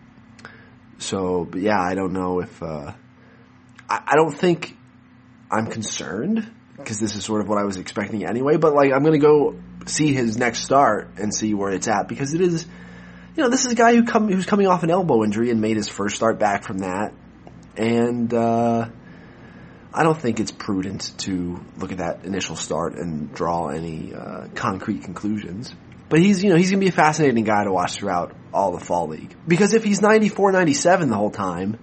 so, 0.99 1.45
but 1.45 1.61
yeah, 1.61 1.79
I 1.79 1.95
don't 1.95 2.13
know 2.13 2.39
if 2.39 2.61
uh, 2.63 2.93
I, 3.89 4.01
I 4.05 4.15
don't 4.15 4.31
think 4.31 4.75
I'm 5.51 5.67
concerned 5.67 6.49
because 6.77 6.99
this 6.99 7.15
is 7.15 7.25
sort 7.25 7.41
of 7.41 7.49
what 7.49 7.57
I 7.57 7.63
was 7.63 7.77
expecting 7.77 8.25
anyway. 8.25 8.57
But 8.57 8.73
like, 8.73 8.91
I'm 8.93 9.01
going 9.01 9.19
to 9.19 9.25
go 9.25 9.59
see 9.85 10.13
his 10.13 10.37
next 10.37 10.63
start 10.63 11.09
and 11.17 11.33
see 11.33 11.53
where 11.53 11.71
it's 11.71 11.87
at 11.87 12.07
because 12.07 12.33
it 12.33 12.41
is, 12.41 12.65
you 13.37 13.43
know, 13.43 13.49
this 13.49 13.65
is 13.65 13.71
a 13.71 13.75
guy 13.75 13.93
who 13.93 14.03
come 14.03 14.29
who's 14.29 14.47
coming 14.47 14.65
off 14.67 14.81
an 14.81 14.89
elbow 14.89 15.23
injury 15.23 15.51
and 15.51 15.61
made 15.61 15.77
his 15.77 15.87
first 15.87 16.15
start 16.15 16.39
back 16.39 16.63
from 16.63 16.79
that, 16.79 17.13
and 17.77 18.33
uh, 18.33 18.89
I 19.93 20.03
don't 20.03 20.19
think 20.19 20.39
it's 20.39 20.51
prudent 20.51 21.13
to 21.19 21.63
look 21.77 21.91
at 21.91 21.99
that 21.99 22.25
initial 22.25 22.55
start 22.55 22.95
and 22.95 23.31
draw 23.31 23.67
any 23.67 24.11
uh, 24.13 24.47
concrete 24.55 25.03
conclusions. 25.03 25.71
But 26.09 26.19
he's, 26.19 26.43
you 26.43 26.49
know, 26.49 26.55
he's 26.55 26.71
going 26.71 26.79
to 26.79 26.85
be 26.85 26.89
a 26.89 26.95
fascinating 26.95 27.43
guy 27.43 27.65
to 27.65 27.71
watch 27.71 27.93
throughout 27.95 28.35
all 28.53 28.71
the 28.71 28.83
fall 28.83 29.07
league. 29.07 29.35
Because 29.47 29.73
if 29.73 29.83
he's 29.83 30.01
94, 30.01 30.53
97 30.53 31.09
the 31.09 31.15
whole 31.15 31.29
time, 31.29 31.77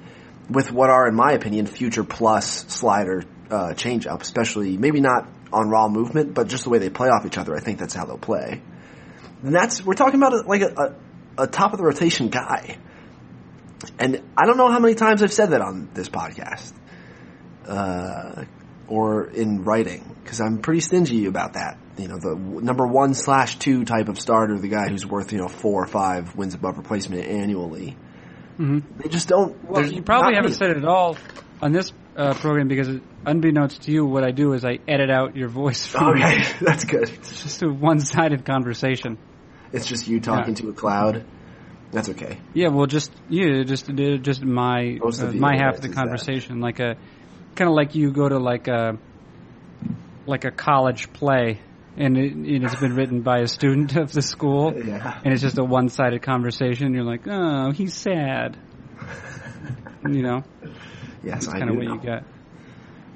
with 0.48 0.72
what 0.72 0.90
are, 0.90 1.06
in 1.06 1.14
my 1.14 1.32
opinion, 1.32 1.66
future 1.66 2.04
plus 2.04 2.64
slider 2.72 3.22
uh, 3.50 3.74
change 3.74 4.06
up, 4.06 4.22
especially 4.22 4.78
maybe 4.78 5.00
not 5.00 5.28
on 5.52 5.68
raw 5.68 5.88
movement, 5.88 6.34
but 6.34 6.48
just 6.48 6.64
the 6.64 6.70
way 6.70 6.78
they 6.78 6.88
play 6.90 7.08
off 7.08 7.26
each 7.26 7.36
other, 7.36 7.54
I 7.54 7.60
think 7.60 7.78
that's 7.78 7.94
how 7.94 8.06
they'll 8.06 8.16
play. 8.16 8.62
And 9.42 9.54
that's, 9.54 9.84
we're 9.84 9.94
talking 9.94 10.22
about 10.22 10.46
like 10.46 10.62
a, 10.62 10.94
a 11.38 11.46
top 11.46 11.72
of 11.72 11.78
the 11.78 11.84
rotation 11.84 12.28
guy. 12.28 12.78
And 13.98 14.22
I 14.36 14.46
don't 14.46 14.56
know 14.56 14.70
how 14.70 14.78
many 14.78 14.94
times 14.94 15.22
I've 15.22 15.32
said 15.32 15.50
that 15.50 15.60
on 15.60 15.90
this 15.94 16.08
podcast. 16.08 16.72
Uh, 17.66 18.44
or 18.86 19.26
in 19.28 19.64
writing, 19.64 20.14
because 20.22 20.40
I'm 20.40 20.58
pretty 20.58 20.80
stingy 20.80 21.24
about 21.26 21.54
that. 21.54 21.78
You 21.96 22.08
know, 22.08 22.18
the 22.18 22.34
number 22.36 22.86
one 22.86 23.14
slash 23.14 23.58
two 23.58 23.84
type 23.84 24.08
of 24.08 24.20
starter, 24.20 24.58
the 24.58 24.68
guy 24.68 24.88
who's 24.88 25.06
worth, 25.06 25.32
you 25.32 25.38
know, 25.38 25.48
four 25.48 25.82
or 25.82 25.86
five 25.86 26.36
wins 26.36 26.54
above 26.54 26.76
replacement 26.76 27.24
annually. 27.24 27.96
They 28.58 29.08
just 29.08 29.28
don't. 29.28 29.64
Well, 29.64 29.84
you 29.84 30.02
probably 30.02 30.34
haven't 30.34 30.50
many. 30.50 30.58
said 30.58 30.70
it 30.70 30.76
at 30.76 30.84
all 30.84 31.16
on 31.60 31.72
this 31.72 31.92
uh, 32.16 32.34
program 32.34 32.68
because, 32.68 32.88
unbeknownst 33.26 33.82
to 33.82 33.92
you, 33.92 34.06
what 34.06 34.24
I 34.24 34.30
do 34.30 34.52
is 34.52 34.64
I 34.64 34.78
edit 34.86 35.10
out 35.10 35.36
your 35.36 35.48
voice. 35.48 35.86
From 35.90 36.08
Okay, 36.08 36.44
that's 36.60 36.84
good. 36.84 37.08
It's 37.08 37.42
just 37.42 37.62
a 37.62 37.68
one-sided 37.68 38.44
conversation. 38.44 39.18
It's 39.74 39.86
just 39.86 40.06
you 40.08 40.20
talking 40.20 40.54
Yeah. 40.54 40.62
to 40.62 40.68
a 40.70 40.72
cloud. 40.72 41.24
That's 41.92 42.08
okay. 42.10 42.38
Yeah, 42.54 42.68
well, 42.68 42.86
just 42.86 43.12
yeah, 43.28 43.62
just 43.64 43.86
just 44.22 44.42
my 44.42 44.98
uh, 45.02 45.32
my 45.32 45.56
half 45.56 45.76
of 45.76 45.80
the 45.82 45.88
that. 45.88 45.94
conversation, 45.96 46.60
like 46.60 46.80
a 46.80 46.96
kind 47.54 47.68
of 47.70 47.74
like 47.76 47.94
you 47.94 48.10
go 48.10 48.28
to 48.28 48.38
like 48.38 48.66
a 48.68 48.98
like 50.26 50.44
a 50.44 50.50
college 50.50 51.12
play, 51.12 51.60
and 51.96 52.16
it, 52.16 52.32
it's 52.64 52.74
been 52.80 52.94
written 52.96 53.20
by 53.22 53.38
a 53.40 53.46
student 53.46 53.94
of 54.02 54.12
the 54.12 54.22
school, 54.22 54.72
Yeah. 54.84 55.20
and 55.24 55.32
it's 55.32 55.42
just 55.42 55.58
a 55.58 55.64
one-sided 55.64 56.22
conversation. 56.22 56.94
You're 56.94 57.04
like, 57.04 57.28
oh, 57.28 57.70
he's 57.70 57.94
sad, 57.94 58.56
you 60.08 60.22
know. 60.22 60.42
Yes, 61.22 61.46
I 61.48 61.58
kind 61.58 61.66
do. 61.66 61.70
of 61.70 61.76
what 61.76 61.86
know. 61.86 61.94
you 61.94 62.00
get. 62.00 62.24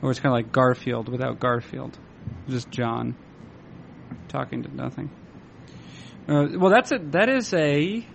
Or 0.03 0.11
it's 0.13 0.21
kind 0.21 0.33
of 0.33 0.37
like 0.37 0.53
Garfield 0.53 1.09
without 1.09 1.41
Garfield, 1.41 1.99
just 2.49 2.71
John 2.71 3.17
talking 4.29 4.63
to 4.63 4.75
nothing. 4.75 5.11
Uh, 6.29 6.47
well, 6.59 6.71
that's 6.71 6.93
a 6.93 6.99
that 7.13 7.31
is 7.31 7.55
a 7.55 8.07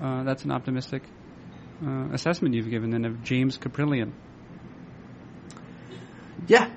uh, 0.00 0.22
that's 0.22 0.44
an 0.44 0.52
optimistic 0.52 1.02
uh, 1.84 2.08
assessment 2.12 2.54
you've 2.54 2.70
given 2.70 2.90
then 2.90 3.04
of 3.04 3.24
James 3.24 3.58
Kaprielian. 3.58 4.12
Yeah, 6.46 6.70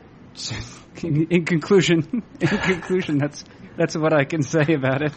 in, 1.04 1.28
in 1.30 1.46
conclusion, 1.46 2.24
in 2.40 2.48
conclusion, 2.48 3.20
that's 3.20 3.44
that's 3.78 3.96
what 3.96 4.12
I 4.12 4.24
can 4.24 4.42
say 4.42 4.74
about 4.74 5.04
it. 5.04 5.14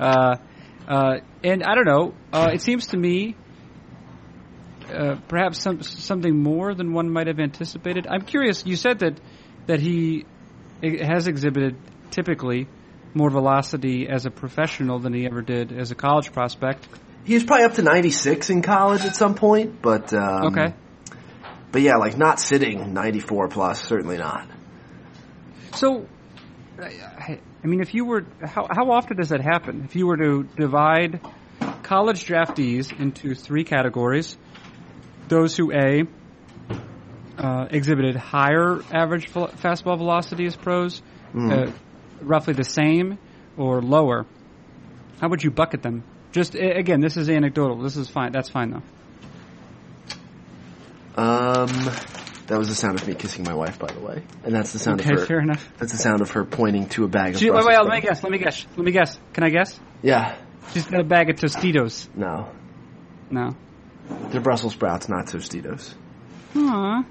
Uh, 0.00 0.36
uh, 0.88 1.14
and 1.44 1.62
I 1.62 1.74
don't 1.74 1.86
know. 1.86 2.14
Uh, 2.32 2.50
it 2.52 2.60
seems 2.60 2.88
to 2.88 2.96
me, 2.96 3.36
uh, 4.92 5.16
perhaps 5.28 5.62
some 5.62 5.82
something 5.82 6.42
more 6.42 6.74
than 6.74 6.92
one 6.92 7.10
might 7.10 7.28
have 7.28 7.38
anticipated. 7.38 8.06
I'm 8.10 8.22
curious. 8.22 8.66
You 8.66 8.74
said 8.74 8.98
that 8.98 9.20
that 9.66 9.80
he 9.80 10.26
has 10.82 11.28
exhibited 11.28 11.76
typically 12.10 12.68
more 13.16 13.30
velocity 13.30 14.06
as 14.08 14.26
a 14.26 14.30
professional 14.30 14.98
than 14.98 15.14
he 15.14 15.24
ever 15.24 15.40
did 15.40 15.72
as 15.72 15.90
a 15.90 15.94
college 15.94 16.32
prospect. 16.32 16.86
he 17.24 17.34
was 17.34 17.44
probably 17.44 17.64
up 17.64 17.74
to 17.74 17.82
96 17.82 18.50
in 18.50 18.62
college 18.62 19.00
at 19.00 19.16
some 19.16 19.34
point, 19.34 19.80
but 19.80 20.12
um, 20.12 20.48
Okay. 20.48 20.74
But 21.72 21.82
yeah, 21.82 21.96
like 21.96 22.16
not 22.16 22.38
sitting 22.38 22.94
94 22.94 23.48
plus, 23.48 23.82
certainly 23.82 24.18
not. 24.18 24.46
So, 25.74 26.06
I, 26.78 27.40
I 27.62 27.66
mean, 27.66 27.80
if 27.80 27.92
you 27.94 28.04
were, 28.04 28.24
how, 28.42 28.66
how 28.70 28.90
often 28.92 29.16
does 29.16 29.30
that 29.30 29.40
happen? 29.40 29.82
If 29.84 29.96
you 29.96 30.06
were 30.06 30.16
to 30.16 30.44
divide 30.56 31.20
college 31.82 32.24
draftees 32.26 32.98
into 32.98 33.34
three 33.34 33.64
categories, 33.64 34.38
those 35.28 35.56
who 35.56 35.72
A, 35.72 36.04
uh, 37.38 37.66
exhibited 37.70 38.16
higher 38.16 38.80
average 38.90 39.30
fastball 39.30 39.98
velocity 39.98 40.46
as 40.46 40.56
pros, 40.56 41.02
uh, 41.36 41.66
roughly 42.20 42.54
the 42.54 42.64
same, 42.64 43.18
or 43.56 43.80
lower, 43.82 44.26
how 45.20 45.28
would 45.28 45.42
you 45.42 45.50
bucket 45.50 45.82
them? 45.82 46.02
Just, 46.32 46.54
again, 46.54 47.00
this 47.00 47.16
is 47.16 47.30
anecdotal. 47.30 47.78
This 47.78 47.96
is 47.96 48.08
fine. 48.08 48.32
That's 48.32 48.50
fine, 48.50 48.70
though. 48.70 48.82
Um, 51.16 51.68
that 52.46 52.58
was 52.58 52.68
the 52.68 52.74
sound 52.74 53.00
of 53.00 53.06
me 53.08 53.14
kissing 53.14 53.44
my 53.44 53.54
wife, 53.54 53.78
by 53.78 53.90
the 53.90 54.00
way, 54.00 54.22
and 54.44 54.54
that's 54.54 54.72
the 54.72 54.78
sound 54.78 55.00
Okay, 55.00 55.14
of 55.14 55.20
her. 55.20 55.26
fair 55.26 55.40
enough. 55.40 55.66
That's 55.78 55.92
the 55.92 55.98
sound 55.98 56.20
of 56.20 56.30
her 56.32 56.44
pointing 56.44 56.88
to 56.90 57.04
a 57.04 57.08
bag 57.08 57.34
of. 57.34 57.40
She, 57.40 57.50
wait, 57.50 57.64
wait, 57.64 57.78
let 57.78 57.88
me 57.88 58.00
guess. 58.02 58.22
Let 58.22 58.30
me 58.32 58.38
guess. 58.38 58.66
Let 58.76 58.84
me 58.84 58.92
guess. 58.92 59.18
Can 59.32 59.44
I 59.44 59.48
guess? 59.48 59.80
Yeah, 60.02 60.36
She's 60.74 60.84
got 60.86 61.00
a 61.00 61.04
bag 61.04 61.30
of 61.30 61.36
Tostitos. 61.36 62.08
no, 62.14 62.50
No. 63.30 63.56
they're 64.30 64.40
Brussels 64.42 64.74
sprouts, 64.74 65.08
not 65.08 65.26
Tostitos. 65.26 65.94
Aww. 66.54 67.04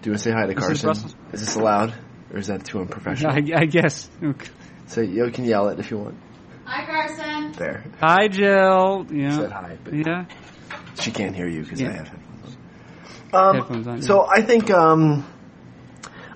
Do 0.00 0.10
you 0.10 0.12
want 0.12 0.18
to 0.18 0.18
say 0.18 0.32
hi 0.32 0.46
to 0.46 0.54
Carson? 0.54 0.90
Is 1.32 1.40
this 1.40 1.56
allowed, 1.56 1.92
or 2.34 2.38
is 2.38 2.48
that 2.48 2.64
too 2.64 2.80
unprofessional? 2.80 3.32
I, 3.32 3.60
I 3.62 3.64
guess. 3.66 4.10
Okay. 4.22 4.50
So 4.88 5.00
you 5.00 5.30
can 5.30 5.44
yell 5.44 5.68
it 5.68 5.78
if 5.78 5.90
you 5.90 5.98
want. 5.98 6.16
Hi, 6.64 6.84
Carson. 6.84 7.52
There, 7.52 7.84
Hi, 8.00 8.28
Jill. 8.28 9.06
Yeah. 9.10 9.36
said 9.36 9.52
hi, 9.52 9.78
but 9.84 9.94
Yeah. 9.94 10.24
she 11.00 11.10
can't 11.12 11.34
hear 11.36 11.46
you 11.48 11.62
because 11.62 11.80
Yeah. 11.80 11.90
I 11.90 11.92
have 11.92 12.08
headphones. 12.08 12.56
Um, 13.32 13.56
Headphones 13.56 13.86
on, 13.86 14.02
So 14.02 14.26
I 14.28 14.42
think 14.42 14.70
um, 14.70 15.24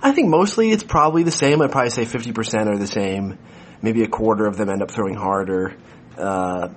I 0.00 0.12
think 0.12 0.28
mostly 0.28 0.70
it's 0.70 0.84
probably 0.84 1.24
the 1.24 1.30
same. 1.32 1.60
I'd 1.62 1.72
probably 1.72 1.90
say 1.90 2.04
fifty 2.04 2.32
percent 2.32 2.68
are 2.68 2.78
the 2.78 2.86
same. 2.86 3.38
Maybe 3.82 4.02
a 4.02 4.08
quarter 4.08 4.46
of 4.46 4.56
them 4.56 4.68
end 4.68 4.82
up 4.82 4.90
throwing 4.90 5.14
harder. 5.14 5.76
Uh, 6.16 6.68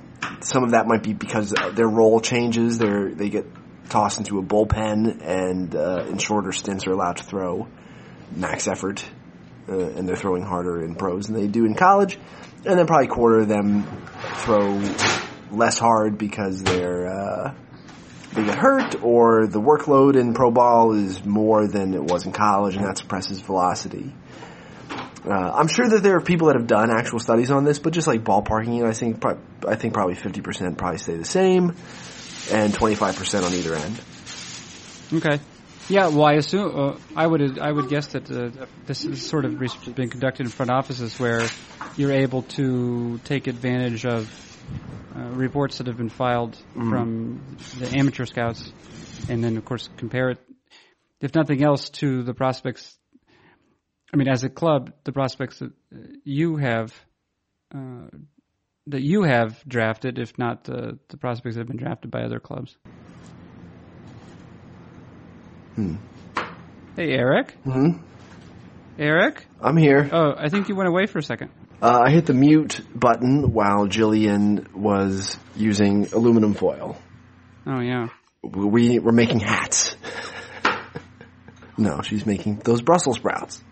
some 0.42 0.64
of 0.64 0.72
that 0.72 0.88
might 0.88 1.04
be 1.04 1.14
because 1.14 1.54
their 1.74 1.88
role 1.88 2.20
changes. 2.20 2.78
They 2.78 2.88
they 3.14 3.30
get 3.30 3.46
tossed 3.90 4.20
into 4.20 4.40
a 4.40 4.44
bullpen 4.44 5.20
and 5.22 5.76
uh, 5.76 6.06
in 6.08 6.18
shorter 6.18 6.52
stints 6.52 6.88
are 6.88 6.92
allowed 6.92 7.18
to 7.18 7.24
throw 7.24 7.68
max 8.36 8.68
effort, 8.68 9.06
uh, 9.70 9.78
and 9.78 10.08
they're 10.08 10.16
throwing 10.16 10.44
harder 10.44 10.84
in 10.84 10.96
pros 10.96 11.28
than 11.28 11.36
they 11.36 11.48
do 11.48 11.66
in 11.66 11.76
college. 11.76 12.18
And 12.66 12.78
then 12.78 12.86
probably 12.86 13.08
a 13.08 13.10
quarter 13.10 13.40
of 13.40 13.48
them 13.48 13.84
throw 14.44 14.82
less 15.52 15.80
hard 15.80 16.18
because 16.18 16.62
they're 16.62 17.08
uh, 17.08 17.54
they 18.34 18.46
get 18.46 18.58
hurt 18.58 19.04
or 19.04 19.48
the 19.48 19.60
workload 19.60 20.16
in 20.16 20.34
pro 20.34 20.52
ball 20.52 20.94
is 20.94 21.26
more 21.26 21.68
than 21.68 21.94
it 21.94 22.04
was 22.04 22.26
in 22.26 22.32
college 22.32 22.76
and 22.76 22.86
that 22.86 22.98
suppresses 22.98 23.42
velocity. 23.42 24.14
Uh, 25.26 25.34
I'm 25.34 25.68
sure 25.68 25.88
that 25.88 26.02
there 26.02 26.16
are 26.16 26.22
people 26.22 26.48
that 26.48 26.56
have 26.56 26.68
done 26.68 26.90
actual 26.90 27.20
studies 27.20 27.52
on 27.52 27.64
this, 27.64 27.78
but 27.78 27.94
just 27.94 28.08
like 28.08 28.24
ballparking 28.24 28.88
I 28.88 28.94
think 28.94 29.24
I 29.68 29.76
think 29.76 29.94
probably 29.94 30.16
50% 30.16 30.78
probably 30.78 30.98
stay 30.98 31.16
the 31.18 31.26
same, 31.26 31.76
and 32.52 32.74
25% 32.74 33.44
on 33.46 33.54
either 33.54 33.76
end. 33.76 34.02
Okay. 35.14 35.44
Yeah. 35.90 36.08
Well, 36.08 36.26
I 36.26 36.34
assume 36.34 36.80
uh, 36.80 36.98
I 37.16 37.28
would 37.28 37.60
I 37.60 37.72
would 37.72 37.90
guess 37.90 38.08
that 38.08 38.32
uh, 38.32 38.66
this 38.86 39.04
is 39.06 39.28
sort 39.28 39.46
of 39.46 39.60
being 39.96 40.10
conducted 40.10 40.46
in 40.46 40.50
front 40.50 40.72
offices 40.72 41.20
where 41.20 41.48
you're 41.98 42.12
able 42.12 42.44
to 42.44 43.20
take 43.26 43.48
advantage 43.48 44.06
of 44.06 44.30
uh, 45.16 45.20
reports 45.32 45.80
that 45.80 45.88
have 45.88 45.98
been 45.98 46.10
filed 46.10 46.56
from 46.74 47.42
the 47.80 47.98
amateur 47.98 48.26
scouts, 48.26 48.72
and 49.30 49.44
then 49.44 49.58
of 49.58 49.66
course 49.66 49.90
compare 49.98 50.30
it, 50.30 50.40
if 51.20 51.36
nothing 51.36 51.64
else, 51.64 51.90
to 51.90 52.24
the 52.24 52.34
prospects. 52.34 52.98
I 54.14 54.18
mean, 54.18 54.28
as 54.28 54.44
a 54.44 54.50
club, 54.50 54.92
the 55.04 55.12
prospects 55.12 55.60
that 55.60 55.72
uh, 55.94 56.00
you 56.24 56.58
have. 56.58 56.94
Uh, 57.74 58.08
that 58.88 59.02
you 59.02 59.24
have 59.24 59.64
drafted, 59.68 60.18
if 60.18 60.38
not 60.38 60.64
the, 60.64 60.98
the 61.10 61.18
prospects 61.18 61.56
that 61.56 61.62
have 61.62 61.68
been 61.68 61.78
drafted 61.78 62.12
by 62.12 62.22
other 62.24 62.40
clubs. 62.40 62.76
Hey, 65.76 67.12
Eric. 67.12 67.52
Hmm? 67.64 67.92
Eric. 69.00 69.46
I'm 69.60 69.78
here. 69.78 70.10
Oh, 70.12 70.34
I 70.38 70.50
think 70.50 70.70
you 70.70 70.76
went 70.76 70.90
away 70.90 71.06
for 71.08 71.20
a 71.20 71.24
second. 71.24 71.50
Uh, 71.82 72.02
I 72.06 72.12
hit 72.12 72.26
the 72.26 72.34
mute 72.34 72.82
button 72.94 73.54
while 73.54 73.88
Jillian 73.88 74.72
was 74.74 75.38
using 75.56 76.08
aluminum 76.14 76.54
foil. 76.54 76.98
Oh 77.66 77.80
yeah. 77.80 78.10
We 78.44 79.00
we're 79.00 79.12
making 79.12 79.40
hats. 79.40 79.96
No, 81.78 82.02
she's 82.02 82.28
making 82.28 82.58
those 82.58 82.82
Brussels 82.84 83.16
sprouts. 83.16 83.64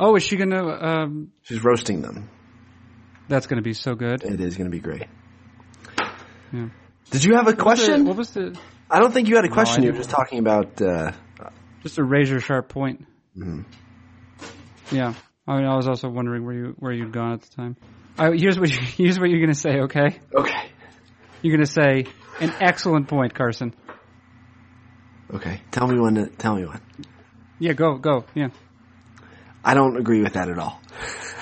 Oh, 0.00 0.16
is 0.16 0.24
she 0.24 0.36
gonna? 0.36 0.66
Um, 0.66 1.30
She's 1.42 1.62
roasting 1.62 2.00
them. 2.02 2.28
that's 3.28 3.46
gonna 3.46 3.62
be 3.62 3.74
so 3.74 3.94
good. 3.94 4.24
It 4.24 4.40
is 4.40 4.56
going 4.56 4.68
to 4.68 4.74
be 4.74 4.80
great. 4.80 5.04
Yeah. 6.52 6.70
Did 7.10 7.22
you 7.24 7.34
have 7.36 7.46
a 7.46 7.50
What 7.52 7.56
was 7.56 7.56
the- 7.56 7.62
question? 7.62 8.04
What 8.06 8.16
was 8.16 8.30
the? 8.30 8.58
I 8.90 9.00
don't 9.00 9.12
think 9.12 9.28
you 9.28 9.36
had 9.36 9.44
a 9.44 9.50
question. 9.50 9.82
I 9.82 9.86
you 9.86 9.92
were 9.92 9.98
just 9.98 10.10
talking 10.10 10.38
about. 10.38 10.80
Uh, 10.80 11.12
Just 11.82 11.98
a 11.98 12.04
razor 12.04 12.40
sharp 12.40 12.68
point. 12.68 13.06
Mm-hmm. 13.36 13.62
Yeah. 14.94 15.14
I 15.46 15.56
mean, 15.56 15.66
I 15.66 15.76
was 15.76 15.88
also 15.88 16.08
wondering 16.08 16.44
where 16.44 16.54
you 16.54 16.74
where 16.78 16.92
you'd 16.92 17.12
gone 17.12 17.32
at 17.32 17.42
the 17.42 17.54
time. 17.54 17.76
I, 18.18 18.32
here's 18.32 18.58
what 18.58 18.70
you, 18.70 18.78
here's 18.96 19.18
what 19.18 19.30
you're 19.30 19.40
gonna 19.40 19.54
say. 19.54 19.80
Okay, 19.80 20.18
okay. 20.34 20.70
you're 21.40 21.56
gonna 21.56 21.66
say 21.66 22.04
an 22.40 22.52
excellent 22.60 23.08
point, 23.08 23.34
Carson. 23.34 23.74
Okay. 25.32 25.62
Tell 25.70 25.86
me 25.86 25.98
when. 26.00 26.14
To, 26.16 26.26
tell 26.26 26.54
me 26.56 26.66
when. 26.66 26.80
Yeah, 27.58 27.72
go 27.72 27.96
go. 27.96 28.24
Yeah. 28.34 28.48
I 29.64 29.74
don't 29.74 29.96
agree 29.96 30.22
with 30.22 30.34
that 30.34 30.48
at 30.48 30.58
all. 30.58 30.80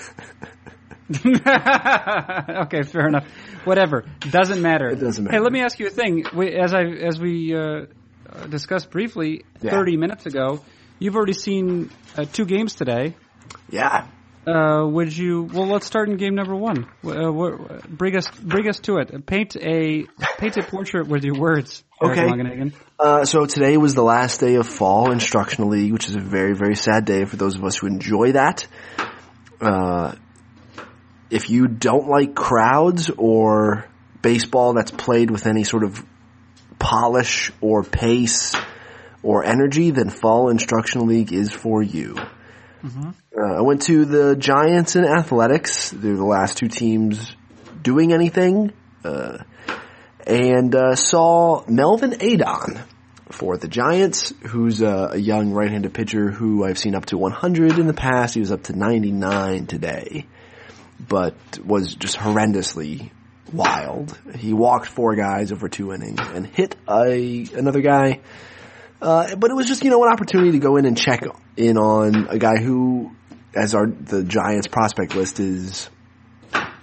okay, 1.15 2.83
fair 2.83 3.07
enough. 3.09 3.27
Whatever. 3.65 4.05
Doesn't 4.21 4.61
matter. 4.61 4.89
It 4.89 5.01
doesn't 5.01 5.31
Hey, 5.31 5.39
let 5.39 5.53
me 5.53 5.61
ask 5.61 5.79
you 5.79 5.87
a 5.87 5.91
thing. 5.91 6.25
We, 6.35 6.53
as 6.53 6.75
I 6.75 6.83
as 6.83 7.21
we 7.21 7.55
uh, 7.57 7.87
discussed 8.49 8.91
briefly 8.91 9.45
Yeah. 9.61 9.71
30 9.71 9.97
minutes 9.97 10.27
ago, 10.27 10.65
you've 10.99 11.17
already 11.17 11.33
seen 11.33 11.91
uh, 12.17 12.25
two 12.25 12.45
games 12.45 12.75
today. 12.75 13.15
Yeah. 13.71 14.09
Uh, 14.47 14.87
would 14.87 15.17
you? 15.17 15.43
Well, 15.43 15.67
let's 15.67 15.87
start 15.87 16.09
in 16.09 16.19
game 16.19 16.37
number 16.37 16.55
one. 16.55 16.87
Uh, 17.05 17.81
bring 17.89 18.17
us 18.17 18.31
bring 18.31 18.69
us 18.69 18.79
to 18.81 18.99
it. 18.99 19.27
Paint 19.27 19.57
a 19.57 20.07
paint 20.39 20.57
a 20.57 20.63
portrait 20.63 21.09
with 21.09 21.25
your 21.25 21.35
words. 21.35 21.83
Okay. 22.01 22.29
Uh, 23.01 23.25
so 23.25 23.47
today 23.47 23.77
was 23.77 23.95
the 23.95 24.05
last 24.05 24.39
day 24.39 24.55
of 24.55 24.69
fall 24.69 25.11
instructional 25.11 25.71
league, 25.71 25.93
which 25.93 26.09
is 26.09 26.15
a 26.15 26.21
very, 26.21 26.55
very 26.55 26.77
sad 26.77 27.05
day 27.07 27.25
for 27.25 27.37
those 27.37 27.57
of 27.57 27.65
us 27.65 27.79
who 27.79 27.89
enjoy 27.89 28.33
that. 28.33 28.67
Uh, 29.61 30.15
if 31.31 31.51
you 31.51 31.69
don't 31.69 32.09
like 32.09 32.35
crowds 32.35 33.11
or 33.11 33.87
baseball 34.23 34.75
that's 34.75 34.91
played 34.91 35.31
with 35.31 35.47
any 35.47 35.65
sort 35.65 35.85
of 35.85 36.05
polish 36.79 37.53
or 37.61 37.83
pace 37.83 38.55
or 39.23 39.45
energy, 39.45 39.91
then 39.91 40.11
fall 40.11 40.49
instructional 40.51 41.07
league 41.07 41.33
is 41.33 41.53
for 41.53 41.83
you. 41.83 42.17
Uh, 43.37 43.59
I 43.59 43.63
went 43.63 43.83
to 43.83 44.05
the 44.05 44.37
Giants 44.37 44.97
and 44.97 45.07
Athletics. 45.07 45.91
They're 45.91 46.17
the 46.17 46.25
last 46.25 46.57
two 46.57 46.69
teams 46.69 47.35
doing 47.83 48.13
anything. 48.13 48.73
Uh, 49.05 49.39
and 50.27 50.75
uh, 50.75 50.95
saw 50.97 51.65
Melvin 51.69 52.15
Adon 52.21 52.81
for 53.31 53.57
the 53.57 53.69
Giants, 53.69 54.33
who's 54.49 54.83
a, 54.83 55.11
a 55.13 55.17
young 55.17 55.53
right-handed 55.53 55.93
pitcher 55.95 56.31
who 56.31 56.65
I've 56.65 56.79
seen 56.79 56.95
up 56.95 57.07
to 57.07 57.19
100 57.19 57.79
in 57.79 57.87
the 57.87 57.95
past. 57.95 58.35
He 58.35 58.41
was 58.41 58.53
up 58.53 58.65
to 58.65 58.77
99 58.77 59.67
today, 59.67 60.27
but 60.99 61.35
was 61.65 61.95
just 61.95 62.17
horrendously 62.17 63.11
wild. 63.53 64.19
He 64.37 64.53
walked 64.53 64.87
four 64.87 65.15
guys 65.15 65.53
over 65.53 65.69
two 65.69 65.93
innings 65.93 66.21
and 66.21 66.47
hit 66.47 66.77
a 66.89 67.47
another 67.55 67.81
guy. 67.81 68.21
Uh, 69.01 69.37
but 69.37 69.51
it 69.51 69.55
was 69.55 69.69
just 69.69 69.85
you 69.85 69.91
know 69.91 70.03
an 70.05 70.13
opportunity 70.13 70.53
to 70.53 70.59
go 70.59 70.77
in 70.77 70.87
and 70.87 70.97
check 70.97 71.25
in 71.57 71.77
on 71.77 72.29
a 72.29 72.39
guy 72.39 72.57
who, 72.61 73.15
as 73.55 73.75
our 73.75 73.87
the 73.87 74.25
Giants 74.25 74.67
prospect 74.67 75.15
list 75.15 75.39
is 75.39 75.91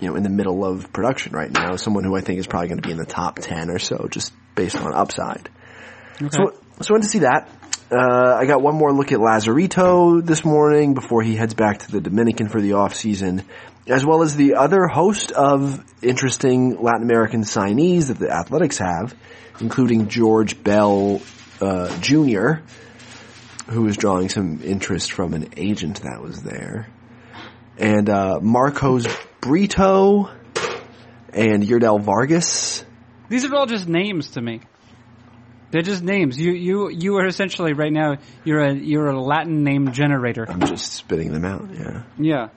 you 0.03 0.09
know, 0.09 0.15
in 0.15 0.23
the 0.23 0.29
middle 0.29 0.65
of 0.65 0.91
production 0.91 1.33
right 1.33 1.51
now. 1.51 1.77
Someone 1.77 2.03
who 2.03 2.15
I 2.15 2.21
think 2.21 2.39
is 2.39 2.47
probably 2.47 2.67
going 2.67 2.81
to 2.81 2.87
be 2.87 2.91
in 2.91 2.97
the 2.97 3.05
top 3.05 3.39
10 3.39 3.69
or 3.69 3.79
so, 3.79 4.07
just 4.11 4.33
based 4.53 4.75
on 4.75 4.93
upside. 4.93 5.49
Okay. 6.21 6.27
So, 6.29 6.59
so 6.81 6.89
I 6.89 6.93
went 6.93 7.03
to 7.05 7.09
see 7.09 7.19
that. 7.19 7.49
Uh, 7.89 8.35
I 8.39 8.45
got 8.45 8.61
one 8.61 8.75
more 8.75 8.91
look 8.91 9.11
at 9.11 9.19
Lazarito 9.19 10.25
this 10.25 10.43
morning 10.43 10.93
before 10.93 11.21
he 11.21 11.35
heads 11.35 11.53
back 11.53 11.79
to 11.79 11.91
the 11.91 12.01
Dominican 12.01 12.49
for 12.49 12.59
the 12.59 12.73
off 12.73 12.95
season, 12.95 13.43
as 13.87 14.05
well 14.05 14.21
as 14.21 14.35
the 14.35 14.55
other 14.55 14.87
host 14.87 15.31
of 15.31 15.83
interesting 16.01 16.81
Latin 16.81 17.03
American 17.03 17.41
signees 17.41 18.07
that 18.07 18.19
the 18.19 18.29
Athletics 18.29 18.77
have, 18.77 19.15
including 19.59 20.07
George 20.07 20.63
Bell 20.63 21.21
uh, 21.59 21.99
Jr., 21.99 22.61
who 23.69 23.83
was 23.83 23.97
drawing 23.97 24.29
some 24.29 24.61
interest 24.63 25.11
from 25.11 25.33
an 25.33 25.53
agent 25.57 26.01
that 26.03 26.21
was 26.21 26.41
there, 26.43 26.87
and 27.77 28.09
uh, 28.09 28.39
Marcos 28.41 29.05
Brito 29.41 30.29
and 31.33 31.63
Yerdel 31.63 32.01
Vargas. 32.01 32.85
These 33.29 33.45
are 33.45 33.55
all 33.55 33.65
just 33.65 33.87
names 33.87 34.31
to 34.31 34.41
me. 34.41 34.61
They're 35.71 35.81
just 35.81 36.03
names. 36.03 36.37
You 36.39 36.51
you 36.53 36.89
you 36.89 37.17
are 37.17 37.25
essentially 37.25 37.73
right 37.73 37.91
now 37.91 38.17
you're 38.43 38.61
a 38.61 38.73
you're 38.75 39.07
a 39.07 39.19
Latin 39.19 39.63
name 39.63 39.91
generator. 39.91 40.45
I'm 40.47 40.59
just 40.59 40.93
spitting 40.93 41.31
them 41.31 41.45
out. 41.45 41.67
Yeah. 41.73 42.03
Yeah, 42.19 42.49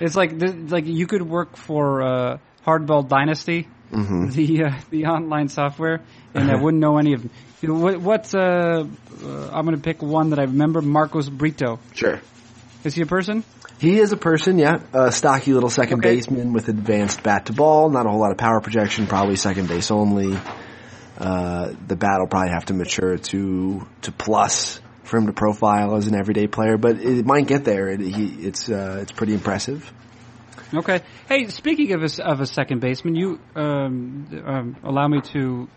it's 0.00 0.16
like 0.16 0.32
like 0.70 0.86
you 0.86 1.06
could 1.06 1.22
work 1.22 1.56
for 1.56 2.02
uh, 2.02 2.38
Hardball 2.66 3.08
Dynasty, 3.08 3.68
Mm-hmm. 3.92 4.30
the 4.30 4.64
uh, 4.64 4.80
the 4.90 5.06
online 5.06 5.48
software, 5.48 6.02
and 6.34 6.50
I 6.50 6.60
wouldn't 6.60 6.80
know 6.80 6.98
any 6.98 7.12
of 7.12 7.22
them. 7.22 7.30
You 7.62 7.68
know, 7.68 7.74
what 7.80 8.00
what's 8.00 8.34
uh, 8.34 8.38
uh, 8.40 9.50
I'm 9.52 9.64
going 9.64 9.76
to 9.76 9.82
pick 9.82 10.02
one 10.02 10.30
that 10.30 10.40
I 10.40 10.42
remember. 10.42 10.82
Marcos 10.82 11.28
Brito. 11.28 11.78
Sure. 11.94 12.20
Is 12.82 12.94
he 12.94 13.02
a 13.02 13.06
person? 13.06 13.44
He 13.78 13.98
is 14.00 14.10
a 14.12 14.16
person, 14.16 14.58
yeah. 14.58 14.78
A 14.92 15.12
stocky 15.12 15.52
little 15.52 15.70
second 15.70 15.98
Okay. 16.00 16.16
baseman 16.16 16.52
with 16.52 16.68
advanced 16.68 17.22
bat 17.22 17.46
to 17.46 17.52
ball. 17.52 17.90
Not 17.90 18.06
a 18.06 18.08
whole 18.08 18.20
lot 18.20 18.32
of 18.32 18.38
power 18.38 18.60
projection. 18.60 19.06
Probably 19.06 19.36
second 19.36 19.68
base 19.68 19.90
only. 19.90 20.36
Uh, 21.18 21.72
the 21.86 21.94
bat 21.96 22.18
will 22.18 22.26
probably 22.26 22.50
have 22.50 22.64
to 22.66 22.74
mature 22.74 23.18
to 23.18 23.86
to 24.02 24.12
plus 24.12 24.80
for 25.06 25.16
him 25.16 25.26
to 25.26 25.32
profile 25.32 25.96
as 25.96 26.06
an 26.06 26.14
everyday 26.14 26.46
player, 26.46 26.76
but 26.76 27.00
it 27.00 27.24
might 27.24 27.46
get 27.46 27.64
there. 27.64 27.88
It, 27.88 28.00
he, 28.00 28.26
it's 28.46 28.68
uh, 28.68 28.98
it's 29.02 29.12
pretty 29.12 29.34
impressive. 29.34 29.92
Okay. 30.74 31.02
Hey, 31.28 31.46
speaking 31.48 31.92
of 31.92 32.02
a, 32.02 32.24
of 32.24 32.40
a 32.40 32.46
second 32.46 32.80
baseman, 32.80 33.14
you 33.14 33.38
um, 33.54 34.26
um, 34.44 34.76
allow 34.82 35.06
me 35.06 35.20
to 35.32 35.68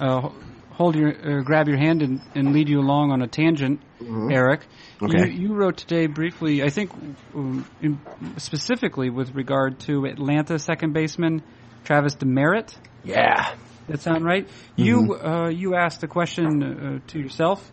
uh, 0.00 0.30
hold 0.72 0.96
your 0.96 1.10
uh, 1.10 1.42
grab 1.42 1.68
your 1.68 1.78
hand 1.78 2.02
and, 2.02 2.20
and 2.34 2.52
lead 2.52 2.68
you 2.68 2.80
along 2.80 3.12
on 3.12 3.22
a 3.22 3.28
tangent, 3.28 3.80
Eric. 4.02 4.66
Okay. 5.00 5.30
You, 5.30 5.48
you 5.48 5.54
wrote 5.54 5.76
today 5.76 6.06
briefly, 6.06 6.62
I 6.62 6.68
think, 6.68 6.90
um, 7.34 7.64
in, 7.80 8.00
specifically 8.36 9.10
with 9.10 9.34
regard 9.34 9.78
to 9.80 10.06
Atlanta 10.06 10.58
second 10.58 10.92
baseman 10.92 11.42
Travis 11.84 12.16
Demeritte. 12.16 12.76
Yeah. 13.04 13.54
That 13.88 14.00
sound 14.00 14.24
right? 14.24 14.48
You 14.74 15.14
uh, 15.14 15.48
you 15.48 15.76
asked 15.76 16.00
the 16.00 16.08
question 16.08 16.62
uh, 16.62 16.98
to 17.12 17.18
yourself: 17.20 17.70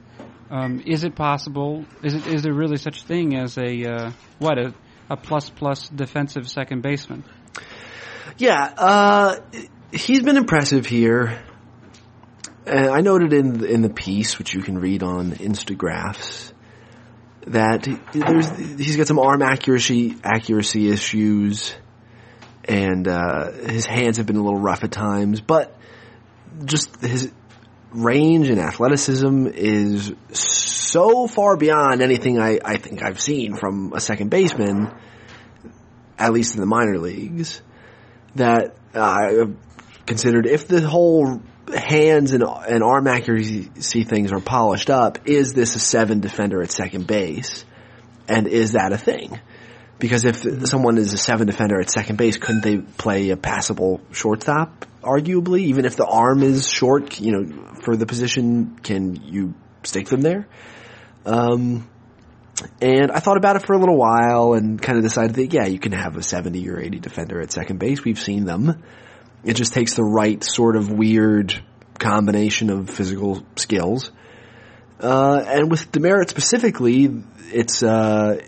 um, 0.54 0.84
Is 0.86 1.04
it 1.04 1.16
possible? 1.16 1.84
Is 2.04 2.14
it 2.14 2.28
is 2.28 2.44
there 2.44 2.54
really 2.54 2.78
such 2.78 3.04
thing 3.04 3.36
as 3.36 3.58
a 3.58 3.86
uh, 3.86 4.12
what 4.38 4.60
a, 4.60 4.76
a 5.10 5.18
plus 5.18 5.50
plus 5.50 5.90
defensive 5.90 6.48
second 6.48 6.84
baseman? 6.84 7.24
Yeah, 8.38 8.62
uh, 8.78 9.36
he's 9.92 10.22
been 10.22 10.38
impressive 10.38 10.86
here. 10.86 11.44
And 12.68 12.86
I 12.88 13.02
noted 13.02 13.34
in 13.34 13.66
in 13.66 13.82
the 13.82 13.90
piece, 13.90 14.38
which 14.38 14.54
you 14.54 14.62
can 14.62 14.78
read 14.78 15.02
on 15.02 15.32
Instagraphs, 15.32 16.54
that 17.48 17.88
he- 17.88 17.98
there's 18.20 18.50
he's 18.80 18.96
got 18.96 19.08
some 19.08 19.18
arm 19.18 19.42
accuracy 19.42 20.16
accuracy 20.24 20.90
issues, 20.90 21.74
and 22.64 23.08
uh, 23.08 23.52
his 23.52 23.88
hands 23.88 24.18
have 24.18 24.28
been 24.28 24.38
a 24.38 24.44
little 24.44 24.62
rough 24.62 24.84
at 24.84 24.92
times. 24.92 25.42
But 25.42 25.76
just 26.64 27.02
his 27.02 27.32
range 27.94 28.50
and 28.50 28.60
athleticism 28.60 29.48
is 29.48 30.14
so 30.32 31.28
far 31.28 31.58
beyond 31.58 32.02
anything 32.02 32.40
I, 32.40 32.60
I 32.64 32.78
think 32.78 33.04
I've 33.04 33.20
seen 33.20 33.56
from 33.56 33.94
a 33.94 34.00
second 34.00 34.30
baseman, 34.30 34.92
at 36.18 36.34
least 36.34 36.56
in 36.56 36.62
the 36.62 36.68
minor 36.68 36.98
leagues 36.98 37.62
that 38.36 38.76
I've 38.94 39.56
considered 40.06 40.46
if 40.46 40.68
the 40.68 40.82
whole 40.82 41.42
hands 41.74 42.34
and, 42.34 42.44
and 42.44 42.84
arm 42.84 43.08
accuracy 43.08 44.04
things 44.04 44.32
are 44.32 44.40
polished 44.40 44.90
up, 44.90 45.28
is 45.28 45.54
this 45.54 45.76
a 45.76 45.80
seven 45.80 46.20
defender 46.20 46.62
at 46.62 46.72
second 46.72 47.08
base? 47.08 47.66
And 48.28 48.48
is 48.48 48.74
that 48.74 48.94
a 48.94 48.98
thing? 48.98 49.40
Because 50.00 50.26
if 50.26 50.68
someone 50.68 50.98
is 50.98 51.14
a 51.14 51.18
seven 51.18 51.48
defender 51.48 51.80
at 51.80 51.90
second 51.90 52.18
base, 52.18 52.38
couldn't 52.38 52.62
they 52.62 52.78
play 52.78 53.30
a 53.30 53.38
passable 53.38 54.02
shortstop? 54.12 54.86
Arguably, 55.04 55.62
even 55.62 55.86
if 55.86 55.96
the 55.96 56.06
arm 56.06 56.44
is 56.44 56.70
short, 56.70 57.20
you 57.20 57.32
know, 57.32 57.74
for 57.84 57.96
the 57.96 58.06
position, 58.06 58.80
can 58.82 59.16
you 59.16 59.54
stick 59.84 60.08
them 60.08 60.22
there? 60.22 60.48
Um, 61.26 61.88
and 62.82 63.12
I 63.12 63.20
thought 63.20 63.38
about 63.38 63.56
it 63.56 63.66
for 63.66 63.74
a 63.74 63.80
little 63.80 63.98
while 63.98 64.54
and 64.54 64.82
kind 64.82 64.98
of 64.98 65.04
decided 65.04 65.36
that, 65.36 65.54
yeah, 65.54 65.66
you 65.66 65.80
can 65.80 65.92
have 65.92 66.16
a 66.16 66.24
70 66.24 66.70
or 66.70 66.80
80 66.80 67.00
defender 67.00 67.42
at 67.42 67.52
second 67.52 67.80
base. 67.80 68.04
We've 68.04 68.20
seen 68.20 68.46
them. 68.46 68.84
It 69.44 69.56
just 69.56 69.74
takes 69.74 69.96
the 69.96 70.04
right 70.04 70.44
sort 70.44 70.76
of 70.76 70.92
weird 70.92 71.62
combination 72.00 72.70
of 72.70 72.90
physical 72.90 73.44
skills. 73.56 74.12
Uh, 75.00 75.44
and 75.46 75.70
with 75.70 75.92
Demeritte 75.92 76.30
specifically, 76.30 77.24
it's, 77.52 77.84
uh, 77.84 78.40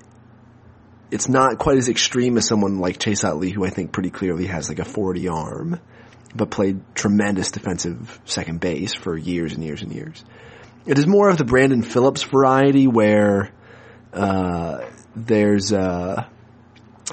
it's 1.11 1.27
not 1.27 1.57
quite 1.57 1.77
as 1.77 1.89
extreme 1.89 2.37
as 2.37 2.47
someone 2.47 2.79
like 2.79 2.99
Chase 2.99 3.23
Utley, 3.23 3.49
who 3.49 3.65
I 3.65 3.69
think 3.69 3.91
pretty 3.91 4.09
clearly 4.09 4.47
has 4.47 4.69
like 4.69 4.79
a 4.79 4.85
40 4.85 5.27
arm, 5.27 5.79
but 6.35 6.49
played 6.49 6.81
tremendous 6.93 7.51
defensive 7.51 8.19
second 8.25 8.59
base 8.59 8.93
for 8.93 9.17
years 9.17 9.53
and 9.53 9.63
years 9.63 9.81
and 9.81 9.93
years. 9.93 10.23
It 10.85 10.99
is 10.99 11.07
more 11.07 11.29
of 11.29 11.37
the 11.37 11.45
Brandon 11.45 11.81
Phillips 11.81 12.23
variety 12.23 12.87
where 12.87 13.51
uh, 14.13 14.85
there's 15.15 15.73
uh, 15.73 16.25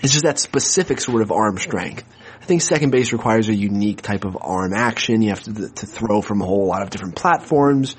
it's 0.03 0.13
just 0.13 0.25
that 0.25 0.39
specific 0.39 1.01
sort 1.01 1.23
of 1.23 1.31
arm 1.31 1.59
strength. 1.59 2.05
I 2.41 2.45
think 2.45 2.63
second 2.63 2.91
base 2.91 3.13
requires 3.13 3.49
a 3.49 3.55
unique 3.55 4.03
type 4.03 4.25
of 4.25 4.37
arm 4.41 4.73
action. 4.75 5.23
You 5.23 5.31
have 5.31 5.43
to, 5.45 5.69
to 5.69 5.87
throw 5.87 6.23
from 6.23 6.43
a 6.43 6.45
whole 6.45 6.67
lot 6.67 6.83
of 6.83 6.91
different 6.91 7.15
platforms. 7.15 7.95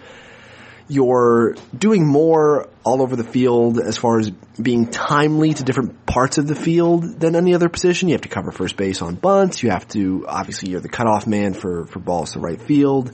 You're 0.94 1.56
doing 1.76 2.06
more 2.06 2.70
all 2.84 3.02
over 3.02 3.16
the 3.16 3.24
field 3.24 3.80
as 3.80 3.98
far 3.98 4.20
as 4.20 4.30
being 4.30 4.88
timely 4.88 5.54
to 5.56 5.64
different 5.64 6.06
parts 6.06 6.38
of 6.38 6.46
the 6.46 6.54
field 6.54 7.20
than 7.20 7.36
any 7.36 7.56
other 7.56 7.68
position. 7.68 8.10
You 8.10 8.14
have 8.14 8.22
to 8.22 8.30
cover 8.30 8.52
first 8.52 8.78
base 8.78 9.02
on 9.02 9.16
bunts. 9.16 9.64
You 9.64 9.72
have 9.72 9.88
to, 9.90 10.26
obviously 10.28 10.70
you're 10.70 10.82
the 10.82 10.90
cutoff 10.90 11.26
man 11.26 11.56
for, 11.56 11.88
for 11.88 11.98
balls 11.98 12.34
to 12.34 12.40
right 12.40 12.62
field. 12.62 13.12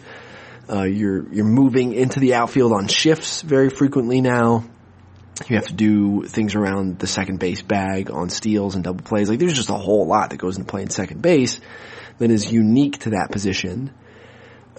Uh, 0.69 0.83
you're, 0.83 1.31
you're 1.33 1.45
moving 1.45 1.93
into 1.93 2.19
the 2.19 2.33
outfield 2.33 2.73
on 2.73 2.87
shifts 2.87 3.43
very 3.43 3.69
frequently 3.69 4.19
now. 4.19 4.65
You 5.47 5.55
have 5.55 5.67
to 5.67 5.73
do 5.73 6.23
things 6.23 6.55
around 6.55 6.99
the 6.99 7.07
second 7.07 7.39
base 7.39 7.61
bag 7.61 8.11
on 8.11 8.29
steals 8.29 8.75
and 8.75 8.83
double 8.83 9.05
plays. 9.05 9.29
Like 9.29 9.39
there's 9.39 9.53
just 9.53 9.69
a 9.69 9.73
whole 9.73 10.05
lot 10.05 10.31
that 10.31 10.37
goes 10.37 10.57
into 10.57 10.69
playing 10.69 10.89
second 10.89 11.21
base 11.21 11.61
that 12.17 12.29
is 12.29 12.51
unique 12.51 12.99
to 12.99 13.11
that 13.11 13.29
position. 13.31 13.91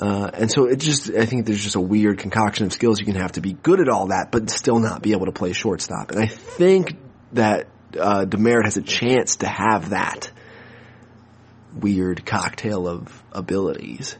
Uh, 0.00 0.30
and 0.32 0.50
so 0.50 0.64
it 0.64 0.76
just, 0.76 1.10
I 1.10 1.26
think 1.26 1.44
there's 1.44 1.62
just 1.62 1.76
a 1.76 1.80
weird 1.80 2.18
concoction 2.18 2.64
of 2.64 2.72
skills 2.72 2.98
you 2.98 3.04
can 3.04 3.16
have 3.16 3.32
to 3.32 3.42
be 3.42 3.52
good 3.52 3.80
at 3.80 3.88
all 3.90 4.06
that, 4.08 4.32
but 4.32 4.48
still 4.48 4.78
not 4.78 5.02
be 5.02 5.12
able 5.12 5.26
to 5.26 5.32
play 5.32 5.52
shortstop. 5.52 6.10
And 6.10 6.18
I 6.18 6.26
think 6.26 6.96
that, 7.32 7.68
uh, 7.98 8.24
Demeritte 8.24 8.64
has 8.64 8.76
a 8.78 8.82
chance 8.82 9.36
to 9.36 9.46
have 9.46 9.90
that 9.90 10.30
weird 11.74 12.24
cocktail 12.24 12.88
of 12.88 13.22
abilities. 13.32 14.16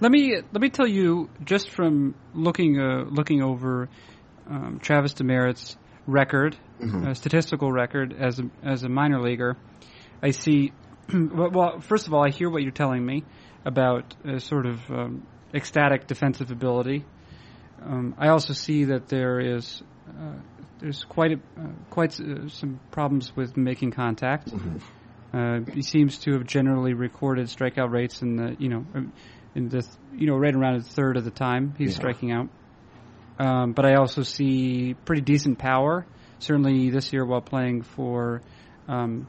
Let 0.00 0.10
me 0.10 0.34
let 0.52 0.60
me 0.62 0.70
tell 0.70 0.88
you 0.88 1.28
just 1.44 1.68
from 1.70 2.14
looking 2.34 2.80
uh, 2.80 3.04
looking 3.10 3.42
over 3.42 3.90
um, 4.48 4.80
Travis 4.82 5.12
Demeritte's 5.12 5.76
record, 6.06 6.56
Mm-hmm. 6.80 7.08
uh, 7.08 7.14
statistical 7.14 7.70
record 7.70 8.14
as 8.18 8.38
a, 8.38 8.44
as 8.62 8.84
a 8.84 8.88
minor 8.88 9.20
leaguer, 9.20 9.54
I 10.22 10.30
see. 10.30 10.72
well, 11.12 11.80
first 11.80 12.06
of 12.06 12.14
all, 12.14 12.24
I 12.24 12.30
hear 12.30 12.48
what 12.48 12.62
you're 12.62 12.70
telling 12.70 13.04
me 13.04 13.22
about 13.64 14.14
uh, 14.26 14.38
sort 14.38 14.66
of 14.66 14.78
um, 14.90 15.26
ecstatic 15.54 16.06
defensive 16.06 16.50
ability. 16.50 17.04
Um, 17.82 18.14
I 18.18 18.28
also 18.28 18.52
see 18.52 18.84
that 18.84 19.08
there 19.08 19.40
is 19.40 19.82
uh, 20.08 20.34
there's 20.80 21.04
quite 21.04 21.32
a, 21.32 21.60
uh, 21.60 21.68
quite 21.90 22.18
uh, 22.20 22.48
some 22.48 22.80
problems 22.90 23.34
with 23.36 23.56
making 23.56 23.92
contact. 23.92 24.52
Uh, 25.32 25.60
he 25.72 25.82
seems 25.82 26.18
to 26.18 26.32
have 26.32 26.44
generally 26.44 26.92
recorded 26.92 27.46
strikeout 27.46 27.90
rates 27.90 28.22
in 28.22 28.36
the 28.36 28.56
you 28.58 28.68
know 28.68 28.84
um, 28.94 29.12
in 29.54 29.68
the 29.68 29.86
you 30.12 30.26
know 30.26 30.36
right 30.36 30.54
around 30.54 30.76
a 30.76 30.80
third 30.82 31.16
of 31.16 31.24
the 31.24 31.30
time 31.30 31.74
he's 31.78 31.90
Yeah. 31.92 31.96
striking 31.96 32.32
out. 32.32 32.48
Um, 33.38 33.72
but 33.72 33.86
I 33.86 33.94
also 33.94 34.22
see 34.22 34.94
pretty 35.04 35.22
decent 35.22 35.58
power. 35.58 36.04
Certainly 36.40 36.90
this 36.90 37.12
year 37.12 37.24
while 37.24 37.40
playing 37.40 37.82
for 37.82 38.42
um, 38.88 39.26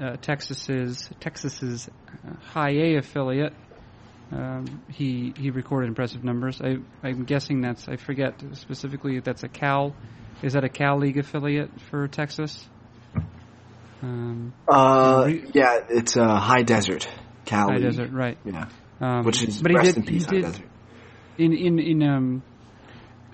uh, 0.00 0.16
Texas's 0.16 1.10
Texas's 1.20 1.88
uh, 1.88 2.34
High 2.52 2.70
A 2.70 2.96
affiliate, 2.96 3.52
um, 4.32 4.82
he 4.88 5.32
he 5.36 5.50
recorded 5.50 5.88
impressive 5.88 6.22
numbers. 6.24 6.60
I 6.60 6.76
I'm 7.02 7.24
guessing 7.24 7.60
that's 7.60 7.88
I 7.88 7.96
forget 7.96 8.34
specifically 8.52 9.16
if 9.16 9.24
that's 9.24 9.42
a 9.42 9.48
Cal. 9.48 9.94
Is 10.42 10.52
that 10.52 10.64
a 10.64 10.68
Cal 10.68 10.98
League 10.98 11.18
affiliate 11.18 11.70
for 11.90 12.06
Texas? 12.08 12.68
Um, 14.02 14.52
Uh, 14.68 15.24
Re- 15.26 15.44
yeah, 15.52 15.80
it's, 15.88 16.16
uh, 16.16 16.38
High 16.38 16.62
Desert, 16.62 17.08
Cal. 17.44 17.68
High 17.70 17.78
Desert, 17.80 18.12
right? 18.12 18.38
Yeah. 18.44 18.68
Um, 19.00 19.24
Which 19.24 19.42
is, 19.42 19.60
but 19.60 19.72
he 19.72 19.76
rest 19.76 19.94
did, 19.94 19.96
in 19.96 20.02
peace, 20.04 20.24
he 20.24 20.36
High 20.36 20.42
did 20.42 20.44
Desert. 20.52 20.66
in 21.38 21.52
in 21.52 21.78
in 21.80 22.02
um, 22.04 22.42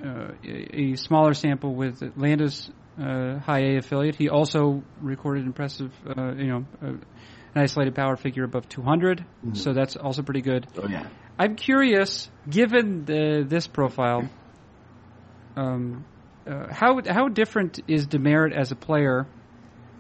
uh, 0.05 0.29
a 0.45 0.93
a 0.93 0.97
smaller 0.97 1.35
sample 1.35 1.75
with 1.75 2.03
Atlanta's 2.03 2.71
uh, 2.99 3.39
high 3.39 3.61
A 3.61 3.77
affiliate. 3.79 4.17
He 4.17 4.29
also 4.29 4.83
recorded 5.01 5.47
impressive, 5.47 5.93
uh, 6.07 6.35
you 6.35 6.47
know, 6.47 6.65
uh, 6.83 6.87
an 6.87 7.63
isolated 7.63 7.95
power 7.95 8.17
figure 8.17 8.45
above 8.45 8.69
200. 8.69 9.21
Mm-hmm. 9.21 9.55
So 9.55 9.73
that's 9.73 9.97
also 9.97 10.23
pretty 10.23 10.43
good. 10.43 10.67
Oh 10.77 10.89
yeah. 10.89 11.07
I'm 11.39 11.57
curious, 11.57 12.31
given 12.49 13.05
the, 13.05 13.45
this 13.47 13.67
profile, 13.67 14.29
um, 15.57 16.05
uh, 16.47 16.67
how 16.71 17.01
how 17.09 17.29
different 17.29 17.81
is 17.89 18.07
Demeritte 18.07 18.57
as 18.57 18.71
a 18.71 18.77
player, 18.77 19.27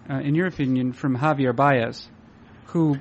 uh, 0.08 0.18
in 0.18 0.34
your 0.34 0.46
opinion, 0.46 0.92
from 0.92 1.16
Javier 1.16 1.56
Baez, 1.56 2.08
who 2.66 2.96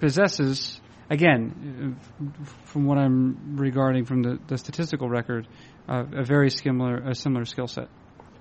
possesses, 0.00 0.80
again, 1.08 1.96
uh, 2.20 2.44
from 2.64 2.86
what 2.86 2.98
I'm 2.98 3.56
regarding 3.56 4.04
from 4.04 4.22
the, 4.22 4.38
the 4.48 4.58
statistical 4.58 5.08
record, 5.08 5.46
uh, 5.88 6.04
a 6.12 6.24
very 6.24 6.50
similar 6.50 6.96
a 6.98 7.14
similar 7.14 7.44
skill 7.44 7.68
set. 7.68 7.88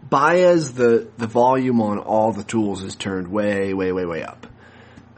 Baez, 0.04 0.74
the, 0.74 1.10
the 1.18 1.28
volume 1.28 1.82
on 1.82 2.00
all 2.00 2.32
the 2.32 2.44
tools 2.44 2.84
is 2.84 2.96
turned 2.96 3.28
way, 3.28 3.74
way, 3.74 3.92
way, 3.92 4.06
way 4.06 4.24
up. 4.24 4.48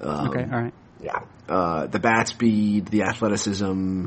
Um, 0.02 0.30
Okay, 0.30 0.44
all 0.44 0.62
right. 0.62 0.74
Yeah. 1.02 1.20
Uh, 1.48 1.88
the 1.88 2.00
bat 2.00 2.28
speed, 2.28 2.88
the 2.88 3.04
athleticism, 3.04 4.06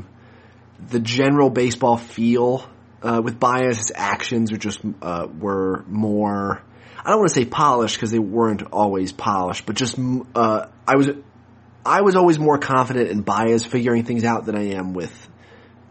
the 0.89 0.99
general 0.99 1.49
baseball 1.49 1.97
feel, 1.97 2.67
uh, 3.01 3.21
with 3.23 3.39
Baez, 3.39 3.77
his 3.77 3.91
actions 3.95 4.51
are 4.51 4.57
just, 4.57 4.79
uh, 5.01 5.27
were 5.39 5.83
more, 5.87 6.61
I 7.03 7.09
don't 7.09 7.19
want 7.19 7.29
to 7.29 7.35
say 7.35 7.45
polished 7.45 7.95
because 7.95 8.11
they 8.11 8.19
weren't 8.19 8.63
always 8.71 9.11
polished, 9.11 9.65
but 9.65 9.75
just, 9.75 9.97
uh, 10.35 10.67
I 10.87 10.95
was, 10.95 11.09
I 11.85 12.01
was 12.01 12.15
always 12.15 12.39
more 12.39 12.57
confident 12.57 13.09
in 13.09 13.21
Baez 13.21 13.65
figuring 13.65 14.05
things 14.05 14.23
out 14.23 14.45
than 14.45 14.55
I 14.55 14.73
am 14.75 14.93
with 14.93 15.13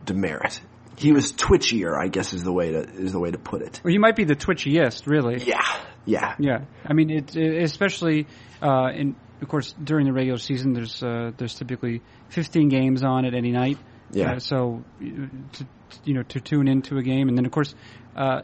Demeritte. 0.07 0.61
He 1.03 1.13
was 1.13 1.33
twitchier, 1.33 1.99
I 1.99 2.09
guess 2.09 2.33
is 2.33 2.45
the 2.45 2.53
way 2.53 2.73
to, 2.73 2.81
is 2.81 3.13
the 3.13 3.21
way 3.21 3.31
to 3.31 3.39
put 3.39 3.63
it. 3.63 3.81
Well, 3.83 3.93
you 3.93 4.01
might 4.01 4.17
be 4.17 4.25
the 4.25 4.37
twitchiest, 4.37 5.07
really. 5.07 5.43
Yeah. 5.45 5.63
Yeah. 6.05 6.35
Yeah, 6.39 6.65
I 6.85 6.95
mean, 6.95 7.11
it, 7.11 7.37
it 7.37 7.63
especially 7.63 8.27
uh, 8.61 8.91
in 8.95 9.17
of 9.43 9.49
course 9.49 9.75
during 9.83 10.07
the 10.07 10.13
regular 10.13 10.39
season. 10.39 10.73
There's 10.73 11.03
uh, 11.03 11.33
there's 11.37 11.55
typically 11.55 12.01
15 12.31 12.69
games 12.69 13.03
on 13.03 13.25
at 13.25 13.35
any 13.35 13.51
night. 13.51 13.79
Yeah. 14.11 14.35
Uh, 14.35 14.39
so 14.39 14.85
to, 15.01 15.67
you 16.05 16.15
know 16.15 16.23
to 16.23 16.41
tune 16.41 16.69
into 16.69 16.97
a 16.97 17.03
game, 17.03 17.29
and 17.29 17.37
then 17.37 17.45
of 17.45 17.53
course, 17.53 17.75
uh, 18.17 18.43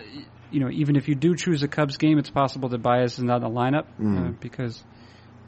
you 0.50 0.60
know 0.60 0.70
even 0.70 0.96
if 0.96 1.08
you 1.08 1.14
do 1.14 1.34
choose 1.34 1.62
a 1.62 1.68
Cubs 1.68 1.96
game, 1.96 2.18
it's 2.18 2.30
possible 2.30 2.68
that 2.70 2.82
Baez 2.82 3.18
is 3.18 3.24
not 3.24 3.36
in 3.36 3.42
the 3.42 3.48
lineup 3.48 3.86
uh, 4.00 4.32
because 4.40 4.82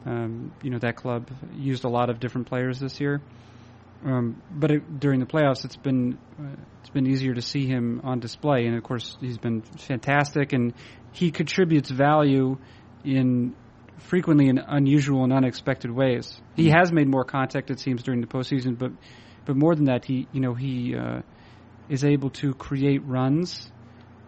um, 0.06 0.52
you 0.62 0.70
know 0.70 0.78
that 0.78 0.96
club 0.96 1.28
used 1.54 1.84
a 1.84 1.88
lot 1.88 2.10
of 2.10 2.20
different 2.20 2.46
players 2.46 2.78
this 2.78 3.00
year. 3.00 3.20
Um, 4.04 4.42
but 4.50 4.70
it, 4.70 5.00
during 5.00 5.20
the 5.20 5.26
playoffs, 5.26 5.64
it's 5.64 5.76
been 5.76 6.18
uh, 6.38 6.56
it's 6.80 6.90
been 6.90 7.06
easier 7.06 7.34
to 7.34 7.42
see 7.42 7.66
him 7.66 8.00
on 8.02 8.20
display, 8.20 8.66
and 8.66 8.76
of 8.76 8.82
course, 8.82 9.16
he's 9.20 9.38
been 9.38 9.60
fantastic, 9.60 10.52
and 10.52 10.72
he 11.12 11.30
contributes 11.30 11.90
value 11.90 12.56
in 13.04 13.54
frequently 13.98 14.48
in 14.48 14.58
unusual 14.58 15.24
and 15.24 15.32
unexpected 15.32 15.90
ways. 15.90 16.40
He 16.56 16.70
has 16.70 16.90
made 16.90 17.08
more 17.08 17.24
contact, 17.24 17.70
it 17.70 17.78
seems, 17.78 18.02
during 18.02 18.22
the 18.22 18.26
postseason, 18.26 18.78
but 18.78 18.92
but 19.44 19.56
more 19.56 19.74
than 19.74 19.86
that, 19.86 20.04
he 20.04 20.26
you 20.32 20.40
know 20.40 20.54
he 20.54 20.94
uh, 20.96 21.20
is 21.88 22.04
able 22.04 22.30
to 22.30 22.54
create 22.54 23.04
runs 23.04 23.70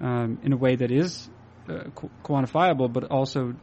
um, 0.01 0.39
in 0.43 0.53
a 0.53 0.57
way 0.57 0.77
that 0.77 0.91
is 0.91 1.31
uh, 1.69 1.85
qu- 1.95 2.11
quantifiable, 2.23 2.93
but 2.93 3.05
also 3.05 3.55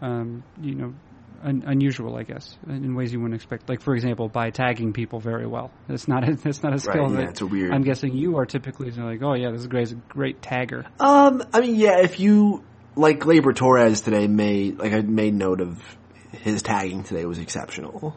um, 0.00 0.42
you 0.60 0.74
know 0.74 0.94
un- 1.42 1.64
unusual, 1.66 2.16
I 2.16 2.22
guess, 2.22 2.56
in 2.68 2.94
ways 2.94 3.12
you 3.12 3.20
wouldn't 3.20 3.34
expect. 3.36 3.68
Like 3.68 3.80
for 3.80 3.94
example, 3.94 4.28
by 4.28 4.50
tagging 4.50 4.92
people 4.92 5.20
very 5.20 5.46
well. 5.46 5.70
It's 5.88 6.08
not 6.08 6.28
a, 6.28 6.32
it's 6.44 6.62
not 6.62 6.74
a 6.74 6.78
skill 6.78 7.10
yeah, 7.10 7.16
that 7.20 7.28
it's 7.30 7.40
a 7.40 7.46
weird- 7.46 7.72
I'm 7.72 7.82
guessing 7.82 8.14
you 8.16 8.38
are 8.38 8.46
typically 8.46 8.90
like, 8.90 9.22
oh 9.22 9.34
yeah, 9.34 9.50
this 9.50 9.60
is 9.60 9.66
great, 9.66 9.90
a 9.92 9.94
great 9.94 10.40
tagger. 10.40 10.86
Um, 11.00 11.42
I 11.52 11.60
mean, 11.60 11.74
yeah, 11.76 12.00
if 12.00 12.20
you 12.20 12.64
like 12.96 13.20
Gleyber 13.20 13.54
Torres 13.54 14.00
today 14.00 14.26
made 14.26 14.78
like 14.78 14.92
I 14.92 15.00
made 15.02 15.34
note 15.34 15.60
of 15.60 15.82
his 16.32 16.62
tagging 16.62 17.04
today 17.04 17.24
was 17.24 17.38
exceptional. 17.38 18.16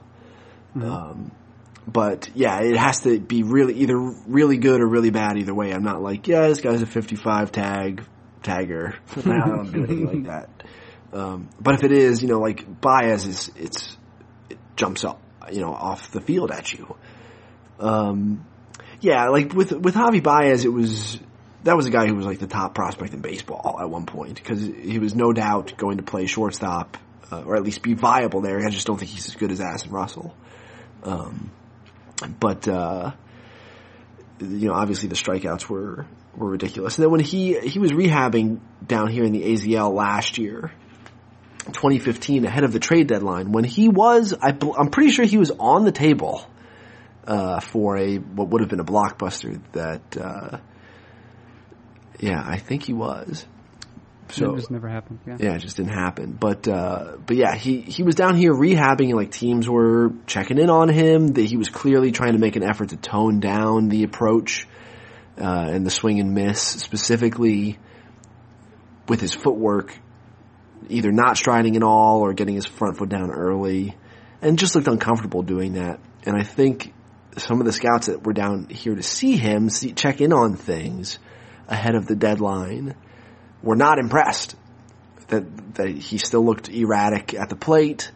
Um, 0.76 1.32
but 1.88 2.30
yeah, 2.34 2.62
it 2.62 2.78
has 2.78 3.02
to 3.02 3.20
be 3.20 3.44
really 3.44 3.74
either 3.76 3.98
really 3.98 4.58
good 4.58 4.82
or 4.82 4.88
really 4.88 5.10
bad. 5.10 5.38
Either 5.38 5.54
way, 5.54 5.72
I'm 5.72 5.84
not 5.84 6.02
like 6.02 6.28
yeah, 6.28 6.48
this 6.48 6.62
guy's 6.62 6.82
a 6.82 6.86
55 6.86 7.52
tag 7.52 8.04
tagger. 8.44 8.96
I 9.18 9.48
don't 9.48 9.72
do 9.72 9.84
anything 9.84 10.06
like 10.08 10.24
that. 10.26 10.61
Um, 11.14 11.50
but 11.60 11.76
if 11.76 11.84
it 11.84 11.92
is, 11.92 12.22
you 12.22 12.30
know, 12.30 12.40
like 12.40 12.82
Baez 12.82 13.26
is, 13.26 13.52
it's 13.56 13.98
it 14.50 14.58
jumps 14.76 15.04
up, 15.04 15.22
you 15.52 15.62
know, 15.62 15.74
off 15.74 16.12
the 16.12 16.22
field 16.22 16.52
at 16.52 16.72
you. 16.72 16.96
Um, 17.80 18.46
yeah, 19.02 19.28
like 19.30 19.54
with 19.54 19.72
with 19.72 19.96
Javy 19.96 20.24
Baez, 20.24 20.64
it 20.64 20.72
was 20.72 21.20
that 21.64 21.76
was 21.76 21.86
a 21.86 21.90
guy 21.92 22.08
who 22.08 22.16
was 22.16 22.26
like 22.26 22.40
the 22.40 22.48
top 22.48 22.74
prospect 22.74 23.14
in 23.14 23.22
baseball 23.22 23.78
at 23.80 23.90
one 23.90 24.06
point 24.06 24.36
because 24.36 24.62
he 24.62 25.00
was 25.00 25.16
no 25.16 25.34
doubt 25.34 25.78
going 25.78 25.98
to 25.98 26.04
play 26.04 26.26
shortstop 26.26 26.98
uh, 27.32 27.42
or 27.42 27.56
at 27.56 27.64
least 27.64 27.82
be 27.82 27.94
viable 27.94 28.42
there. 28.42 28.60
I 28.66 28.70
just 28.70 28.88
don't 28.88 28.98
think 28.98 29.12
he's 29.12 29.28
as 29.28 29.36
good 29.36 29.52
as 29.52 29.62
Addison 29.62 29.92
Russell. 29.92 30.36
Um, 31.04 31.52
but 32.40 32.68
uh, 32.68 33.12
you 34.40 34.68
know, 34.68 34.74
obviously 34.74 35.10
the 35.10 35.16
strikeouts 35.16 35.68
were 35.68 36.06
were 36.36 36.50
ridiculous. 36.50 36.98
And 36.98 37.04
then 37.04 37.12
when 37.12 37.22
he 37.22 37.60
he 37.60 37.80
was 37.80 37.92
rehabbing 37.92 38.60
down 38.86 39.10
here 39.10 39.24
in 39.24 39.32
the 39.32 39.42
AZL 39.42 39.94
last 39.94 40.38
year, 40.38 40.72
2015, 41.72 42.46
ahead 42.46 42.64
of 42.64 42.72
the 42.74 42.80
trade 42.80 43.08
deadline, 43.08 43.52
when 43.52 43.64
he 43.64 43.90
was, 43.90 44.34
I, 44.34 44.58
i'm 44.78 44.90
pretty 44.90 45.12
sure 45.12 45.26
he 45.26 45.38
was 45.38 45.52
on 45.52 45.86
the 45.86 45.92
table 45.92 46.46
uh, 47.26 47.60
for 47.60 47.98
a 47.98 48.18
what 48.18 48.50
would 48.50 48.62
have 48.62 48.70
been 48.70 48.80
a 48.80 48.86
blockbuster 48.86 49.62
that 49.74 50.18
uh, 50.18 50.58
Yeah, 52.22 52.42
I 52.46 52.58
think 52.58 52.84
he 52.84 52.94
was. 52.94 53.46
So 54.30 54.54
it 54.54 54.58
just 54.58 54.72
never 54.72 54.88
happened. 54.88 55.20
Yeah. 55.28 55.38
Yeah, 55.40 55.56
it 55.56 55.60
just 55.60 55.76
didn't 55.76 55.94
happen. 55.94 56.32
But 56.40 56.68
uh, 56.68 57.18
but 57.26 57.36
yeah, 57.36 57.54
he 57.56 57.82
he 57.82 58.04
was 58.04 58.16
down 58.16 58.36
here 58.36 58.54
rehabbing, 58.54 59.10
and 59.10 59.16
like 59.16 59.32
teams 59.32 59.68
were 59.68 60.14
checking 60.26 60.58
in 60.58 60.70
on 60.70 60.88
him. 60.88 61.30
That 61.30 61.42
he 61.42 61.58
was 61.58 61.70
clearly 61.70 62.12
trying 62.12 62.34
to 62.34 62.40
make 62.40 62.56
an 62.56 62.64
effort 62.64 62.90
to 62.90 62.98
tone 62.98 63.40
down 63.42 63.90
the 63.90 64.04
approach 64.04 64.68
uh, 65.38 65.66
and 65.70 65.86
the 65.86 65.90
swing 65.90 66.20
and 66.20 66.34
miss, 66.34 66.62
specifically 66.62 67.78
with 69.10 69.20
his 69.20 69.34
footwork, 69.34 69.98
either 70.90 71.12
not 71.12 71.38
striding 71.38 71.76
at 71.76 71.84
all 71.84 72.22
or 72.22 72.34
getting 72.34 72.56
his 72.56 72.66
front 72.66 72.98
foot 72.98 73.10
down 73.10 73.32
early, 73.32 73.96
and 74.42 74.58
just 74.58 74.76
looked 74.76 74.88
uncomfortable 74.88 75.44
doing 75.44 75.74
that. 75.74 76.00
And 76.26 76.36
I 76.36 76.44
think 76.44 76.94
some 77.38 77.60
of 77.60 77.66
the 77.66 77.74
scouts 77.74 78.08
that 78.08 78.26
were 78.26 78.34
down 78.34 78.68
here 78.70 78.96
to 78.96 79.04
see 79.04 79.38
him 79.38 79.70
see, 79.70 79.94
check 79.94 80.22
in 80.22 80.34
on 80.34 80.56
things 80.56 81.20
ahead 81.68 81.96
of 81.96 82.06
the 82.06 82.16
deadline 82.16 82.96
were 83.64 83.76
not 83.76 84.00
impressed 84.00 84.56
that 85.28 85.76
that 85.76 85.90
he 85.90 86.18
still 86.18 86.46
looked 86.46 86.70
erratic 86.70 87.34
at 87.34 87.50
the 87.50 87.56
plate, 87.56 88.12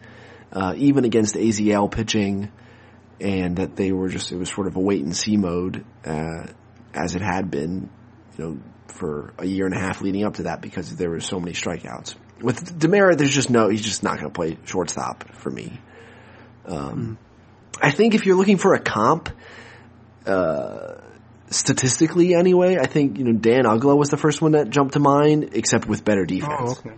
uh, 0.52 0.74
even 0.76 1.04
against 1.04 1.34
AZL 1.34 1.90
pitching, 1.90 2.52
and 3.20 3.56
that 3.56 3.74
they 3.74 3.92
were 3.92 4.08
just 4.08 4.30
it 4.30 4.36
was 4.36 4.50
sort 4.50 4.66
of 4.66 4.76
a 4.76 4.80
wait 4.80 5.02
and 5.02 5.16
see 5.16 5.36
mode 5.36 5.84
uh, 6.04 6.46
as 6.94 7.16
it 7.16 7.22
had 7.22 7.50
been, 7.50 7.88
you 8.36 8.44
know, 8.44 8.58
for 8.88 9.32
a 9.38 9.46
year 9.46 9.66
and 9.66 9.74
a 9.74 9.78
half 9.78 10.00
leading 10.00 10.24
up 10.24 10.34
to 10.34 10.44
that 10.44 10.60
because 10.60 10.94
there 10.96 11.10
were 11.10 11.20
so 11.20 11.40
many 11.40 11.52
strikeouts. 11.52 12.14
With 12.40 12.78
Demeritte, 12.78 13.18
there's 13.18 13.34
just 13.34 13.50
no 13.50 13.68
he's 13.68 13.82
just 13.82 14.02
not 14.02 14.14
going 14.14 14.26
to 14.26 14.34
play 14.34 14.58
shortstop 14.64 15.32
for 15.34 15.50
me. 15.50 15.80
Um, 16.66 17.18
I 17.80 17.90
think 17.90 18.14
if 18.14 18.26
you're 18.26 18.36
looking 18.36 18.58
for 18.58 18.74
a 18.74 18.80
comp. 18.80 19.30
Uh, 20.26 21.00
statistically 21.50 22.34
anyway, 22.34 22.76
I 22.76 22.86
think 22.86 23.18
you 23.18 23.24
know 23.24 23.32
Dan 23.32 23.64
Uggla 23.64 23.96
was 23.96 24.10
the 24.10 24.16
first 24.16 24.42
one 24.42 24.52
that 24.52 24.70
jumped 24.70 24.94
to 24.94 25.00
mind, 25.00 25.50
except 25.52 25.86
with 25.86 26.04
better 26.04 26.24
defense. 26.24 26.52
Oh, 26.58 26.70
okay. 26.72 26.96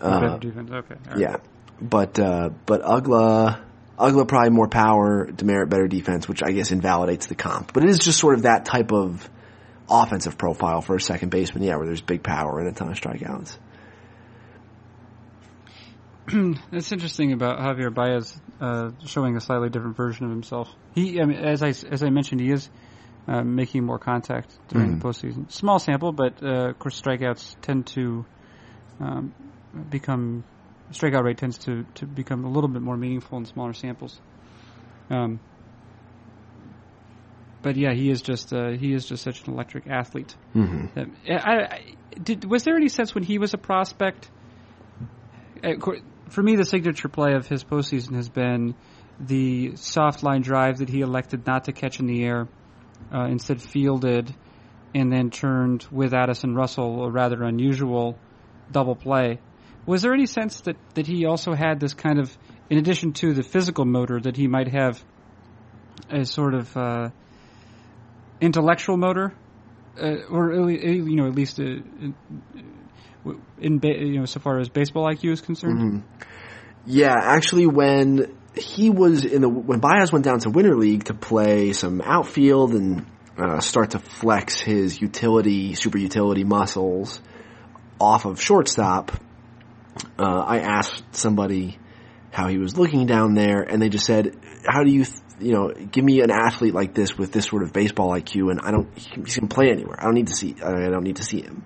Uh, 0.00 0.20
better 0.20 0.38
defense, 0.38 0.70
okay. 0.70 0.94
Right. 1.06 1.18
Yeah, 1.18 1.36
but 1.80 2.18
uh, 2.18 2.50
but 2.66 2.82
Uggla. 2.82 3.60
Uggla 3.98 4.28
probably 4.28 4.50
more 4.50 4.68
power, 4.68 5.26
Demeritte 5.26 5.70
better 5.70 5.88
defense, 5.88 6.28
which 6.28 6.42
I 6.42 6.52
guess 6.52 6.70
invalidates 6.70 7.28
the 7.28 7.34
comp. 7.34 7.72
But 7.72 7.82
it 7.82 7.88
is 7.88 7.98
just 7.98 8.18
sort 8.18 8.34
of 8.34 8.42
that 8.42 8.66
type 8.66 8.92
of 8.92 9.26
offensive 9.88 10.36
profile 10.36 10.82
for 10.82 10.96
a 10.96 11.00
second 11.00 11.30
baseman, 11.30 11.64
yeah, 11.64 11.76
where 11.76 11.86
there's 11.86 12.02
big 12.02 12.22
power 12.22 12.58
and 12.60 12.68
a 12.68 12.72
ton 12.72 12.90
of 12.90 13.00
strikeouts. 13.00 13.56
it's 16.72 16.90
interesting 16.92 17.32
about 17.32 17.58
Javier 17.58 17.92
Baez 17.92 18.36
uh, 18.60 18.90
showing 19.04 19.36
a 19.36 19.40
slightly 19.40 19.68
different 19.68 19.96
version 19.96 20.24
of 20.24 20.30
himself. 20.30 20.68
He, 20.94 21.20
I 21.20 21.24
mean, 21.24 21.38
as 21.38 21.62
I 21.62 21.68
as 21.68 22.02
I 22.02 22.10
mentioned, 22.10 22.40
he 22.40 22.50
is 22.50 22.68
uh, 23.28 23.42
making 23.42 23.84
more 23.84 23.98
contact 23.98 24.56
during 24.68 24.96
mm. 24.96 25.00
the 25.00 25.08
postseason. 25.08 25.50
Small 25.50 25.78
sample, 25.78 26.12
but 26.12 26.42
uh, 26.42 26.70
of 26.70 26.78
course 26.78 27.00
strikeouts 27.00 27.56
tend 27.62 27.86
to 27.88 28.24
um, 29.00 29.34
become 29.90 30.44
strikeout 30.92 31.24
rate 31.24 31.38
tends 31.38 31.58
to, 31.58 31.84
to 31.94 32.06
become 32.06 32.44
a 32.44 32.48
little 32.48 32.68
bit 32.68 32.82
more 32.82 32.96
meaningful 32.96 33.38
in 33.38 33.44
smaller 33.44 33.72
samples. 33.72 34.20
Um, 35.10 35.40
but 37.62 37.76
yeah, 37.76 37.92
he 37.92 38.10
is 38.10 38.22
just 38.22 38.52
uh, 38.52 38.70
he 38.70 38.92
is 38.92 39.06
just 39.06 39.22
such 39.22 39.46
an 39.46 39.54
electric 39.54 39.88
athlete. 39.88 40.34
Mm-hmm. 40.54 41.32
I, 41.32 41.34
I, 41.34 41.94
did 42.22 42.44
was 42.44 42.64
there 42.64 42.76
any 42.76 42.88
sense 42.88 43.14
when 43.14 43.24
he 43.24 43.38
was 43.38 43.54
a 43.54 43.58
prospect? 43.58 44.30
Uh, 45.64 45.72
for 46.28 46.42
me, 46.42 46.56
the 46.56 46.64
signature 46.64 47.08
play 47.08 47.34
of 47.34 47.46
his 47.46 47.64
postseason 47.64 48.14
has 48.14 48.28
been 48.28 48.74
the 49.20 49.76
soft 49.76 50.22
line 50.22 50.42
drive 50.42 50.78
that 50.78 50.88
he 50.88 51.00
elected 51.00 51.46
not 51.46 51.64
to 51.64 51.72
catch 51.72 52.00
in 52.00 52.06
the 52.06 52.24
air 52.24 52.48
uh, 53.12 53.24
instead 53.24 53.62
fielded 53.62 54.34
and 54.94 55.12
then 55.12 55.30
turned 55.30 55.86
with 55.90 56.14
Addison 56.14 56.54
Russell, 56.54 57.04
a 57.04 57.10
rather 57.10 57.42
unusual 57.42 58.18
double 58.70 58.94
play. 58.94 59.40
Was 59.84 60.02
there 60.02 60.12
any 60.12 60.26
sense 60.26 60.62
that, 60.62 60.76
that 60.94 61.06
he 61.06 61.26
also 61.26 61.54
had 61.54 61.78
this 61.78 61.94
kind 61.94 62.18
of, 62.18 62.36
in 62.70 62.78
addition 62.78 63.12
to 63.14 63.34
the 63.34 63.42
physical 63.42 63.84
motor, 63.84 64.18
that 64.20 64.36
he 64.36 64.48
might 64.48 64.68
have 64.68 65.02
a 66.10 66.24
sort 66.24 66.54
of 66.54 66.76
uh, 66.76 67.10
intellectual 68.40 68.96
motor, 68.96 69.32
uh, 70.00 70.24
or 70.30 70.70
you 70.70 71.16
know 71.16 71.26
at 71.26 71.34
least 71.34 71.60
uh, 71.60 71.64
in, 73.60 73.80
in 73.80 74.06
you 74.06 74.20
know 74.20 74.26
so 74.26 74.40
far 74.40 74.58
as 74.58 74.68
baseball 74.68 75.04
IQ 75.04 75.32
is 75.32 75.40
concerned? 75.40 75.78
Mm-hmm. 75.78 76.30
Yeah, 76.86 77.14
actually, 77.20 77.66
when 77.66 78.36
he 78.56 78.90
was 78.90 79.24
in 79.24 79.42
the 79.42 79.48
when 79.48 79.80
Baez 79.80 80.12
went 80.12 80.24
down 80.24 80.38
to 80.40 80.50
Winter 80.50 80.76
League 80.76 81.04
to 81.04 81.14
play 81.14 81.72
some 81.72 82.00
outfield 82.00 82.74
and 82.74 83.06
uh, 83.38 83.60
start 83.60 83.90
to 83.90 83.98
flex 83.98 84.60
his 84.60 85.00
utility, 85.00 85.74
super 85.74 85.98
utility 85.98 86.44
muscles 86.44 87.20
off 88.00 88.24
of 88.24 88.40
shortstop. 88.40 89.12
Uh, 90.18 90.22
I 90.22 90.60
asked 90.60 91.14
somebody 91.14 91.78
how 92.30 92.48
he 92.48 92.58
was 92.58 92.76
looking 92.76 93.06
down 93.06 93.34
there, 93.34 93.62
and 93.62 93.80
they 93.80 93.88
just 93.88 94.06
said, 94.06 94.36
"How 94.66 94.84
do 94.84 94.90
you, 94.90 95.04
th- 95.04 95.20
you 95.40 95.52
know, 95.52 95.72
give 95.72 96.04
me 96.04 96.20
an 96.20 96.30
athlete 96.30 96.74
like 96.74 96.94
this 96.94 97.16
with 97.16 97.32
this 97.32 97.46
sort 97.46 97.62
of 97.62 97.72
baseball 97.72 98.10
IQ, 98.10 98.50
and 98.50 98.60
I 98.60 98.70
don't, 98.70 98.96
he 98.98 99.10
can, 99.10 99.24
he 99.24 99.32
can 99.32 99.48
play 99.48 99.70
anywhere. 99.70 99.96
I 99.98 100.04
don't 100.04 100.14
need 100.14 100.28
to 100.28 100.34
see, 100.34 100.54
I 100.62 100.88
don't 100.88 101.04
need 101.04 101.16
to 101.16 101.24
see 101.24 101.40
him." 101.40 101.64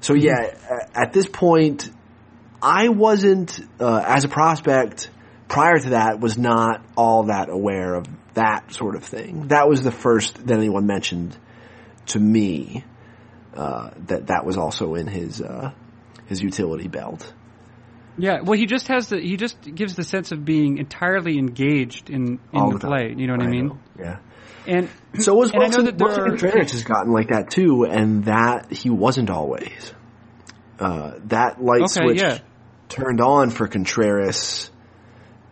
So 0.00 0.14
yeah, 0.14 0.86
at 0.94 1.12
this 1.12 1.28
point, 1.28 1.90
I 2.62 2.88
wasn't 2.88 3.60
uh, 3.80 4.02
as 4.04 4.24
a 4.24 4.28
prospect 4.28 5.10
prior 5.48 5.78
to 5.78 5.90
that 5.90 6.20
was 6.20 6.36
not 6.38 6.84
all 6.96 7.24
that 7.24 7.48
aware 7.48 7.94
of 7.94 8.06
that 8.34 8.72
sort 8.72 8.94
of 8.94 9.04
thing. 9.04 9.48
That 9.48 9.68
was 9.68 9.82
the 9.82 9.90
first 9.90 10.46
that 10.46 10.56
anyone 10.56 10.86
mentioned 10.86 11.36
to 12.06 12.20
me 12.20 12.84
uh, 13.54 13.90
that 14.06 14.28
that 14.28 14.44
was 14.44 14.56
also 14.56 14.94
in 14.94 15.06
his 15.06 15.40
uh, 15.40 15.72
his 16.26 16.42
utility 16.42 16.88
belt. 16.88 17.32
Yeah, 18.16 18.40
well, 18.42 18.58
he 18.58 18.66
just 18.66 18.88
has 18.88 19.08
the 19.08 19.20
he 19.20 19.36
just 19.36 19.62
gives 19.62 19.94
the 19.94 20.04
sense 20.04 20.32
of 20.32 20.44
being 20.44 20.78
entirely 20.78 21.38
engaged 21.38 22.10
in 22.10 22.40
in 22.52 22.68
the, 22.68 22.78
the 22.78 22.86
play. 22.86 23.14
You 23.16 23.26
know 23.26 23.34
what 23.34 23.42
I, 23.42 23.46
I 23.46 23.50
mean? 23.50 23.68
Know. 23.68 23.78
Yeah. 23.98 24.18
And 24.68 24.90
so 25.18 25.34
was 25.34 25.50
and 25.50 25.62
Willson, 25.62 25.74
I 25.74 25.76
know 25.78 25.90
that 25.90 25.96
Willson 25.96 26.26
Contreras 26.26 26.72
has 26.72 26.84
gotten 26.84 27.10
like 27.10 27.28
that 27.28 27.50
too, 27.50 27.84
and 27.84 28.26
that 28.26 28.70
he 28.70 28.90
wasn't 28.90 29.30
always. 29.30 29.94
Uh, 30.78 31.14
that 31.24 31.60
light 31.62 31.80
okay, 31.82 32.04
switch 32.04 32.20
yeah. 32.20 32.38
turned 32.90 33.22
on 33.22 33.48
for 33.48 33.66
Contreras 33.66 34.70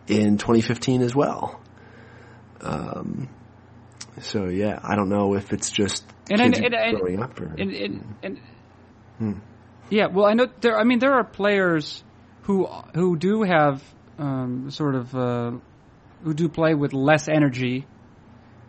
in 0.07 0.37
2015 0.37 1.01
as 1.01 1.15
well. 1.15 1.59
Um, 2.61 3.27
so 4.21 4.45
yeah, 4.45 4.79
I 4.83 4.95
don't 4.95 5.09
know 5.09 5.33
if 5.33 5.51
it's 5.51 5.71
just 5.71 6.05
and 6.29 6.39
kids 6.39 6.59
and, 6.59 6.75
and, 6.75 6.99
growing 6.99 7.23
up 7.23 7.41
or 7.41 7.55
and, 7.57 8.39
hmm. 9.17 9.33
yeah. 9.89 10.07
Well, 10.07 10.27
I 10.27 10.33
know 10.33 10.47
there. 10.61 10.79
I 10.79 10.83
mean, 10.83 10.99
there 10.99 11.13
are 11.13 11.23
players 11.23 12.03
who 12.43 12.67
who 12.93 13.17
do 13.17 13.41
have 13.41 13.83
um, 14.19 14.69
sort 14.69 14.93
of 14.93 15.15
uh, 15.15 15.51
who 16.23 16.35
do 16.35 16.49
play 16.49 16.75
with 16.75 16.93
less 16.93 17.27
energy 17.27 17.87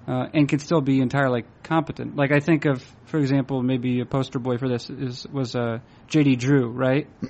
uh, 0.09 0.27
and 0.33 0.49
can 0.49 0.59
still 0.59 0.81
be 0.81 1.01
entirely 1.01 1.45
competent. 1.63 2.17
Like 2.17 2.33
I 2.33 2.41
think 2.41 2.65
of, 2.65 2.83
for 3.07 3.19
example, 3.19 3.63
maybe 3.63 4.01
a 4.01 4.07
poster 4.07 4.39
boy 4.39 4.57
for 4.57 4.69
this 4.69 4.89
is 4.89 5.27
was 5.27 5.55
uh, 5.55 5.81
J.D. 6.09 6.37
Drew, 6.37 6.71
right? 6.71 7.07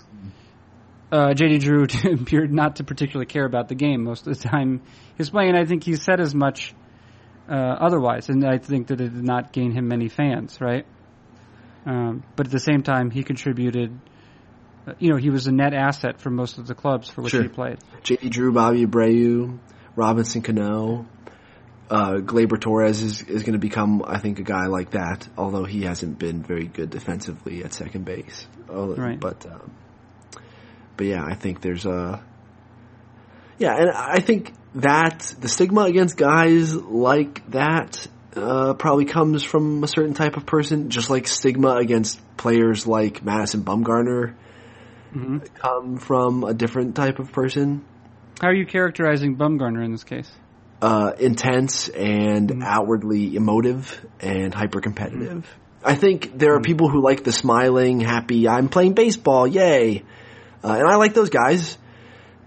uh, 1.12 1.28
JD 1.30 1.60
Drew 1.60 1.84
appeared 2.14 2.52
not 2.52 2.76
to 2.76 2.84
particularly 2.84 3.26
care 3.26 3.44
about 3.44 3.68
the 3.68 3.74
game 3.74 4.04
most 4.04 4.26
of 4.26 4.38
the 4.38 4.48
time 4.48 4.82
he's 5.16 5.30
playing. 5.30 5.54
I 5.56 5.64
think 5.64 5.84
he 5.84 5.96
said 5.96 6.20
as 6.20 6.34
much 6.34 6.74
uh, 7.48 7.54
otherwise, 7.54 8.28
and 8.28 8.44
I 8.44 8.58
think 8.58 8.88
that 8.88 9.00
it 9.00 9.14
did 9.14 9.24
not 9.24 9.52
gain 9.52 9.72
him 9.72 9.88
many 9.88 10.08
fans, 10.08 10.58
right? 10.60 10.86
Um, 11.86 12.22
but 12.36 12.46
at 12.46 12.52
the 12.52 12.60
same 12.60 12.82
time, 12.82 13.10
he 13.10 13.22
contributed. 13.22 13.98
Uh, 14.86 14.92
you 14.98 15.10
know, 15.10 15.16
he 15.16 15.30
was 15.30 15.46
a 15.46 15.52
net 15.52 15.74
asset 15.74 16.20
for 16.20 16.30
most 16.30 16.58
of 16.58 16.66
the 16.66 16.74
clubs 16.74 17.08
for 17.08 17.22
which 17.22 17.32
sure. 17.32 17.42
he 17.42 17.48
played. 17.48 17.78
JD 18.02 18.30
Drew, 18.30 18.52
Bobby 18.52 18.86
Abreu, 18.86 19.58
Robinson 19.96 20.42
Cano, 20.42 21.06
uh, 21.90 22.16
Gleyber 22.16 22.60
Torres 22.60 23.02
is, 23.02 23.22
is 23.22 23.42
going 23.42 23.54
to 23.54 23.58
become, 23.58 24.02
I 24.06 24.18
think, 24.18 24.38
a 24.38 24.42
guy 24.42 24.66
like 24.66 24.90
that. 24.90 25.28
Although 25.36 25.64
he 25.64 25.82
hasn't 25.82 26.18
been 26.18 26.42
very 26.42 26.66
good 26.66 26.90
defensively 26.90 27.64
at 27.64 27.72
second 27.72 28.04
base, 28.04 28.46
right. 28.68 29.18
but. 29.18 29.46
Um, 29.46 29.72
but 30.98 31.06
yeah, 31.06 31.24
I 31.24 31.34
think 31.34 31.60
there's 31.60 31.86
a 31.86 32.20
yeah, 33.58 33.74
and 33.76 33.90
I 33.90 34.20
think 34.20 34.52
that 34.76 35.34
the 35.40 35.48
stigma 35.48 35.82
against 35.82 36.16
guys 36.16 36.74
like 36.74 37.48
that 37.50 38.06
uh, 38.36 38.74
probably 38.74 39.04
comes 39.04 39.42
from 39.42 39.82
a 39.82 39.88
certain 39.88 40.14
type 40.14 40.36
of 40.36 40.46
person, 40.46 40.90
just 40.90 41.10
like 41.10 41.26
stigma 41.26 41.76
against 41.76 42.20
players 42.36 42.86
like 42.86 43.24
Madison 43.24 43.62
Bumgarner 43.62 44.34
mm-hmm. 45.12 45.38
come 45.54 45.98
from 45.98 46.44
a 46.44 46.54
different 46.54 46.94
type 46.94 47.18
of 47.18 47.32
person. 47.32 47.84
How 48.40 48.48
are 48.48 48.54
you 48.54 48.66
characterizing 48.66 49.36
Bumgarner 49.36 49.84
in 49.84 49.90
this 49.90 50.04
case? 50.04 50.30
Uh, 50.80 51.12
intense 51.18 51.88
and 51.88 52.50
Mm-hmm. 52.50 52.62
outwardly 52.62 53.34
emotive 53.34 54.04
and 54.20 54.54
hyper 54.54 54.80
competitive. 54.80 55.44
I 55.84 55.94
think 55.96 56.38
there 56.38 56.54
are 56.54 56.60
Mhm. 56.60 56.64
people 56.66 56.88
who 56.88 57.02
like 57.02 57.24
the 57.24 57.32
smiling, 57.32 57.98
happy, 58.00 58.46
I'm 58.48 58.68
playing 58.68 58.92
baseball, 58.94 59.46
yay. 59.46 60.04
Uh, 60.62 60.72
and 60.78 60.86
I 60.86 60.96
like 60.96 61.14
those 61.14 61.30
guys. 61.30 61.76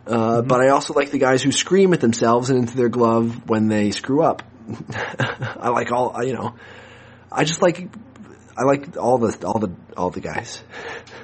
Uh, 0.08 0.42
but 0.42 0.62
I 0.62 0.70
also 0.70 0.94
like 0.94 1.12
the 1.12 1.18
guys 1.20 1.44
who 1.44 1.52
scream 1.52 1.94
at 1.94 2.00
themselves 2.02 2.50
and 2.50 2.60
into 2.60 2.76
their 2.78 2.90
glove 2.90 3.50
when 3.50 3.68
they 3.68 3.92
screw 3.92 4.24
up. 4.24 4.44
I 5.60 5.70
like 5.70 5.92
all, 5.92 6.16
you 6.24 6.34
know, 6.34 6.56
I 7.32 7.44
just 7.44 7.62
like, 7.62 7.88
I 8.58 8.64
like 8.64 8.98
all 8.98 9.18
the 9.18 9.46
all 9.46 9.60
the 9.60 9.72
all 9.98 10.10
the 10.10 10.22
guys. 10.22 10.64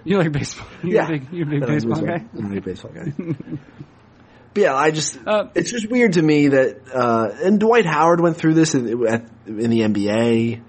You 0.04 0.18
like 0.18 0.32
baseball? 0.32 0.68
You're 0.84 0.94
yeah, 0.94 1.06
a 1.06 1.10
big, 1.10 1.28
you're 1.32 1.48
a 1.48 1.50
big 1.60 1.68
baseball 1.68 2.02
guy. 2.02 2.26
I'm 2.38 2.46
a 2.46 2.50
big 2.50 2.64
baseball 2.66 2.92
guy. 2.94 3.14
but 4.54 4.64
yeah, 4.64 4.76
I 4.76 4.92
just 4.92 5.18
Uh, 5.26 5.46
it's 5.56 5.72
just 5.72 5.90
weird 5.90 6.14
to 6.14 6.22
me 6.22 6.48
that 6.50 6.78
uh, 6.94 7.30
and 7.44 7.60
Dwight 7.60 7.86
Howard 7.86 8.20
went 8.22 8.38
through 8.38 8.54
this 8.56 8.74
in, 8.76 8.88
in 8.88 9.70
the 9.70 9.82
NBA. 9.82 10.62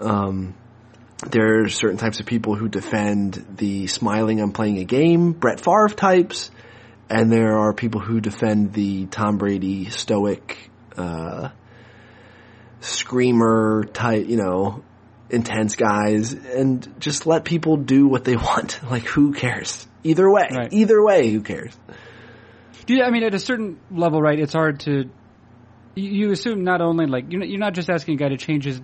Um, 0.00 0.54
there 1.30 1.62
are 1.64 1.68
certain 1.68 1.96
types 1.98 2.20
of 2.20 2.26
people 2.26 2.54
who 2.54 2.68
defend 2.68 3.44
the 3.56 3.86
smiling 3.88 4.40
I'm 4.40 4.52
playing 4.52 4.78
a 4.78 4.84
game, 4.84 5.32
Brett 5.32 5.60
Favre 5.60 5.88
types, 5.88 6.50
and 7.10 7.32
there 7.32 7.58
are 7.58 7.72
people 7.74 8.00
who 8.00 8.20
defend 8.20 8.72
the 8.72 9.06
Tom 9.06 9.36
Brady 9.36 9.90
stoic, 9.90 10.70
uh, 10.96 11.48
screamer 12.80 13.84
type, 13.92 14.28
you 14.28 14.36
know, 14.36 14.82
intense 15.30 15.76
guys, 15.76 16.32
and 16.32 16.94
just 17.00 17.26
let 17.26 17.44
people 17.44 17.76
do 17.76 18.06
what 18.06 18.24
they 18.24 18.36
want. 18.48 18.78
Like, 18.88 19.04
who 19.04 19.32
cares? 19.32 19.86
Either 20.04 20.30
way, 20.30 20.48
Right. 20.54 20.72
either 20.72 21.02
way, 21.02 21.30
who 21.30 21.40
cares? 21.42 21.76
Do 22.88 22.94
you, 22.94 23.02
I 23.02 23.10
mean, 23.10 23.22
at 23.22 23.34
a 23.34 23.38
certain 23.38 23.78
level, 23.90 24.22
right? 24.22 24.40
It's 24.40 24.54
hard 24.54 24.80
to. 24.80 25.10
You 25.94 26.32
assume 26.32 26.64
not 26.64 26.80
only 26.80 27.04
like 27.04 27.26
you're 27.28 27.40
not, 27.40 27.48
you're 27.50 27.58
not 27.58 27.74
just 27.74 27.90
asking 27.90 28.14
a 28.14 28.16
guy 28.16 28.28
to 28.30 28.38
change 28.38 28.64
his 28.64 28.80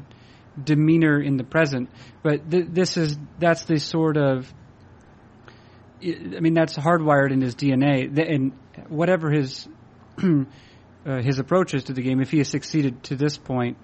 demeanor 0.62 1.18
in 1.18 1.38
the 1.38 1.44
present, 1.44 1.88
but 2.22 2.50
th- 2.50 2.66
this 2.68 2.98
is 2.98 3.16
that's 3.38 3.64
the 3.64 3.78
sort 3.78 4.18
of. 4.18 4.52
I 6.02 6.40
mean, 6.40 6.52
that's 6.52 6.76
hardwired 6.76 7.32
in 7.32 7.40
his 7.40 7.54
DNA, 7.54 8.14
and 8.18 8.52
whatever 8.90 9.30
his 9.30 9.66
uh, 10.22 11.22
his 11.22 11.38
approaches 11.38 11.84
to 11.84 11.94
the 11.94 12.02
game, 12.02 12.20
if 12.20 12.30
he 12.30 12.38
has 12.38 12.48
succeeded 12.48 13.04
to 13.04 13.16
this 13.16 13.38
point, 13.38 13.78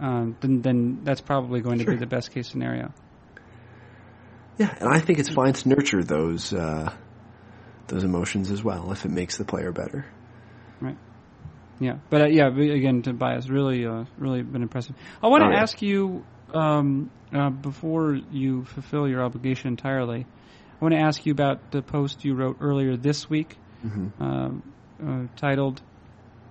um, 0.00 0.36
then 0.42 0.60
then 0.60 1.00
that's 1.02 1.22
probably 1.22 1.62
going 1.62 1.78
to 1.78 1.86
be 1.86 1.96
the 1.96 2.06
best 2.06 2.34
case 2.34 2.46
scenario. 2.46 2.92
Yeah, 4.58 4.76
and 4.80 4.90
I 4.90 4.98
think 4.98 5.18
it's 5.18 5.32
fine 5.32 5.54
to 5.54 5.68
nurture 5.70 6.04
those 6.04 6.52
uh, 6.52 6.92
those 7.90 8.04
emotions 8.04 8.50
as 8.50 8.62
well 8.64 8.90
if 8.92 9.04
it 9.04 9.10
makes 9.10 9.36
the 9.36 9.44
player 9.44 9.72
better. 9.72 10.06
Right. 10.80 10.96
Yeah, 11.78 11.96
but 12.10 12.22
uh, 12.22 12.26
yeah, 12.26 12.48
again, 12.48 13.02
Tobias 13.02 13.48
really, 13.48 13.86
uh, 13.86 14.04
really 14.18 14.42
been 14.42 14.62
impressive. 14.62 14.96
I 15.22 15.28
want 15.28 15.42
to 15.42 15.48
Oh, 15.48 15.50
yeah. 15.52 15.62
ask 15.62 15.80
you 15.82 16.24
um, 16.54 17.10
uh, 17.32 17.50
before 17.50 18.14
you 18.30 18.64
fulfill 18.64 19.08
your 19.08 19.22
obligation 19.22 19.68
entirely. 19.68 20.26
I 20.80 20.84
want 20.84 20.94
to 20.94 21.00
ask 21.00 21.24
you 21.26 21.32
about 21.32 21.70
the 21.70 21.82
post 21.82 22.24
you 22.24 22.34
wrote 22.34 22.56
earlier 22.60 22.96
this 22.96 23.28
week, 23.28 23.56
Mm-hmm. 23.84 24.22
um, 24.22 24.62
uh, 25.02 25.26
titled 25.36 25.80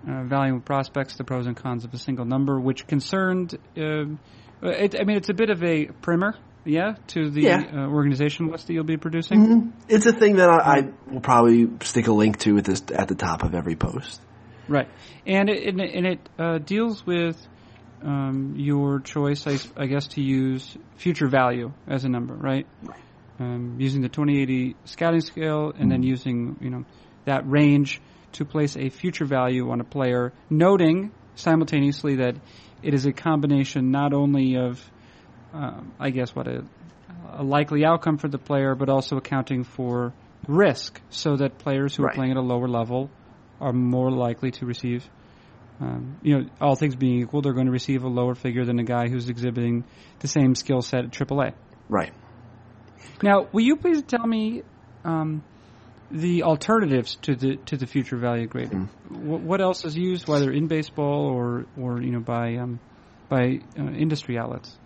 uh, 0.08 0.24
"Valuing 0.24 0.62
Prospects: 0.62 1.16
The 1.18 1.24
Pros 1.24 1.46
and 1.46 1.56
Cons 1.56 1.86
of 1.86 1.94
a 1.94 1.98
Single 2.00 2.26
Number," 2.26 2.60
which 2.60 2.88
concerned. 2.88 3.56
it, 3.76 4.96
I 5.00 5.04
mean, 5.04 5.18
it's 5.18 5.30
a 5.30 5.34
bit 5.36 5.50
of 5.52 5.64
a 5.64 5.86
primer, 6.02 6.34
yeah, 6.66 6.96
to 7.08 7.30
the 7.30 7.42
Yeah. 7.42 7.64
uh, 7.74 7.88
organization 7.88 8.48
list 8.48 8.68
that 8.68 8.74
you'll 8.74 8.84
be 8.84 8.98
producing. 8.98 9.46
Mhm. 9.46 9.72
It's 9.88 10.06
a 10.06 10.14
thing 10.14 10.38
that 10.38 10.50
I, 10.50 10.80
I 10.80 10.90
will 11.12 11.22
probably 11.22 11.70
stick 11.82 12.08
a 12.08 12.12
link 12.14 12.40
to 12.40 12.58
at 12.58 12.66
this 12.66 12.84
at 12.94 13.08
the 13.08 13.16
top 13.16 13.44
of 13.44 13.56
every 13.56 13.76
post. 13.76 14.22
Right, 14.68 14.88
and 15.26 15.50
it 15.50 15.68
and 15.68 15.82
it, 15.82 15.96
and 15.96 16.06
it 16.06 16.30
uh, 16.38 16.58
deals 16.60 17.06
with 17.06 17.36
um, 18.04 18.54
your 18.56 19.00
choice, 19.00 19.46
I 19.76 19.88
guess, 19.88 20.08
to 20.10 20.22
use 20.22 20.78
future 20.96 21.28
value 21.28 21.72
as 21.88 22.06
a 22.06 22.10
number, 22.10 22.34
right? 22.34 22.66
Um, 23.40 23.76
using 23.80 24.02
the 24.02 24.10
2080 24.10 24.76
scouting 24.86 25.22
scale, 25.22 25.74
and 25.78 25.92
then 25.92 26.04
using 26.04 26.58
you 26.62 26.70
know 26.70 26.86
that 27.26 27.50
range 27.50 28.02
to 28.34 28.46
place 28.46 28.78
a 28.78 28.90
future 28.90 29.26
value 29.26 29.72
on 29.72 29.82
a 29.82 29.84
player, 29.84 30.34
noting 30.50 31.12
simultaneously 31.36 32.18
that 32.18 32.36
it 32.84 32.94
is 32.94 33.06
a 33.06 33.12
combination 33.14 33.92
not 33.92 34.14
only 34.14 34.56
of, 34.56 34.80
um, 35.54 35.94
I 36.00 36.10
guess, 36.10 36.36
what 36.36 36.48
a, 36.48 36.64
a 37.34 37.44
likely 37.44 37.86
outcome 37.86 38.18
for 38.18 38.28
the 38.28 38.38
player, 38.38 38.76
but 38.76 38.90
also 38.90 39.18
accounting 39.18 39.64
for 39.64 40.14
risk, 40.48 41.02
so 41.10 41.36
that 41.38 41.58
players 41.60 41.96
who 41.96 42.04
are 42.06 42.14
playing 42.14 42.32
at 42.32 42.38
a 42.38 42.42
lower 42.42 42.68
level 42.68 43.10
are 43.60 43.74
more 43.74 44.12
likely 44.12 44.52
to 44.52 44.66
receive. 44.66 45.08
Um, 45.82 46.18
you 46.22 46.38
know, 46.38 46.50
all 46.60 46.76
things 46.76 46.96
being 46.96 47.22
equal, 47.22 47.42
they're 47.42 47.54
going 47.54 47.68
to 47.68 47.72
receive 47.72 48.04
a 48.04 48.08
lower 48.08 48.36
figure 48.36 48.66
than 48.66 48.80
a 48.80 48.84
guy 48.84 49.08
who's 49.08 49.30
exhibiting 49.30 49.86
the 50.20 50.28
same 50.28 50.56
skill 50.56 50.82
set 50.82 51.06
at 51.06 51.12
AAA. 51.12 51.54
Right. 51.88 52.12
Now, 53.24 53.48
will 53.52 53.64
you 53.64 53.78
please 53.78 54.02
tell 54.04 54.26
me 54.26 54.64
um, 55.06 55.42
the 56.12 56.44
alternatives 56.44 57.16
to 57.24 57.36
the 57.36 57.58
to 57.68 57.78
the 57.78 57.88
future 57.88 58.18
value 58.18 58.48
grading? 58.48 58.90
Wh- 59.08 59.44
what 59.46 59.62
else 59.62 59.86
is 59.86 59.98
used, 59.98 60.28
whether 60.28 60.52
in 60.52 60.68
baseball 60.68 61.28
or 61.28 61.66
or 61.80 62.02
you 62.02 62.12
know 62.12 62.20
by 62.20 62.56
um, 62.56 62.80
by 63.30 63.60
uh, 63.78 63.84
industry 63.92 64.38
outlets? 64.38 64.78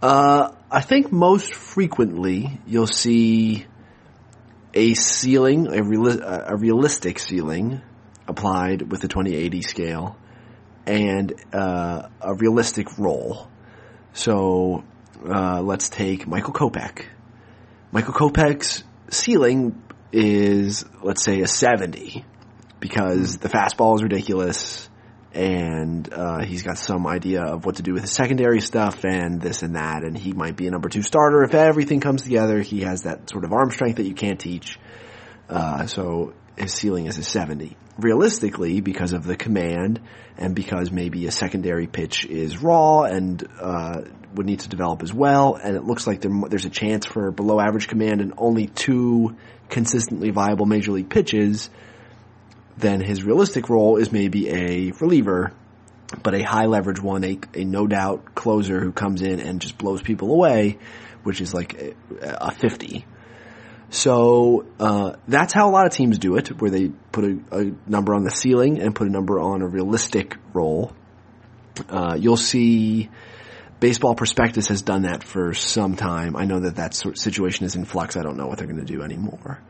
Uh, 0.00 0.52
I 0.70 0.80
think 0.80 1.10
most 1.10 1.54
frequently 1.54 2.60
you'll 2.66 2.86
see 2.86 3.66
a 4.72 4.94
ceiling, 4.94 5.66
a, 5.66 5.82
reali- 5.82 6.22
a 6.22 6.56
realistic 6.56 7.18
ceiling 7.18 7.80
applied 8.28 8.92
with 8.92 9.00
the 9.00 9.08
2080 9.08 9.62
scale 9.62 10.16
and 10.86 11.32
uh, 11.52 12.08
a 12.20 12.34
realistic 12.34 12.98
roll. 12.98 13.48
So 14.12 14.84
uh, 15.28 15.62
let's 15.62 15.88
take 15.88 16.26
Michael 16.28 16.52
Kopech. 16.52 17.04
Michael 17.90 18.14
Kopech's 18.14 18.84
ceiling 19.10 19.82
is, 20.12 20.84
let's 21.02 21.24
say, 21.24 21.40
a 21.40 21.48
70 21.48 22.24
because 22.78 23.38
the 23.38 23.48
fastball 23.48 23.96
is 23.96 24.02
ridiculous 24.02 24.88
and 25.32 26.12
uh, 26.12 26.42
he's 26.42 26.62
got 26.62 26.78
some 26.78 27.06
idea 27.06 27.42
of 27.42 27.66
what 27.66 27.76
to 27.76 27.82
do 27.82 27.92
with 27.92 28.02
his 28.02 28.12
secondary 28.12 28.60
stuff 28.60 29.04
and 29.04 29.40
this 29.40 29.62
and 29.62 29.76
that, 29.76 30.02
and 30.02 30.16
he 30.16 30.32
might 30.32 30.56
be 30.56 30.66
a 30.66 30.70
number 30.70 30.88
two 30.88 31.02
starter 31.02 31.42
if 31.42 31.54
everything 31.54 32.00
comes 32.00 32.22
together. 32.22 32.60
He 32.60 32.80
has 32.80 33.02
that 33.02 33.28
sort 33.30 33.44
of 33.44 33.52
arm 33.52 33.70
strength 33.70 33.96
that 33.96 34.06
you 34.06 34.14
can't 34.14 34.40
teach. 34.40 34.78
Uh, 35.48 35.86
so 35.86 36.34
his 36.56 36.72
ceiling 36.72 37.06
is 37.06 37.18
a 37.18 37.22
70. 37.22 37.76
Realistically, 37.98 38.80
because 38.80 39.12
of 39.12 39.24
the 39.24 39.36
command 39.36 40.00
and 40.36 40.54
because 40.54 40.90
maybe 40.92 41.26
a 41.26 41.30
secondary 41.32 41.86
pitch 41.86 42.24
is 42.24 42.62
raw 42.62 43.02
and 43.02 43.46
uh, 43.60 44.02
would 44.34 44.46
need 44.46 44.60
to 44.60 44.68
develop 44.68 45.02
as 45.02 45.12
well, 45.12 45.56
and 45.56 45.76
it 45.76 45.84
looks 45.84 46.06
like 46.06 46.20
there, 46.20 46.30
there's 46.48 46.64
a 46.64 46.70
chance 46.70 47.06
for 47.06 47.32
below 47.32 47.60
average 47.60 47.88
command 47.88 48.20
and 48.20 48.34
only 48.38 48.66
two 48.66 49.36
consistently 49.68 50.30
viable 50.30 50.64
major 50.64 50.92
league 50.92 51.10
pitches, 51.10 51.70
then 52.78 53.00
his 53.00 53.24
realistic 53.24 53.68
role 53.68 53.96
is 53.96 54.12
maybe 54.12 54.48
a 54.48 54.92
reliever, 55.00 55.52
but 56.22 56.34
a 56.34 56.42
high 56.42 56.66
leverage 56.66 57.00
one, 57.00 57.24
a, 57.24 57.38
a 57.54 57.64
no 57.64 57.86
doubt 57.86 58.34
closer 58.34 58.80
who 58.80 58.92
comes 58.92 59.22
in 59.22 59.40
and 59.40 59.60
just 59.60 59.78
blows 59.78 60.02
people 60.02 60.32
away, 60.32 60.78
which 61.22 61.40
is 61.40 61.52
like 61.52 61.74
a, 61.74 61.94
a 62.22 62.50
50. 62.52 63.04
So 63.90 64.66
uh, 64.78 65.12
that's 65.26 65.52
how 65.52 65.68
a 65.68 65.72
lot 65.72 65.86
of 65.86 65.92
teams 65.92 66.18
do 66.18 66.36
it, 66.36 66.48
where 66.60 66.70
they 66.70 66.88
put 66.88 67.24
a, 67.24 67.38
a 67.52 67.72
number 67.86 68.14
on 68.14 68.24
the 68.24 68.30
ceiling 68.30 68.80
and 68.80 68.94
put 68.94 69.08
a 69.08 69.10
number 69.10 69.40
on 69.40 69.62
a 69.62 69.66
realistic 69.66 70.36
role. 70.52 70.92
Uh, 71.88 72.16
you'll 72.18 72.36
see 72.36 73.08
Baseball 73.80 74.14
Prospectus 74.14 74.68
has 74.68 74.82
done 74.82 75.02
that 75.02 75.22
for 75.22 75.54
some 75.54 75.96
time. 75.96 76.36
I 76.36 76.44
know 76.44 76.60
that 76.60 76.76
that 76.76 76.94
sort 76.94 77.14
of 77.14 77.20
situation 77.20 77.64
is 77.64 77.76
in 77.76 77.84
flux. 77.84 78.16
I 78.16 78.22
don't 78.22 78.36
know 78.36 78.46
what 78.46 78.58
they're 78.58 78.66
going 78.66 78.84
to 78.84 78.92
do 78.92 79.02
anymore. 79.02 79.62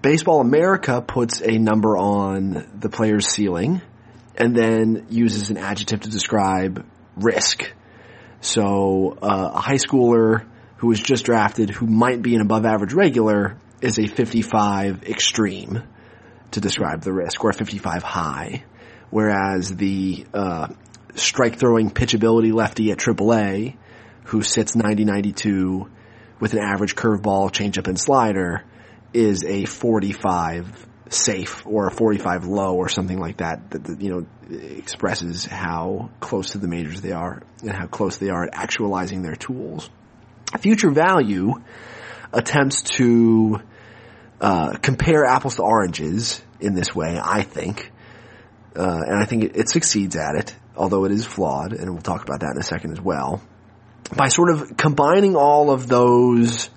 Baseball 0.00 0.40
America 0.40 1.00
puts 1.00 1.40
a 1.40 1.58
number 1.58 1.96
on 1.96 2.68
the 2.78 2.90
player's 2.90 3.28
ceiling 3.28 3.80
and 4.36 4.54
then 4.54 5.06
uses 5.08 5.50
an 5.50 5.56
adjective 5.56 6.00
to 6.00 6.10
describe 6.10 6.86
risk. 7.16 7.72
So 8.40 9.16
uh, 9.22 9.52
a 9.54 9.60
high 9.60 9.76
schooler 9.76 10.44
who 10.76 10.88
was 10.88 11.00
just 11.00 11.24
drafted 11.24 11.70
who 11.70 11.86
might 11.86 12.20
be 12.20 12.34
an 12.34 12.42
above 12.42 12.66
average 12.66 12.92
regular 12.92 13.56
is 13.80 13.98
a 13.98 14.06
55 14.06 15.04
extreme 15.04 15.82
to 16.50 16.60
describe 16.60 17.00
the 17.00 17.12
risk 17.12 17.42
or 17.42 17.50
a 17.50 17.54
55 17.54 18.02
high. 18.02 18.64
Whereas 19.08 19.74
the 19.74 20.26
uh, 20.34 20.68
strike 21.14 21.58
throwing 21.58 21.90
pitchability 21.90 22.52
lefty 22.52 22.90
at 22.90 22.98
AAA 22.98 23.76
who 24.24 24.42
sits 24.42 24.76
90-92 24.76 25.88
with 26.38 26.52
an 26.52 26.58
average 26.58 26.94
curveball, 26.94 27.50
changeup, 27.50 27.88
and 27.88 27.98
slider 27.98 28.64
is 29.16 29.44
a 29.44 29.64
45 29.64 30.86
safe 31.08 31.66
or 31.66 31.86
a 31.86 31.90
45 31.90 32.46
low 32.46 32.74
or 32.76 32.88
something 32.88 33.18
like 33.18 33.38
that 33.38 33.70
that, 33.70 34.00
you 34.00 34.10
know 34.10 34.26
expresses 34.50 35.44
how 35.44 36.10
close 36.20 36.50
to 36.50 36.58
the 36.58 36.68
majors 36.68 37.00
they 37.00 37.12
are 37.12 37.42
and 37.62 37.72
how 37.72 37.86
close 37.86 38.18
they 38.18 38.28
are 38.28 38.44
at 38.44 38.50
actualizing 38.52 39.22
their 39.22 39.34
tools. 39.34 39.90
Future 40.60 40.90
value 40.90 41.54
attempts 42.32 42.82
to 42.82 43.60
uh, 44.40 44.76
compare 44.82 45.24
apples 45.24 45.56
to 45.56 45.62
oranges 45.62 46.42
in 46.60 46.74
this 46.74 46.94
way, 46.94 47.18
I 47.20 47.42
think, 47.42 47.90
uh, 48.76 49.02
and 49.06 49.18
I 49.18 49.24
think 49.24 49.44
it, 49.44 49.56
it 49.56 49.68
succeeds 49.68 50.16
at 50.16 50.36
it, 50.36 50.54
although 50.76 51.04
it 51.04 51.12
is 51.12 51.24
flawed, 51.24 51.72
and 51.72 51.90
we'll 51.90 52.02
talk 52.02 52.22
about 52.22 52.40
that 52.40 52.52
in 52.54 52.58
a 52.60 52.64
second 52.64 52.92
as 52.92 53.00
well. 53.00 53.42
By 54.14 54.28
sort 54.28 54.50
of 54.50 54.76
combining 54.76 55.34
all 55.34 55.70
of 55.70 55.88
those 55.88 56.70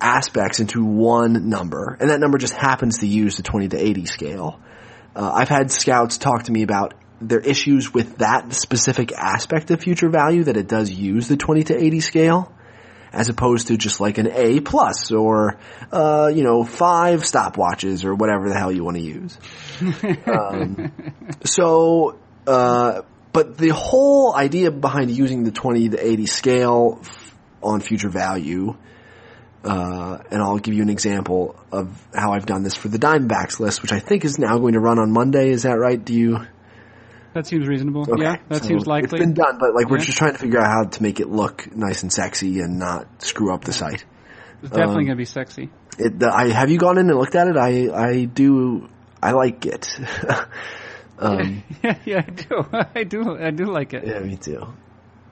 aspects 0.00 0.60
into 0.60 0.84
one 0.84 1.48
number, 1.48 1.96
and 2.00 2.10
that 2.10 2.20
number 2.20 2.38
just 2.38 2.54
happens 2.54 2.98
to 2.98 3.06
use 3.06 3.36
the 3.36 3.42
20 3.42 3.68
to 3.68 3.78
80 3.78 4.06
scale. 4.06 4.60
Uh, 5.14 5.30
I've 5.34 5.48
had 5.48 5.70
scouts 5.70 6.18
talk 6.18 6.44
to 6.44 6.52
me 6.52 6.62
about 6.62 6.94
their 7.20 7.40
issues 7.40 7.92
with 7.92 8.18
that 8.18 8.52
specific 8.52 9.12
aspect 9.12 9.70
of 9.70 9.80
future 9.80 10.08
value 10.08 10.44
that 10.44 10.56
it 10.56 10.68
does 10.68 10.90
use 10.90 11.26
the 11.28 11.36
20 11.36 11.64
to 11.64 11.76
80 11.76 12.00
scale 12.00 12.52
as 13.12 13.28
opposed 13.28 13.68
to 13.68 13.76
just 13.76 14.00
like 14.00 14.18
an 14.18 14.28
A 14.30 14.60
plus 14.60 15.10
or, 15.12 15.58
uh, 15.90 16.30
you 16.32 16.44
know, 16.44 16.64
five 16.64 17.22
stopwatches 17.22 18.04
or 18.04 18.14
whatever 18.14 18.48
the 18.48 18.54
hell 18.54 18.70
you 18.70 18.84
want 18.84 18.96
to 18.96 19.02
use. 19.02 19.38
um, 20.26 20.92
so, 21.44 22.18
uh, 22.46 23.02
but 23.32 23.56
the 23.56 23.70
whole 23.70 24.34
idea 24.34 24.70
behind 24.70 25.10
using 25.10 25.44
the 25.44 25.50
20 25.50 25.90
to 25.90 26.06
80 26.06 26.26
scale 26.26 26.98
f- 27.00 27.36
on 27.62 27.80
future 27.80 28.10
value, 28.10 28.76
uh, 29.64 30.18
and 30.30 30.42
I'll 30.42 30.58
give 30.58 30.74
you 30.74 30.82
an 30.82 30.90
example 30.90 31.58
of 31.72 31.88
how 32.14 32.32
I've 32.32 32.46
done 32.46 32.62
this 32.62 32.74
for 32.74 32.88
the 32.88 32.98
Diamondbacks 32.98 33.60
list, 33.60 33.82
which 33.82 33.92
I 33.92 33.98
think 33.98 34.24
is 34.24 34.38
now 34.38 34.58
going 34.58 34.74
to 34.74 34.80
run 34.80 34.98
on 34.98 35.12
Monday. 35.12 35.50
Is 35.50 35.64
that 35.64 35.78
right? 35.78 36.02
Do 36.02 36.14
you? 36.14 36.46
That 37.34 37.46
seems 37.46 37.66
reasonable. 37.66 38.02
Okay. 38.02 38.22
Yeah, 38.22 38.36
that 38.48 38.62
so 38.62 38.68
seems 38.68 38.86
likely. 38.86 39.18
It's 39.18 39.18
been 39.18 39.34
done, 39.34 39.58
but 39.58 39.74
like 39.74 39.88
we're 39.88 39.98
just 39.98 40.18
trying 40.18 40.32
to 40.32 40.38
figure 40.38 40.60
out 40.60 40.70
how 40.70 40.84
to 40.84 41.02
make 41.02 41.20
it 41.20 41.28
look 41.28 41.74
nice 41.74 42.02
and 42.02 42.12
sexy 42.12 42.60
and 42.60 42.78
not 42.78 43.22
screw 43.22 43.52
up 43.52 43.64
the 43.64 43.72
site. 43.72 44.04
It's 44.62 44.70
definitely 44.70 44.84
um, 44.84 44.94
going 44.94 45.06
to 45.08 45.16
be 45.16 45.24
sexy. 45.24 45.70
It, 45.98 46.18
the, 46.18 46.32
I 46.34 46.48
have 46.48 46.70
you 46.70 46.78
gone 46.78 46.98
in 46.98 47.10
and 47.10 47.18
looked 47.18 47.34
at 47.34 47.48
it? 47.48 47.56
I 47.56 47.90
I 47.92 48.24
do. 48.24 48.88
I 49.22 49.32
like 49.32 49.66
it. 49.66 49.98
um, 51.18 51.62
yeah, 51.82 51.98
yeah, 52.04 52.24
I 52.26 52.30
do. 52.30 52.66
I 52.94 53.04
do. 53.04 53.38
I 53.38 53.50
do 53.50 53.64
like 53.66 53.94
it. 53.94 54.06
Yeah, 54.06 54.20
me 54.20 54.36
too. 54.36 54.66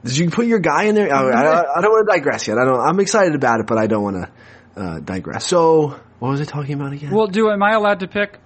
Did 0.05 0.16
you 0.16 0.30
put 0.30 0.47
your 0.47 0.61
guy 0.61 0.84
in 0.84 0.94
there? 0.94 1.09
Oh, 1.12 1.28
I, 1.28 1.78
I, 1.78 1.80
don't 1.80 1.90
want 1.90 2.09
to 2.09 2.16
digress 2.16 2.47
yet. 2.47 2.59
I 2.59 2.64
don't. 2.64 2.80
I'm 2.80 3.01
excited 3.01 3.34
about 3.34 3.61
it, 3.61 3.66
but 3.66 3.78
I 3.78 3.86
don't 3.86 4.03
want 4.03 4.16
to 4.16 4.80
uh, 4.80 5.01
digress. 5.01 5.47
So, 5.47 5.99
what 6.18 6.30
was 6.30 6.40
I 6.40 6.44
talking 6.44 6.74
about 6.74 6.92
again? 6.92 7.11
Well, 7.11 7.26
do 7.26 7.51
am 7.51 7.62
I 7.62 7.72
allowed 7.72 8.01
to 8.01 8.09
pick? 8.09 8.38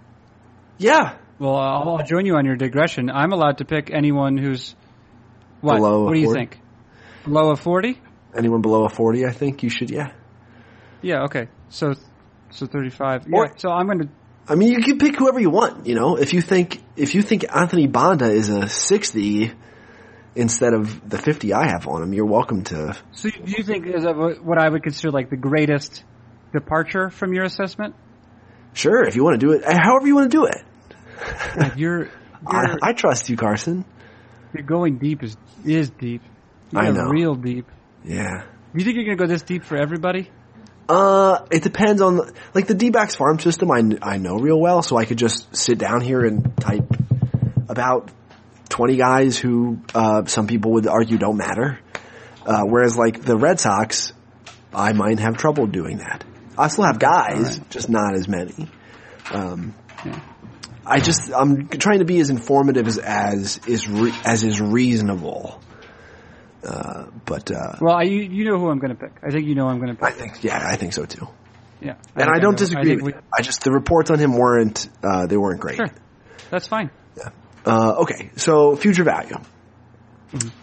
Yeah. 0.78 1.16
Well, 1.38 1.56
I'll, 1.56 1.96
I'll 1.96 2.06
join 2.06 2.26
you 2.26 2.36
on 2.36 2.44
your 2.44 2.56
digression. 2.56 3.10
I'm 3.10 3.32
allowed 3.32 3.58
to 3.58 3.64
pick 3.64 3.90
anyone 3.92 4.36
who's 4.36 4.74
what? 5.60 5.76
Below 5.76 6.04
what 6.04 6.14
do 6.14 6.20
you 6.20 6.26
40? 6.26 6.40
think? 6.40 6.60
Below 7.24 7.50
a 7.50 7.56
forty? 7.56 8.00
Anyone 8.36 8.62
below 8.62 8.84
a 8.84 8.88
forty? 8.88 9.26
I 9.26 9.32
think 9.32 9.62
you 9.62 9.70
should. 9.70 9.90
Yeah. 9.90 10.12
Yeah. 11.02 11.24
Okay. 11.24 11.48
So, 11.68 11.94
so 12.50 12.66
thirty-five. 12.66 13.26
Or, 13.32 13.46
yeah. 13.46 13.52
So 13.56 13.70
I'm 13.70 13.86
going 13.86 13.98
to. 14.00 14.08
I 14.48 14.54
mean, 14.54 14.72
you 14.72 14.82
can 14.82 14.98
pick 14.98 15.16
whoever 15.16 15.38
you 15.38 15.50
want. 15.50 15.86
You 15.86 15.94
know, 15.94 16.16
if 16.16 16.32
you 16.32 16.40
think 16.40 16.82
if 16.96 17.14
you 17.14 17.22
think 17.22 17.44
Anthony 17.54 17.86
Banda 17.86 18.30
is 18.30 18.48
a 18.48 18.68
sixty 18.68 19.52
instead 20.34 20.74
of 20.74 21.08
the 21.08 21.18
50 21.18 21.52
I 21.52 21.68
have 21.68 21.86
on 21.86 22.02
him, 22.02 22.12
you're 22.12 22.26
welcome 22.26 22.64
to. 22.64 22.96
So 23.12 23.30
do 23.30 23.40
you 23.44 23.62
think 23.62 23.86
is 23.86 24.04
that 24.04 24.40
what 24.42 24.58
I 24.58 24.68
would 24.68 24.82
consider 24.82 25.10
like 25.10 25.30
the 25.30 25.36
greatest 25.36 26.04
departure 26.52 27.10
from 27.10 27.32
your 27.32 27.44
assessment? 27.44 27.94
Sure, 28.72 29.04
if 29.04 29.16
you 29.16 29.24
want 29.24 29.40
to 29.40 29.46
do 29.46 29.52
it, 29.52 29.64
however 29.64 30.06
you 30.06 30.14
want 30.14 30.30
to 30.30 30.36
do 30.36 30.44
it. 30.44 31.76
You're, 31.76 32.04
you're 32.04 32.08
I, 32.46 32.76
I, 32.82 32.92
trust 32.92 33.28
you, 33.28 33.36
Carson. 33.36 33.84
You're 34.54 34.64
going 34.64 34.98
deep 34.98 35.22
is 35.22 35.36
is 35.64 35.90
deep. 35.90 36.22
You're 36.72 36.82
I 36.82 36.90
know, 36.90 37.08
real 37.08 37.34
deep. 37.34 37.66
Yeah. 38.04 38.44
You 38.74 38.84
think 38.84 38.96
you're 38.96 39.04
gonna 39.04 39.16
go 39.16 39.26
this 39.26 39.42
deep 39.42 39.64
for 39.64 39.76
everybody? 39.76 40.30
Uh, 40.88 41.44
it 41.52 41.62
depends 41.62 42.00
on 42.00 42.16
the, 42.16 42.32
like 42.52 42.66
the 42.66 42.74
D-backs 42.74 43.14
farm 43.14 43.38
system. 43.38 43.70
I 43.70 43.82
I 44.02 44.16
know 44.18 44.36
real 44.36 44.58
well, 44.58 44.82
so 44.82 44.96
I 44.96 45.04
could 45.04 45.18
just 45.18 45.54
sit 45.54 45.78
down 45.78 46.00
here 46.00 46.24
and 46.24 46.56
type 46.56 46.84
about 47.68 48.10
20 48.70 48.96
guys 48.96 49.38
who 49.38 49.80
uh, 49.94 50.24
some 50.24 50.46
people 50.46 50.72
would 50.72 50.86
argue 50.86 51.18
don't 51.18 51.36
matter. 51.36 51.78
Uh, 52.46 52.62
whereas 52.62 52.96
like 52.96 53.22
the 53.22 53.36
Red 53.36 53.60
Sox, 53.60 54.12
I 54.72 54.92
might 54.92 55.18
have 55.18 55.36
trouble 55.36 55.66
doing 55.66 55.98
that. 55.98 56.24
I 56.56 56.68
still 56.68 56.84
have 56.84 56.98
guys, 56.98 57.58
right. 57.58 57.70
just 57.70 57.88
not 57.90 58.14
as 58.14 58.28
many. 58.28 58.68
Um, 59.32 59.74
yeah. 60.04 60.20
I 60.86 61.00
just 61.00 61.30
I'm 61.32 61.68
trying 61.68 61.98
to 62.00 62.04
be 62.04 62.18
as 62.20 62.30
informative 62.30 62.88
as 62.88 62.98
as 62.98 63.60
is 63.66 63.86
re- 63.88 64.14
as 64.24 64.42
is 64.42 64.60
reasonable. 64.60 65.60
Uh, 66.66 67.06
but 67.24 67.50
uh, 67.50 67.76
well, 67.80 67.96
I, 67.96 68.02
you 68.02 68.44
know 68.44 68.58
who 68.58 68.70
I'm 68.70 68.78
going 68.78 68.94
to 68.94 68.98
pick. 68.98 69.12
I 69.22 69.30
think 69.30 69.46
you 69.46 69.54
know 69.54 69.68
I'm 69.68 69.78
going 69.78 69.94
to 69.94 69.94
pick. 69.94 70.04
I 70.04 70.10
think 70.10 70.42
yeah, 70.42 70.60
I 70.62 70.76
think 70.76 70.92
so 70.92 71.04
too. 71.04 71.28
Yeah, 71.80 71.94
I 72.16 72.22
and 72.22 72.30
I 72.30 72.38
don't 72.38 72.54
I 72.54 72.58
disagree. 72.58 72.92
I, 72.92 72.94
with 72.96 73.14
we, 73.14 73.20
I 73.36 73.42
just 73.42 73.62
the 73.62 73.70
reports 73.70 74.10
on 74.10 74.18
him 74.18 74.36
weren't 74.36 74.88
uh, 75.02 75.26
they 75.26 75.36
weren't 75.36 75.60
great. 75.60 75.76
Sure, 75.76 75.90
that's 76.50 76.66
fine. 76.66 76.90
Yeah. 77.16 77.30
Uh, 77.64 77.96
okay, 78.02 78.30
so 78.36 78.76
future 78.76 79.04
value. 79.04 79.36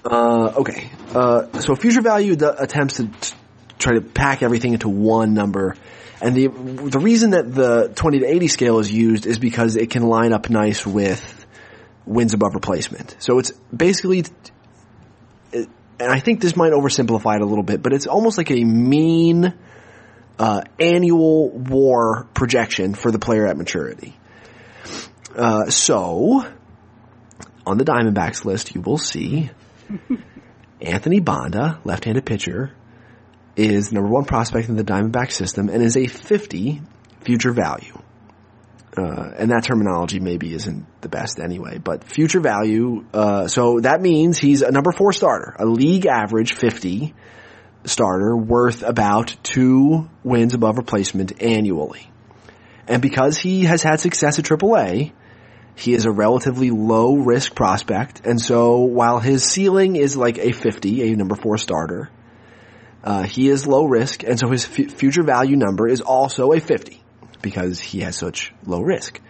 Uh, 0.05 0.53
okay, 0.57 0.89
uh, 1.13 1.59
so 1.59 1.75
future 1.75 2.01
value 2.01 2.35
attempts 2.57 2.97
to 2.97 3.07
t- 3.07 3.35
try 3.77 3.93
to 3.93 4.01
pack 4.01 4.41
everything 4.41 4.73
into 4.73 4.89
one 4.89 5.33
number, 5.33 5.75
and 6.21 6.35
the 6.35 6.47
the 6.47 6.99
reason 6.99 7.31
that 7.31 7.53
the 7.53 7.91
twenty 7.93 8.19
to 8.19 8.25
eighty 8.25 8.47
scale 8.47 8.79
is 8.79 8.91
used 8.91 9.25
is 9.25 9.39
because 9.39 9.75
it 9.75 9.89
can 9.89 10.03
line 10.03 10.31
up 10.31 10.49
nice 10.49 10.85
with 10.85 11.45
wins 12.05 12.33
above 12.33 12.55
replacement. 12.55 13.17
So 13.19 13.39
it's 13.39 13.51
basically, 13.75 14.23
and 15.51 15.67
I 15.99 16.19
think 16.19 16.39
this 16.39 16.55
might 16.55 16.71
oversimplify 16.71 17.35
it 17.35 17.41
a 17.41 17.45
little 17.45 17.63
bit, 17.63 17.83
but 17.83 17.93
it's 17.93 18.07
almost 18.07 18.37
like 18.37 18.49
a 18.51 18.63
mean 18.63 19.53
uh, 20.39 20.61
annual 20.79 21.49
WAR 21.49 22.23
projection 22.33 22.93
for 22.93 23.11
the 23.11 23.19
player 23.19 23.45
at 23.45 23.57
maturity. 23.57 24.15
Uh, 25.35 25.69
so 25.69 26.45
on 27.67 27.77
the 27.77 27.83
Diamondbacks 27.83 28.45
list, 28.45 28.73
you 28.73 28.81
will 28.81 28.97
see 28.97 29.51
Anthony 30.81 31.19
Banda, 31.19 31.81
left-handed 31.83 32.25
pitcher, 32.25 32.71
is 33.57 33.91
number 33.91 34.09
one 34.09 34.23
prospect 34.23 34.69
in 34.69 34.75
the 34.75 34.83
Diamondback 34.83 35.31
system 35.31 35.67
and 35.67 35.83
is 35.83 35.97
a 35.97 36.07
50 36.07 36.81
future 37.21 37.51
value. 37.51 37.97
Uh, 38.97 39.31
and 39.37 39.51
that 39.51 39.63
terminology 39.63 40.19
maybe 40.19 40.53
isn't 40.53 40.85
the 41.01 41.09
best 41.09 41.39
anyway, 41.39 41.77
but 41.77 42.03
future 42.03 42.39
value, 42.39 43.05
uh, 43.13 43.47
so 43.47 43.79
that 43.81 44.01
means 44.01 44.39
he's 44.39 44.61
a 44.61 44.71
number 44.71 44.91
four 44.91 45.11
starter, 45.11 45.55
a 45.59 45.65
league 45.65 46.07
average 46.07 46.53
50 46.53 47.13
starter 47.85 48.35
worth 48.35 48.81
about 48.81 49.35
two 49.43 50.09
wins 50.23 50.53
above 50.53 50.77
replacement 50.77 51.41
annually. 51.43 52.09
And 52.87 53.01
because 53.01 53.37
he 53.37 53.65
has 53.65 53.83
had 53.83 53.99
success 53.99 54.39
at 54.39 54.45
AAA, 54.45 55.11
he 55.77 55.93
is 55.93 56.05
a 56.05 56.11
relatively 56.11 56.71
low 56.71 57.15
risk 57.15 57.53
prospect, 57.53 58.25
and 58.25 58.41
so 58.41 58.79
while 58.79 59.19
his 59.19 59.43
ceiling 59.43 59.95
is 59.95 60.17
like 60.17 60.39
a 60.39 60.51
50, 60.51 61.11
a 61.11 61.15
number 61.15 61.35
four 61.35 61.57
starter, 61.59 62.09
uh, 63.03 63.23
he 63.23 63.47
is 63.47 63.67
low 63.67 63.85
risk, 63.85 64.23
and 64.23 64.39
so 64.39 64.49
his 64.49 64.65
f- 64.65 64.91
future 64.91 65.21
value 65.21 65.55
number 65.55 65.87
is 65.87 66.01
also 66.01 66.51
a 66.51 66.59
50 66.59 67.01
because 67.43 67.79
he 67.79 67.99
has 67.99 68.17
such 68.17 68.53
low 68.65 68.81
risk. 68.81 69.21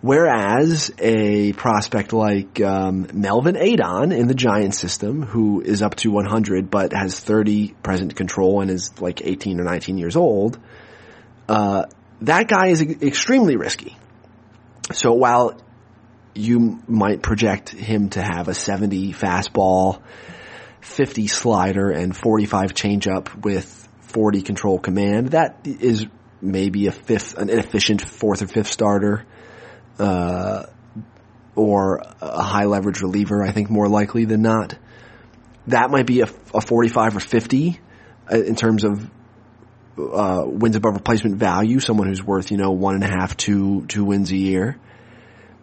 Whereas 0.00 0.90
a 0.98 1.52
prospect 1.52 2.12
like 2.12 2.60
um, 2.60 3.06
Melvin 3.12 3.56
Adon 3.56 4.10
in 4.10 4.26
the 4.26 4.34
Giant 4.34 4.74
system, 4.74 5.22
who 5.22 5.60
is 5.60 5.80
up 5.80 5.94
to 5.96 6.10
100 6.10 6.72
but 6.72 6.92
has 6.92 7.20
30 7.20 7.68
present 7.84 8.16
control 8.16 8.62
and 8.62 8.70
is 8.70 9.00
like 9.00 9.24
18 9.24 9.60
or 9.60 9.64
19 9.64 9.96
years 9.96 10.16
old, 10.16 10.58
uh, 11.48 11.84
that 12.22 12.48
guy 12.48 12.68
is 12.68 12.82
extremely 12.82 13.56
risky. 13.56 13.96
So 14.94 15.12
while 15.12 15.60
you 16.34 16.82
might 16.88 17.22
project 17.22 17.70
him 17.70 18.10
to 18.10 18.22
have 18.22 18.48
a 18.48 18.54
70 18.54 19.12
fastball, 19.12 20.02
50 20.80 21.26
slider, 21.26 21.90
and 21.90 22.16
45 22.16 22.74
changeup 22.74 23.44
with 23.44 23.88
40 24.00 24.42
control 24.42 24.78
command, 24.78 25.28
that 25.28 25.60
is 25.64 26.06
maybe 26.40 26.86
a 26.86 26.92
fifth, 26.92 27.36
an 27.36 27.50
inefficient 27.50 28.06
fourth 28.06 28.42
or 28.42 28.46
fifth 28.46 28.68
starter, 28.68 29.24
uh, 29.98 30.66
or 31.54 32.02
a 32.20 32.42
high 32.42 32.64
leverage 32.64 33.00
reliever, 33.02 33.42
I 33.42 33.52
think 33.52 33.70
more 33.70 33.88
likely 33.88 34.24
than 34.24 34.42
not. 34.42 34.76
That 35.68 35.90
might 35.90 36.06
be 36.06 36.22
a, 36.22 36.28
a 36.54 36.60
45 36.60 37.16
or 37.16 37.20
50 37.20 37.80
uh, 38.30 38.36
in 38.36 38.56
terms 38.56 38.84
of 38.84 39.08
uh, 39.98 40.44
wins 40.46 40.76
above 40.76 40.94
replacement 40.94 41.36
value, 41.36 41.80
someone 41.80 42.08
who's 42.08 42.22
worth, 42.22 42.50
you 42.50 42.56
know, 42.56 42.70
one 42.70 42.94
and 42.94 43.04
a 43.04 43.08
half, 43.08 43.36
two, 43.36 43.86
two 43.86 44.04
wins 44.04 44.30
a 44.30 44.36
year. 44.36 44.78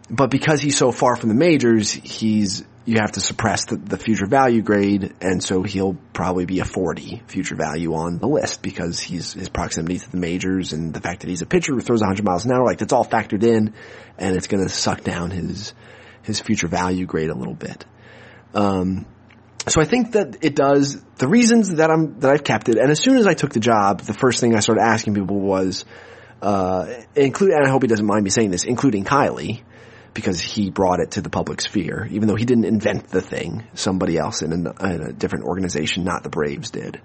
But 0.08 0.30
because 0.30 0.60
he's 0.60 0.76
so 0.76 0.90
far 0.92 1.16
from 1.16 1.28
the 1.28 1.34
majors, 1.34 1.92
he's, 1.92 2.64
you 2.84 2.98
have 2.98 3.12
to 3.12 3.20
suppress 3.20 3.66
the, 3.66 3.76
the 3.76 3.96
future 3.96 4.26
value 4.26 4.60
grade, 4.62 5.14
and 5.20 5.42
so 5.42 5.62
he'll 5.62 5.96
probably 6.12 6.46
be 6.46 6.58
a 6.58 6.64
40 6.64 7.22
future 7.28 7.54
value 7.54 7.94
on 7.94 8.18
the 8.18 8.26
list 8.26 8.62
because 8.62 8.98
he's, 8.98 9.32
his 9.32 9.48
proximity 9.48 9.98
to 9.98 10.10
the 10.10 10.16
majors 10.16 10.72
and 10.72 10.92
the 10.92 11.00
fact 11.00 11.20
that 11.20 11.28
he's 11.28 11.42
a 11.42 11.46
pitcher 11.46 11.74
who 11.74 11.80
throws 11.80 12.00
100 12.00 12.24
miles 12.24 12.44
an 12.44 12.52
hour, 12.52 12.64
like 12.64 12.78
that's 12.78 12.92
all 12.92 13.04
factored 13.04 13.44
in, 13.44 13.72
and 14.18 14.36
it's 14.36 14.48
gonna 14.48 14.68
suck 14.68 15.04
down 15.04 15.30
his, 15.30 15.74
his 16.22 16.40
future 16.40 16.66
value 16.66 17.06
grade 17.06 17.30
a 17.30 17.34
little 17.34 17.54
bit. 17.54 17.84
Um, 18.52 19.06
so 19.68 19.80
I 19.80 19.84
think 19.84 20.12
that 20.12 20.38
it 20.42 20.56
does 20.56 21.00
the 21.16 21.28
reasons 21.28 21.74
that 21.76 21.90
I'm 21.90 22.20
that 22.20 22.30
I've 22.30 22.44
kept 22.44 22.68
it. 22.68 22.76
And 22.76 22.90
as 22.90 23.00
soon 23.00 23.16
as 23.16 23.26
I 23.26 23.34
took 23.34 23.52
the 23.52 23.60
job, 23.60 24.00
the 24.00 24.14
first 24.14 24.40
thing 24.40 24.56
I 24.56 24.60
started 24.60 24.82
asking 24.82 25.14
people 25.14 25.38
was, 25.38 25.84
uh, 26.40 26.86
include, 27.14 27.52
and 27.52 27.66
I 27.66 27.70
hope 27.70 27.82
he 27.82 27.88
doesn't 27.88 28.06
mind 28.06 28.24
me 28.24 28.30
saying 28.30 28.50
this, 28.50 28.64
including 28.64 29.04
Kiley, 29.04 29.62
because 30.14 30.40
he 30.40 30.70
brought 30.70 31.00
it 31.00 31.12
to 31.12 31.20
the 31.20 31.28
public 31.28 31.60
sphere, 31.60 32.08
even 32.10 32.26
though 32.26 32.36
he 32.36 32.46
didn't 32.46 32.64
invent 32.64 33.08
the 33.08 33.20
thing. 33.20 33.64
Somebody 33.74 34.16
else 34.16 34.42
in 34.42 34.52
a, 34.52 34.92
in 34.94 35.02
a 35.02 35.12
different 35.12 35.44
organization, 35.44 36.04
not 36.04 36.22
the 36.22 36.30
Braves, 36.30 36.70
did. 36.70 37.00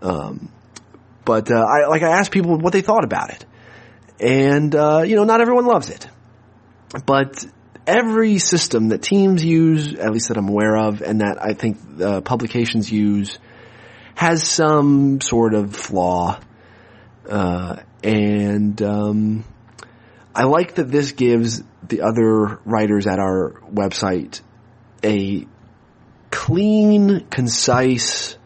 Um, 0.00 0.52
but 1.24 1.50
uh, 1.50 1.56
I 1.56 1.88
like 1.88 2.02
I 2.02 2.18
asked 2.18 2.30
people 2.30 2.56
what 2.58 2.72
they 2.72 2.82
thought 2.82 3.04
about 3.04 3.30
it, 3.30 3.44
and 4.20 4.74
uh, 4.74 5.02
you 5.04 5.16
know, 5.16 5.24
not 5.24 5.40
everyone 5.40 5.66
loves 5.66 5.90
it, 5.90 6.06
but 7.04 7.44
every 7.86 8.38
system 8.38 8.88
that 8.88 9.02
teams 9.02 9.44
use, 9.44 9.94
at 9.94 10.10
least 10.12 10.28
that 10.28 10.36
I'm 10.36 10.48
aware 10.48 10.76
of, 10.76 11.02
and 11.02 11.20
that 11.20 11.42
I 11.42 11.54
think 11.54 11.78
uh, 12.00 12.20
publications 12.20 12.90
use, 12.90 13.38
has 14.14 14.46
some 14.46 15.20
sort 15.20 15.54
of 15.54 15.74
flaw. 15.74 16.38
Uh, 17.28 17.76
and 18.02 18.80
um, 18.82 19.44
I 20.34 20.44
like 20.44 20.74
that 20.76 20.90
this 20.90 21.12
gives 21.12 21.62
the 21.86 22.02
other 22.02 22.60
writers 22.64 23.06
at 23.06 23.18
our 23.18 23.60
website 23.72 24.40
a 25.02 25.46
clean, 26.30 27.26
concise 27.30 28.36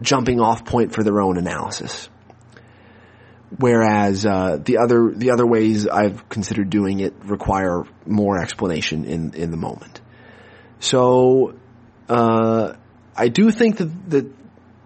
jumping 0.00 0.40
off 0.40 0.64
point 0.64 0.92
for 0.92 1.02
their 1.02 1.20
own 1.20 1.38
analysis. 1.38 2.08
Whereas 3.58 4.24
uh, 4.24 4.58
the 4.62 4.78
other 4.78 5.12
the 5.14 5.30
other 5.30 5.46
ways 5.46 5.86
I've 5.86 6.28
considered 6.28 6.70
doing 6.70 7.00
it 7.00 7.14
require 7.24 7.82
more 8.06 8.40
explanation 8.40 9.04
in 9.04 9.34
in 9.34 9.50
the 9.50 9.56
moment. 9.56 10.00
So 10.80 11.54
uh, 12.08 12.74
I 13.16 13.28
do 13.28 13.50
think 13.50 13.76
that 13.76 14.10
the 14.10 14.30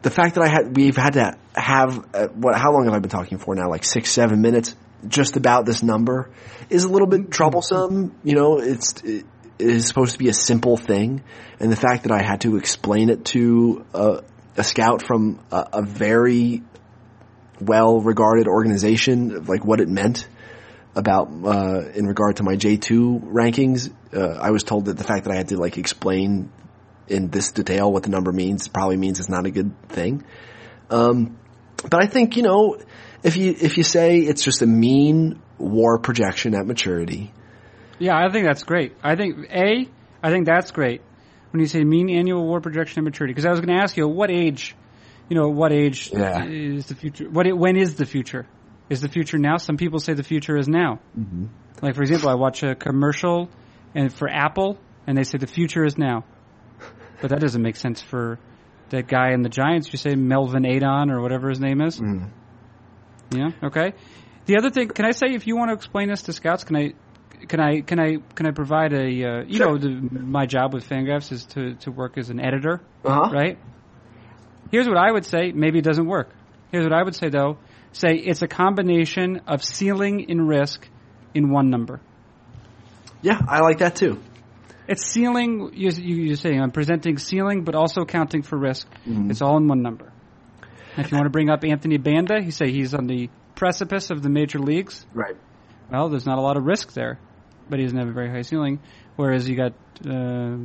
the 0.02 0.10
fact 0.10 0.34
that 0.34 0.44
I 0.44 0.48
had 0.48 0.76
we've 0.76 0.96
had 0.96 1.14
to 1.14 1.36
have 1.54 2.06
uh, 2.14 2.28
what 2.28 2.56
how 2.56 2.72
long 2.72 2.84
have 2.84 2.94
I 2.94 2.98
been 2.98 3.10
talking 3.10 3.38
for 3.38 3.54
now 3.54 3.70
like 3.70 3.84
six 3.84 4.10
seven 4.10 4.40
minutes 4.40 4.74
just 5.06 5.36
about 5.36 5.66
this 5.66 5.82
number 5.82 6.30
is 6.68 6.84
a 6.84 6.88
little 6.88 7.08
bit 7.08 7.30
troublesome. 7.30 8.14
You 8.24 8.34
know, 8.34 8.58
it's 8.58 9.02
it, 9.02 9.26
it 9.58 9.66
is 9.66 9.86
supposed 9.86 10.12
to 10.12 10.18
be 10.18 10.28
a 10.28 10.34
simple 10.34 10.76
thing, 10.76 11.22
and 11.60 11.70
the 11.70 11.76
fact 11.76 12.04
that 12.04 12.12
I 12.12 12.22
had 12.22 12.40
to 12.42 12.56
explain 12.56 13.10
it 13.10 13.24
to 13.26 13.84
a, 13.94 14.22
a 14.56 14.64
scout 14.64 15.02
from 15.06 15.40
a, 15.50 15.68
a 15.74 15.82
very 15.82 16.62
well 17.60 18.00
regarded 18.00 18.48
organization, 18.48 19.44
like 19.44 19.64
what 19.64 19.80
it 19.80 19.88
meant 19.88 20.28
about 20.94 21.28
uh, 21.44 21.88
in 21.94 22.06
regard 22.06 22.36
to 22.36 22.42
my 22.42 22.56
J 22.56 22.76
two 22.76 23.20
rankings. 23.24 23.92
Uh, 24.12 24.38
I 24.40 24.50
was 24.50 24.62
told 24.62 24.86
that 24.86 24.96
the 24.96 25.04
fact 25.04 25.24
that 25.24 25.32
I 25.32 25.36
had 25.36 25.48
to 25.48 25.56
like 25.56 25.78
explain 25.78 26.50
in 27.08 27.28
this 27.28 27.52
detail 27.52 27.92
what 27.92 28.02
the 28.02 28.10
number 28.10 28.32
means 28.32 28.68
probably 28.68 28.96
means 28.96 29.20
it's 29.20 29.28
not 29.28 29.46
a 29.46 29.50
good 29.50 29.72
thing. 29.88 30.24
Um, 30.90 31.38
but 31.82 32.02
I 32.02 32.06
think 32.06 32.36
you 32.36 32.42
know 32.42 32.78
if 33.22 33.36
you 33.36 33.54
if 33.60 33.76
you 33.76 33.84
say 33.84 34.20
it's 34.20 34.42
just 34.42 34.62
a 34.62 34.66
mean 34.66 35.40
war 35.58 35.98
projection 35.98 36.54
at 36.54 36.66
maturity. 36.66 37.32
Yeah, 37.98 38.16
I 38.16 38.30
think 38.30 38.46
that's 38.46 38.62
great. 38.62 38.94
I 39.02 39.16
think 39.16 39.46
a, 39.50 39.88
I 40.22 40.30
think 40.30 40.46
that's 40.46 40.70
great 40.70 41.00
when 41.50 41.60
you 41.60 41.66
say 41.66 41.82
mean 41.82 42.10
annual 42.10 42.44
war 42.44 42.60
projection 42.60 43.00
at 43.00 43.04
maturity. 43.04 43.32
Because 43.32 43.46
I 43.46 43.50
was 43.50 43.60
going 43.60 43.74
to 43.74 43.82
ask 43.82 43.96
you, 43.96 44.06
what 44.06 44.30
age, 44.30 44.74
you 45.28 45.36
know, 45.36 45.48
what 45.48 45.72
age 45.72 46.10
Yeah. 46.12 46.44
is 46.44 46.86
the 46.86 46.94
future? 46.94 47.28
What 47.30 47.46
when 47.56 47.76
is 47.76 47.96
the 47.96 48.06
future? 48.06 48.46
Is 48.88 49.00
the 49.00 49.08
future 49.08 49.38
now? 49.38 49.56
Some 49.56 49.76
people 49.76 49.98
say 49.98 50.14
the 50.14 50.22
future 50.22 50.56
is 50.56 50.68
now. 50.68 51.00
Mm-hmm. 51.18 51.46
Like 51.82 51.94
for 51.96 52.02
example, 52.02 52.28
I 52.28 52.34
watch 52.34 52.62
a 52.62 52.74
commercial 52.74 53.48
and 53.94 54.12
for 54.12 54.28
Apple, 54.28 54.78
and 55.06 55.16
they 55.18 55.24
say 55.24 55.38
the 55.38 55.46
future 55.46 55.84
is 55.84 55.98
now. 55.98 56.24
But 57.20 57.30
that 57.30 57.40
doesn't 57.40 57.62
make 57.62 57.76
sense 57.76 58.00
for 58.02 58.38
that 58.90 59.08
guy 59.08 59.32
in 59.32 59.42
the 59.42 59.48
Giants. 59.48 59.92
You 59.92 59.98
say 59.98 60.14
Melvin 60.14 60.64
Adon 60.64 61.10
or 61.10 61.20
whatever 61.20 61.48
his 61.48 61.58
name 61.60 61.80
is. 61.80 62.00
Yeah. 63.34 63.50
Okay. 63.62 63.92
The 64.46 64.56
other 64.58 64.70
thing, 64.70 64.88
can 64.88 65.04
I 65.04 65.10
say 65.10 65.28
if 65.34 65.46
you 65.46 65.56
want 65.56 65.70
to 65.70 65.74
explain 65.74 66.08
this 66.08 66.22
to 66.22 66.32
scouts, 66.32 66.64
can 66.64 66.76
I? 66.76 66.92
Can 67.48 67.60
I 67.60 67.80
can 67.82 67.98
I 68.00 68.16
can 68.34 68.46
I 68.46 68.50
provide 68.52 68.92
a 68.94 68.98
uh, 69.04 69.42
you 69.46 69.58
Sure. 69.58 69.72
know 69.72 69.78
the, 69.78 69.88
my 69.90 70.46
job 70.46 70.72
with 70.72 70.88
Fangraphs 70.88 71.32
is 71.32 71.44
to, 71.46 71.74
to 71.76 71.90
work 71.90 72.16
as 72.16 72.30
an 72.30 72.40
editor, 72.40 72.80
Uh-huh. 73.04 73.30
right? 73.30 73.58
Here's 74.70 74.88
what 74.88 74.96
I 74.96 75.10
would 75.12 75.24
say. 75.24 75.52
Maybe 75.52 75.78
it 75.78 75.84
doesn't 75.84 76.06
work. 76.06 76.30
Here's 76.72 76.84
what 76.84 76.92
I 76.92 77.02
would 77.02 77.14
say 77.14 77.28
though. 77.28 77.58
Say 77.92 78.14
it's 78.16 78.42
a 78.42 78.48
combination 78.48 79.42
of 79.46 79.64
ceiling 79.64 80.26
and 80.28 80.46
risk 80.48 80.88
in 81.34 81.50
one 81.50 81.70
number. 81.70 82.00
Yeah, 83.22 83.40
I 83.48 83.60
like 83.60 83.78
that 83.78 83.96
too. 83.96 84.20
It's 84.88 85.04
ceiling. 85.04 85.70
You, 85.74 85.90
you, 85.90 86.16
you're 86.16 86.36
saying 86.36 86.60
I'm 86.60 86.70
presenting 86.70 87.18
ceiling, 87.18 87.64
but 87.64 87.74
also 87.74 88.04
counting 88.04 88.42
for 88.42 88.56
risk. 88.56 88.86
It's 89.30 89.42
all 89.42 89.56
in 89.56 89.66
one 89.66 89.82
number. 89.82 90.12
And 90.96 91.04
if 91.04 91.10
you 91.10 91.16
want 91.16 91.26
to 91.26 91.30
bring 91.30 91.50
up 91.50 91.64
Anthony 91.64 91.96
Banda, 91.98 92.40
you 92.42 92.50
say 92.50 92.70
he's 92.70 92.94
on 92.94 93.06
the 93.06 93.28
precipice 93.54 94.10
of 94.10 94.22
the 94.22 94.28
major 94.28 94.58
leagues. 94.58 95.04
Right. 95.12 95.36
Well, 95.90 96.08
there's 96.08 96.26
not 96.26 96.38
a 96.38 96.40
lot 96.40 96.56
of 96.56 96.64
risk 96.64 96.92
there, 96.92 97.18
but 97.68 97.78
he 97.78 97.84
doesn't 97.84 97.98
have 97.98 98.08
a 98.08 98.12
very 98.12 98.30
high 98.30 98.42
ceiling. 98.42 98.80
Whereas 99.16 99.48
you 99.48 99.56
got 99.56 99.72
uh, 100.08 100.56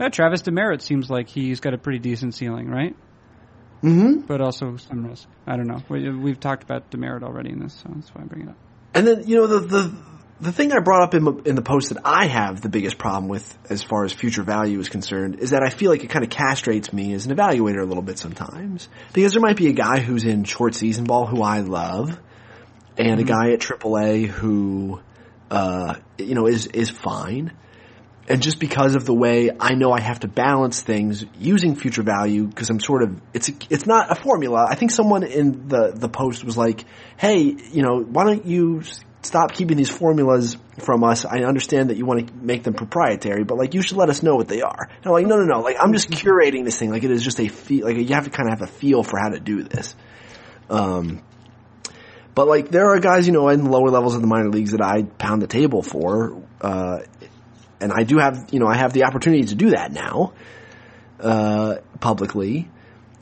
uh, 0.00 0.08
Travis 0.10 0.42
Demeritte 0.42 0.82
seems 0.82 1.10
like 1.10 1.28
he's 1.28 1.60
got 1.60 1.74
a 1.74 1.78
pretty 1.78 1.98
decent 1.98 2.34
ceiling, 2.34 2.68
right? 2.68 2.94
Mm-hmm. 3.82 4.20
But 4.20 4.40
also 4.40 4.76
some 4.76 5.06
risk. 5.06 5.28
I 5.46 5.56
don't 5.56 5.66
know. 5.66 5.82
We, 5.88 6.08
we've 6.10 6.40
talked 6.40 6.62
about 6.62 6.90
Demeritte 6.90 7.22
already 7.22 7.50
in 7.50 7.60
this, 7.60 7.74
so 7.74 7.90
that's 7.94 8.14
why 8.14 8.22
I 8.22 8.24
bring 8.24 8.42
it 8.42 8.48
up. 8.48 8.56
And 8.94 9.06
then 9.06 9.24
you 9.26 9.36
know 9.36 9.46
the 9.46 9.60
the 9.60 9.94
the 10.40 10.52
thing 10.52 10.72
I 10.72 10.80
brought 10.80 11.02
up 11.02 11.14
in 11.14 11.24
the- 11.24 11.42
in 11.44 11.54
the 11.54 11.62
post 11.62 11.90
that 11.90 11.98
I 12.04 12.26
have 12.26 12.60
the 12.60 12.68
biggest 12.68 12.98
problem 12.98 13.28
with 13.28 13.56
as 13.70 13.82
far 13.82 14.04
as 14.04 14.12
future 14.12 14.42
value 14.42 14.78
is 14.80 14.88
concerned 14.88 15.36
is 15.40 15.50
that 15.50 15.62
I 15.62 15.68
feel 15.70 15.90
like 15.90 16.02
it 16.02 16.10
kind 16.10 16.24
of 16.24 16.30
castrates 16.30 16.92
me 16.92 17.12
as 17.12 17.26
an 17.26 17.36
evaluator 17.36 17.80
a 17.80 17.84
little 17.84 18.02
bit 18.02 18.18
sometimes 18.18 18.88
because 19.12 19.32
there 19.32 19.42
might 19.42 19.56
be 19.56 19.68
a 19.68 19.72
guy 19.72 20.00
who's 20.00 20.24
in 20.24 20.44
short 20.44 20.74
season 20.74 21.04
ball 21.04 21.26
who 21.26 21.42
I 21.42 21.60
love 21.60 22.18
and 22.96 23.20
a 23.20 23.24
guy 23.24 23.50
at 23.52 23.60
AAA 23.60 24.26
who 24.26 25.00
uh, 25.50 25.96
you 26.18 26.34
know 26.34 26.46
is 26.46 26.66
is 26.68 26.90
fine. 26.90 27.52
And 28.26 28.42
just 28.42 28.58
because 28.58 28.94
of 28.94 29.04
the 29.04 29.12
way 29.12 29.50
I 29.60 29.74
know 29.74 29.92
I 29.92 30.00
have 30.00 30.20
to 30.20 30.28
balance 30.28 30.80
things 30.80 31.24
using 31.38 31.76
future 31.76 32.02
value, 32.02 32.46
because 32.46 32.70
I'm 32.70 32.80
sort 32.80 33.02
of, 33.02 33.20
it's, 33.34 33.50
it's 33.68 33.86
not 33.86 34.10
a 34.10 34.14
formula. 34.14 34.66
I 34.68 34.76
think 34.76 34.92
someone 34.92 35.24
in 35.24 35.68
the, 35.68 35.92
the 35.94 36.08
post 36.08 36.42
was 36.42 36.56
like, 36.56 36.84
hey, 37.18 37.40
you 37.42 37.82
know, 37.82 38.00
why 38.00 38.24
don't 38.24 38.46
you 38.46 38.82
stop 39.20 39.52
keeping 39.52 39.76
these 39.76 39.90
formulas 39.90 40.56
from 40.78 41.04
us? 41.04 41.26
I 41.26 41.40
understand 41.40 41.90
that 41.90 41.98
you 41.98 42.06
want 42.06 42.26
to 42.26 42.34
make 42.34 42.62
them 42.62 42.72
proprietary, 42.72 43.44
but 43.44 43.58
like 43.58 43.74
you 43.74 43.82
should 43.82 43.98
let 43.98 44.08
us 44.08 44.22
know 44.22 44.36
what 44.36 44.48
they 44.48 44.62
are. 44.62 44.88
And 44.88 45.06
I'm 45.06 45.12
like, 45.12 45.26
no, 45.26 45.36
no, 45.36 45.44
no, 45.44 45.60
like 45.60 45.76
I'm 45.78 45.92
just 45.92 46.08
curating 46.10 46.64
this 46.64 46.78
thing. 46.78 46.90
Like 46.90 47.04
it 47.04 47.10
is 47.10 47.22
just 47.22 47.38
a 47.40 47.48
feel, 47.48 47.84
like 47.84 47.96
you 47.96 48.14
have 48.14 48.24
to 48.24 48.30
kind 48.30 48.50
of 48.50 48.58
have 48.58 48.68
a 48.68 48.72
feel 48.72 49.02
for 49.02 49.18
how 49.18 49.28
to 49.28 49.40
do 49.40 49.62
this. 49.62 49.94
Um, 50.70 51.22
but 52.34 52.48
like 52.48 52.70
there 52.70 52.88
are 52.88 52.98
guys, 53.00 53.26
you 53.26 53.32
know, 53.32 53.48
in 53.48 53.66
lower 53.66 53.90
levels 53.90 54.14
of 54.14 54.22
the 54.22 54.26
minor 54.26 54.48
leagues 54.48 54.72
that 54.72 54.82
I 54.82 55.02
pound 55.02 55.42
the 55.42 55.46
table 55.46 55.82
for, 55.82 56.42
uh, 56.60 57.00
and 57.80 57.92
I 57.92 58.04
do 58.04 58.18
have, 58.18 58.48
you 58.52 58.60
know, 58.60 58.66
I 58.66 58.76
have 58.76 58.92
the 58.92 59.04
opportunity 59.04 59.44
to 59.44 59.54
do 59.54 59.70
that 59.70 59.92
now, 59.92 60.32
uh, 61.20 61.76
publicly. 62.00 62.70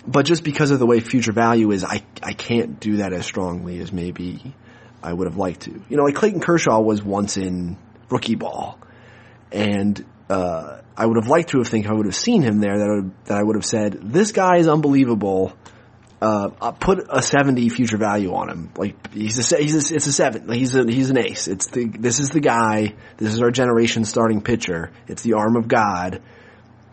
But 0.07 0.27
just 0.27 0.43
because 0.43 0.73
of 0.73 0.79
the 0.79 0.87
way 0.87 1.01
future 1.01 1.33
value 1.33 1.71
is, 1.71 1.85
I, 1.85 2.03
I 2.23 2.33
can't 2.33 2.81
do 2.81 2.97
that 2.97 3.13
as 3.13 3.25
strongly 3.25 3.79
as 3.79 3.93
maybe 3.93 4.55
I 5.03 5.13
would 5.13 5.29
have 5.29 5.37
liked 5.37 5.63
to. 5.63 5.71
You 5.71 5.97
know, 5.97 6.03
like 6.05 6.17
Clayton 6.17 6.41
Kershaw 6.41 6.81
was 6.81 7.03
once 7.03 7.37
in 7.37 7.77
rookie 8.11 8.35
ball. 8.35 8.79
And, 9.53 10.05
uh, 10.29 10.81
I 10.97 11.07
would 11.07 11.17
have 11.17 11.29
liked 11.29 11.51
to 11.51 11.59
have 11.59 11.69
think 11.69 11.87
I 11.87 11.93
would 11.93 12.07
have 12.07 12.17
seen 12.17 12.43
him 12.43 12.59
there 12.59 12.79
that 12.79 12.89
I 12.89 12.95
would, 12.97 13.13
that 13.27 13.39
I 13.39 13.43
would 13.43 13.57
have 13.57 13.65
said, 13.65 13.93
this 14.03 14.33
guy 14.33 14.59
is 14.59 14.69
unbelievable. 14.69 15.53
Uh, 16.23 16.71
put 16.71 17.05
a 17.11 17.21
70 17.21 17.69
future 17.69 17.97
value 17.97 18.33
on 18.33 18.49
him. 18.49 18.71
Like, 18.77 19.13
he's 19.13 19.53
a, 19.53 19.57
he's 19.57 19.91
a, 19.91 19.97
it's 19.97 20.07
a 20.07 20.13
seven. 20.13 20.47
Like, 20.47 20.59
he's 20.59 20.73
a, 20.77 20.85
he's 20.85 21.11
an 21.11 21.19
ace. 21.19 21.49
It's 21.49 21.67
the, 21.67 21.87
this 21.87 22.21
is 22.21 22.31
the 22.31 22.39
guy. 22.39 22.95
This 23.17 23.35
is 23.35 23.43
our 23.43 23.51
generation 23.51 24.05
starting 24.05 24.41
pitcher. 24.41 24.93
It's 25.09 25.23
the 25.23 25.33
arm 25.33 25.57
of 25.57 25.67
God. 25.67 26.23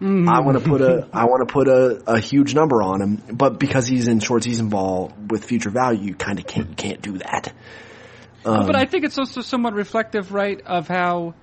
I 0.01 0.39
want 0.39 0.57
to 0.57 0.67
put 0.67 0.81
a, 0.81 1.07
I 1.13 1.25
want 1.25 1.47
to 1.47 1.53
put 1.53 1.67
a, 1.67 2.13
a 2.15 2.19
huge 2.19 2.55
number 2.55 2.81
on 2.81 3.01
him, 3.01 3.23
but 3.31 3.59
because 3.59 3.85
he's 3.85 4.07
in 4.07 4.19
short 4.19 4.43
season 4.45 4.69
ball 4.69 5.13
with 5.29 5.43
future 5.43 5.69
value, 5.69 6.07
you 6.07 6.15
kind 6.15 6.39
of 6.39 6.47
can't, 6.47 6.69
you 6.69 6.75
can't 6.75 7.01
do 7.01 7.17
that. 7.19 7.53
Um, 8.45 8.65
but 8.65 8.75
I 8.75 8.85
think 8.85 9.03
it's 9.03 9.19
also 9.19 9.41
somewhat 9.41 9.73
reflective, 9.73 10.33
right, 10.33 10.59
of 10.61 10.87
how, 10.87 11.35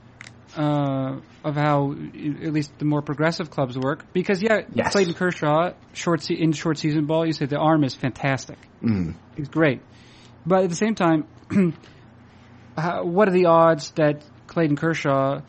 uh, 0.57 1.21
of 1.45 1.55
how 1.55 1.93
at 1.93 2.53
least 2.53 2.73
the 2.79 2.85
more 2.85 3.03
progressive 3.03 3.51
clubs 3.51 3.77
work. 3.79 4.05
Because 4.13 4.43
yeah, 4.43 4.63
Yes. 4.75 4.93
Clayton 4.93 5.15
Kershaw, 5.15 5.73
short 5.93 6.23
se- 6.23 6.35
in 6.39 6.53
short 6.53 6.79
season 6.79 7.07
ball, 7.07 7.27
you 7.27 7.33
say 7.33 7.47
the 7.47 7.59
arm 7.59 7.85
is 7.85 7.95
fantastic. 7.95 8.59
Mm. 8.83 9.15
He's 9.37 9.49
great, 9.49 9.81
but 10.47 10.65
at 10.65 10.71
the 10.71 10.77
same 10.77 10.95
time, 10.95 11.27
how, 12.77 13.05
what 13.05 13.29
are 13.29 13.33
the 13.33 13.47
odds 13.47 13.91
that 13.93 14.23
Clayton 14.47 14.77
Kershaw, 14.77 15.41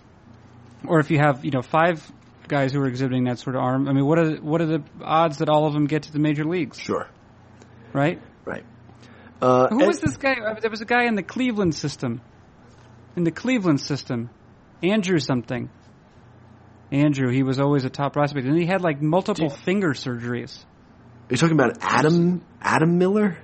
or 0.85 0.99
if 0.99 1.11
you 1.11 1.19
have 1.19 1.43
you 1.45 1.51
know 1.51 1.61
five 1.61 2.09
guys 2.47 2.71
who 2.71 2.79
are 2.81 2.87
exhibiting 2.87 3.25
that 3.25 3.39
sort 3.39 3.55
of 3.55 3.61
arm, 3.61 3.87
I 3.87 3.93
mean, 3.93 4.05
what 4.05 4.19
are 4.19 4.35
the, 4.35 4.41
what 4.41 4.61
are 4.61 4.65
the 4.65 4.83
odds 5.03 5.39
that 5.39 5.49
all 5.49 5.65
of 5.67 5.73
them 5.73 5.85
get 5.85 6.03
to 6.03 6.13
the 6.13 6.19
major 6.19 6.45
leagues, 6.45 6.79
Sure. 6.79 7.07
right? 7.93 8.21
Right. 8.45 8.63
Uh, 9.41 9.67
Who 9.67 9.85
was 9.85 9.99
this 9.99 10.17
guy? 10.17 10.35
There 10.61 10.71
was 10.71 10.81
a 10.81 10.85
guy 10.85 11.05
in 11.05 11.15
the 11.15 11.23
Cleveland 11.23 11.75
system. 11.75 12.21
In 13.15 13.23
the 13.23 13.31
Cleveland 13.31 13.81
system, 13.81 14.29
Andrew 14.84 15.19
something. 15.19 15.69
Andrew, 16.91 17.30
he 17.32 17.43
was 17.43 17.59
always 17.59 17.84
a 17.84 17.89
top 17.89 18.13
prospect, 18.13 18.47
and 18.47 18.57
he 18.57 18.65
had 18.65 18.82
like 18.82 19.01
multiple 19.01 19.49
finger 19.49 19.89
surgeries. 19.89 20.57
Are 20.59 21.32
you 21.34 21.38
talking 21.38 21.59
about 21.59 21.78
Adam, 21.82 22.45
Adam 22.61 22.97
Miller? 22.97 23.38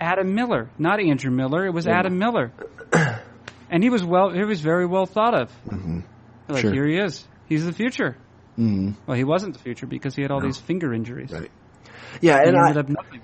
Adam 0.00 0.34
Miller, 0.34 0.70
not 0.78 1.00
Andrew 1.00 1.30
Miller. 1.30 1.66
It 1.66 1.74
was 1.74 1.86
Adam 1.86 2.18
Miller, 2.18 2.52
and 3.70 3.82
he 3.82 3.90
was 3.90 4.02
well. 4.04 4.30
He 4.30 4.42
was 4.44 4.60
very 4.60 4.86
well 4.86 5.06
thought 5.06 5.34
of. 5.34 5.52
Like 5.66 5.80
Mm-hmm. 5.80 6.56
Sure. 6.56 6.72
here 6.72 6.86
he 6.86 6.96
is. 6.96 7.26
He's 7.46 7.66
the 7.66 7.72
future. 7.72 8.16
Mm. 8.58 8.94
Well, 9.06 9.16
he 9.16 9.24
wasn't 9.24 9.52
the 9.54 9.60
future 9.60 9.86
because 9.86 10.14
he 10.16 10.22
had 10.22 10.30
all 10.30 10.40
these 10.40 10.56
finger 10.56 10.94
injuries. 10.94 11.30
Right. 11.30 11.50
Yeah, 12.22 12.40
He 12.42 12.48
and 12.48 12.56
I, 12.56 12.68
ended 12.70 12.78
up 12.78 12.88
nothing. 12.88 13.20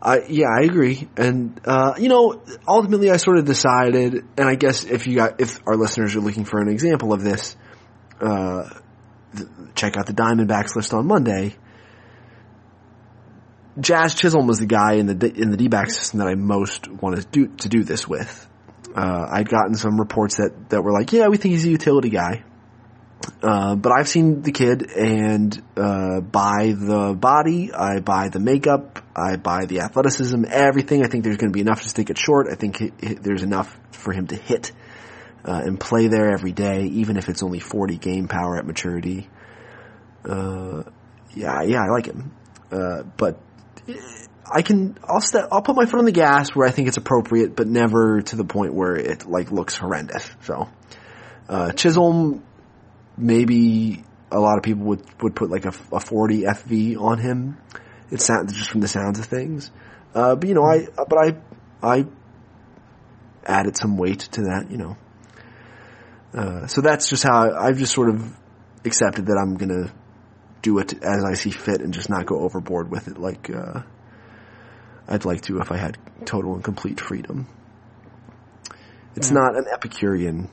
I 0.00 0.24
yeah, 0.28 0.46
I 0.54 0.62
agree, 0.64 1.08
and 1.16 1.58
uh, 1.64 1.94
you 1.98 2.08
know, 2.08 2.42
ultimately, 2.68 3.10
I 3.10 3.16
sort 3.16 3.38
of 3.38 3.46
decided, 3.46 4.24
and 4.36 4.48
I 4.48 4.54
guess 4.54 4.84
if 4.84 5.06
you 5.06 5.16
got 5.16 5.40
if 5.40 5.60
our 5.66 5.76
listeners 5.76 6.14
are 6.14 6.20
looking 6.20 6.44
for 6.44 6.60
an 6.60 6.68
example 6.68 7.14
of 7.14 7.22
this, 7.22 7.56
uh, 8.20 8.68
th- 9.34 9.48
check 9.74 9.96
out 9.96 10.06
the 10.06 10.12
Diamondbacks 10.12 10.76
list 10.76 10.92
on 10.92 11.06
Monday. 11.06 11.56
Jazz 13.80 14.14
Chisholm 14.14 14.46
was 14.46 14.58
the 14.58 14.66
guy 14.66 14.94
in 14.94 15.06
the 15.06 15.32
in 15.34 15.50
the 15.50 15.56
D-back 15.56 15.90
system 15.90 16.18
that 16.20 16.28
I 16.28 16.34
most 16.34 16.88
wanted 16.88 17.22
to 17.22 17.26
do 17.28 17.46
to 17.58 17.68
do 17.68 17.82
this 17.82 18.06
with. 18.06 18.48
Uh, 18.94 19.26
I'd 19.30 19.48
gotten 19.48 19.74
some 19.74 19.98
reports 19.98 20.36
that 20.36 20.70
that 20.70 20.82
were 20.82 20.92
like, 20.92 21.12
yeah, 21.12 21.28
we 21.28 21.36
think 21.36 21.52
he's 21.52 21.64
a 21.66 21.70
utility 21.70 22.10
guy. 22.10 22.44
Uh, 23.42 23.74
but 23.76 23.92
I've 23.92 24.08
seen 24.08 24.42
the 24.42 24.52
kid 24.52 24.90
and, 24.90 25.62
uh, 25.76 26.20
buy 26.20 26.74
the 26.76 27.16
body, 27.18 27.72
I 27.72 28.00
buy 28.00 28.28
the 28.28 28.38
makeup, 28.38 29.02
I 29.16 29.36
buy 29.36 29.66
the 29.66 29.80
athleticism, 29.80 30.44
everything. 30.48 31.04
I 31.04 31.08
think 31.08 31.24
there's 31.24 31.36
going 31.36 31.50
to 31.50 31.54
be 31.54 31.60
enough 31.60 31.82
to 31.82 31.88
stick 31.88 32.10
it 32.10 32.18
short. 32.18 32.48
I 32.50 32.54
think 32.54 32.78
he, 32.78 32.92
he, 33.00 33.14
there's 33.14 33.42
enough 33.42 33.76
for 33.90 34.12
him 34.12 34.26
to 34.28 34.36
hit, 34.36 34.72
uh, 35.44 35.62
and 35.64 35.80
play 35.80 36.08
there 36.08 36.32
every 36.32 36.52
day, 36.52 36.84
even 36.84 37.16
if 37.16 37.28
it's 37.28 37.42
only 37.42 37.58
40 37.58 37.96
game 37.96 38.28
power 38.28 38.56
at 38.58 38.66
maturity. 38.66 39.28
Uh, 40.24 40.82
yeah, 41.34 41.62
yeah, 41.62 41.82
I 41.82 41.90
like 41.90 42.06
him. 42.06 42.32
Uh, 42.70 43.02
but 43.16 43.40
I 44.50 44.62
can, 44.62 44.98
I'll 45.04 45.22
I'll 45.50 45.62
put 45.62 45.76
my 45.76 45.86
foot 45.86 45.98
on 45.98 46.04
the 46.04 46.12
gas 46.12 46.54
where 46.54 46.66
I 46.66 46.70
think 46.70 46.88
it's 46.88 46.96
appropriate, 46.96 47.56
but 47.56 47.66
never 47.66 48.22
to 48.22 48.36
the 48.36 48.44
point 48.44 48.74
where 48.74 48.96
it 48.96 49.26
like 49.26 49.50
looks 49.50 49.76
horrendous. 49.76 50.28
So, 50.42 50.68
uh, 51.48 51.72
Chisholm, 51.72 52.44
maybe 53.16 54.04
a 54.30 54.38
lot 54.40 54.56
of 54.58 54.62
people 54.62 54.84
would, 54.84 55.02
would 55.22 55.34
put 55.34 55.50
like 55.50 55.64
a, 55.64 55.72
a 55.92 56.00
40 56.00 56.42
FV 56.42 57.00
on 57.00 57.18
him. 57.18 57.58
It 58.10 58.20
sounds 58.20 58.52
just 58.52 58.70
from 58.70 58.80
the 58.80 58.88
sounds 58.88 59.18
of 59.18 59.26
things. 59.26 59.70
Uh, 60.14 60.34
but 60.36 60.48
you 60.48 60.54
know, 60.54 60.64
I, 60.64 60.86
but 60.96 61.18
I, 61.18 61.36
I 61.82 62.06
added 63.44 63.76
some 63.76 63.96
weight 63.96 64.20
to 64.20 64.42
that, 64.42 64.70
you 64.70 64.76
know. 64.76 64.96
Uh, 66.34 66.66
so 66.66 66.80
that's 66.80 67.08
just 67.08 67.22
how 67.22 67.48
I, 67.48 67.68
I've 67.68 67.78
just 67.78 67.94
sort 67.94 68.08
of 68.08 68.36
accepted 68.84 69.26
that 69.26 69.38
I'm 69.38 69.56
gonna 69.56 69.92
do 70.62 70.78
it 70.78 70.92
as 71.02 71.24
I 71.24 71.34
see 71.34 71.50
fit 71.50 71.80
and 71.80 71.94
just 71.94 72.10
not 72.10 72.26
go 72.26 72.40
overboard 72.40 72.90
with 72.90 73.08
it 73.08 73.18
like, 73.18 73.50
uh, 73.50 73.82
I'd 75.08 75.24
like 75.24 75.42
to 75.42 75.60
if 75.60 75.70
I 75.70 75.76
had 75.76 75.96
total 76.24 76.54
and 76.54 76.64
complete 76.64 77.00
freedom. 77.00 77.46
It's 79.14 79.30
Yeah. 79.30 79.38
not 79.38 79.56
an 79.56 79.64
Epicurean 79.72 80.50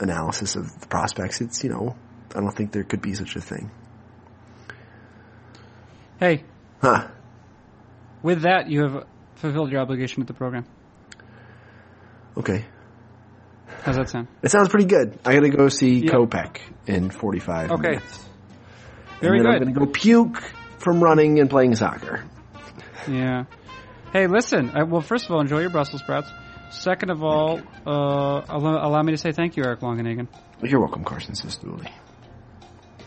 analysis 0.00 0.56
of 0.56 0.80
the 0.80 0.86
prospects. 0.86 1.40
It's, 1.40 1.62
you 1.64 1.70
know, 1.70 1.96
I 2.34 2.40
don't 2.40 2.50
think 2.52 2.72
there 2.72 2.84
could 2.84 3.02
be 3.02 3.14
such 3.14 3.36
a 3.36 3.40
thing. 3.40 3.70
Hey, 6.18 6.44
Huh. 6.80 7.08
with 8.22 8.42
that, 8.42 8.68
you 8.70 8.82
have 8.82 9.04
fulfilled 9.36 9.70
your 9.70 9.80
obligation 9.80 10.22
to 10.22 10.26
the 10.26 10.34
program. 10.36 10.64
Okay. 12.36 12.64
How's 13.82 13.96
that 13.96 14.08
sound? 14.08 14.28
It 14.42 14.50
sounds 14.50 14.68
pretty 14.68 14.86
good. 14.86 15.18
I 15.24 15.34
gotta 15.34 15.48
go 15.48 15.68
see 15.68 16.00
Yeah. 16.04 16.12
Kopech 16.12 16.58
in 16.86 17.10
45 17.10 17.70
Okay. 17.72 17.82
minutes. 17.90 18.28
Very 19.20 19.38
and 19.38 19.46
then 19.46 19.52
good. 19.58 19.68
I'm 19.68 19.72
gonna 19.74 19.86
go 19.86 19.92
puke 19.92 20.42
from 20.78 21.02
running 21.02 21.40
and 21.40 21.48
playing 21.50 21.74
soccer. 21.74 22.24
Yeah. 23.08 23.44
Hey, 24.12 24.26
listen. 24.26 24.70
I, 24.74 24.82
well, 24.84 25.00
first 25.00 25.26
of 25.26 25.30
all, 25.32 25.40
enjoy 25.40 25.60
your 25.60 25.70
Brussels 25.70 26.02
sprouts. 26.02 26.28
Second 26.70 27.10
of 27.10 27.22
all, 27.22 27.60
uh, 27.86 28.42
allow, 28.48 28.86
allow, 28.86 29.02
me 29.02 29.12
to 29.12 29.18
say 29.18 29.32
thank 29.32 29.56
you, 29.56 29.64
Eric 29.64 29.80
Longenhagen. 29.80 30.28
You're 30.62 30.80
welcome, 30.80 31.04
Carson 31.04 31.34
Cistulli. 31.34 31.90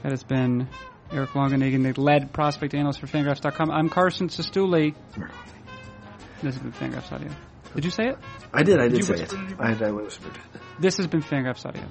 That 0.03 0.12
has 0.12 0.24
been 0.24 0.68
Eric 1.12 1.32
Longenhagen, 1.32 1.84
the 1.84 2.01
lead 2.01 2.32
prospect 2.32 2.74
analyst 2.74 2.99
for 2.99 3.07
Fangraphs.com. 3.07 3.70
I'm 3.72 3.89
Carson 3.89 4.30
Cistulli. 4.30 4.95
This 6.41 6.55
has 6.55 6.60
been 6.60 6.72
Fangraphs 6.72 7.12
Audio. 7.12 7.30
Did 7.76 7.86
you 7.86 7.91
say 7.91 8.07
it? 8.07 8.18
I 8.53 8.64
did. 8.64 8.80
I 8.80 8.88
did, 8.88 9.05
did 9.05 9.05
say 9.05 9.24
it. 9.24 9.34
I, 9.60 9.74
I 9.74 9.91
whispered. 9.91 10.38
This 10.80 10.97
has 10.97 11.07
been 11.07 11.22
Fangraphs 11.22 11.66
Audio. 11.66 11.84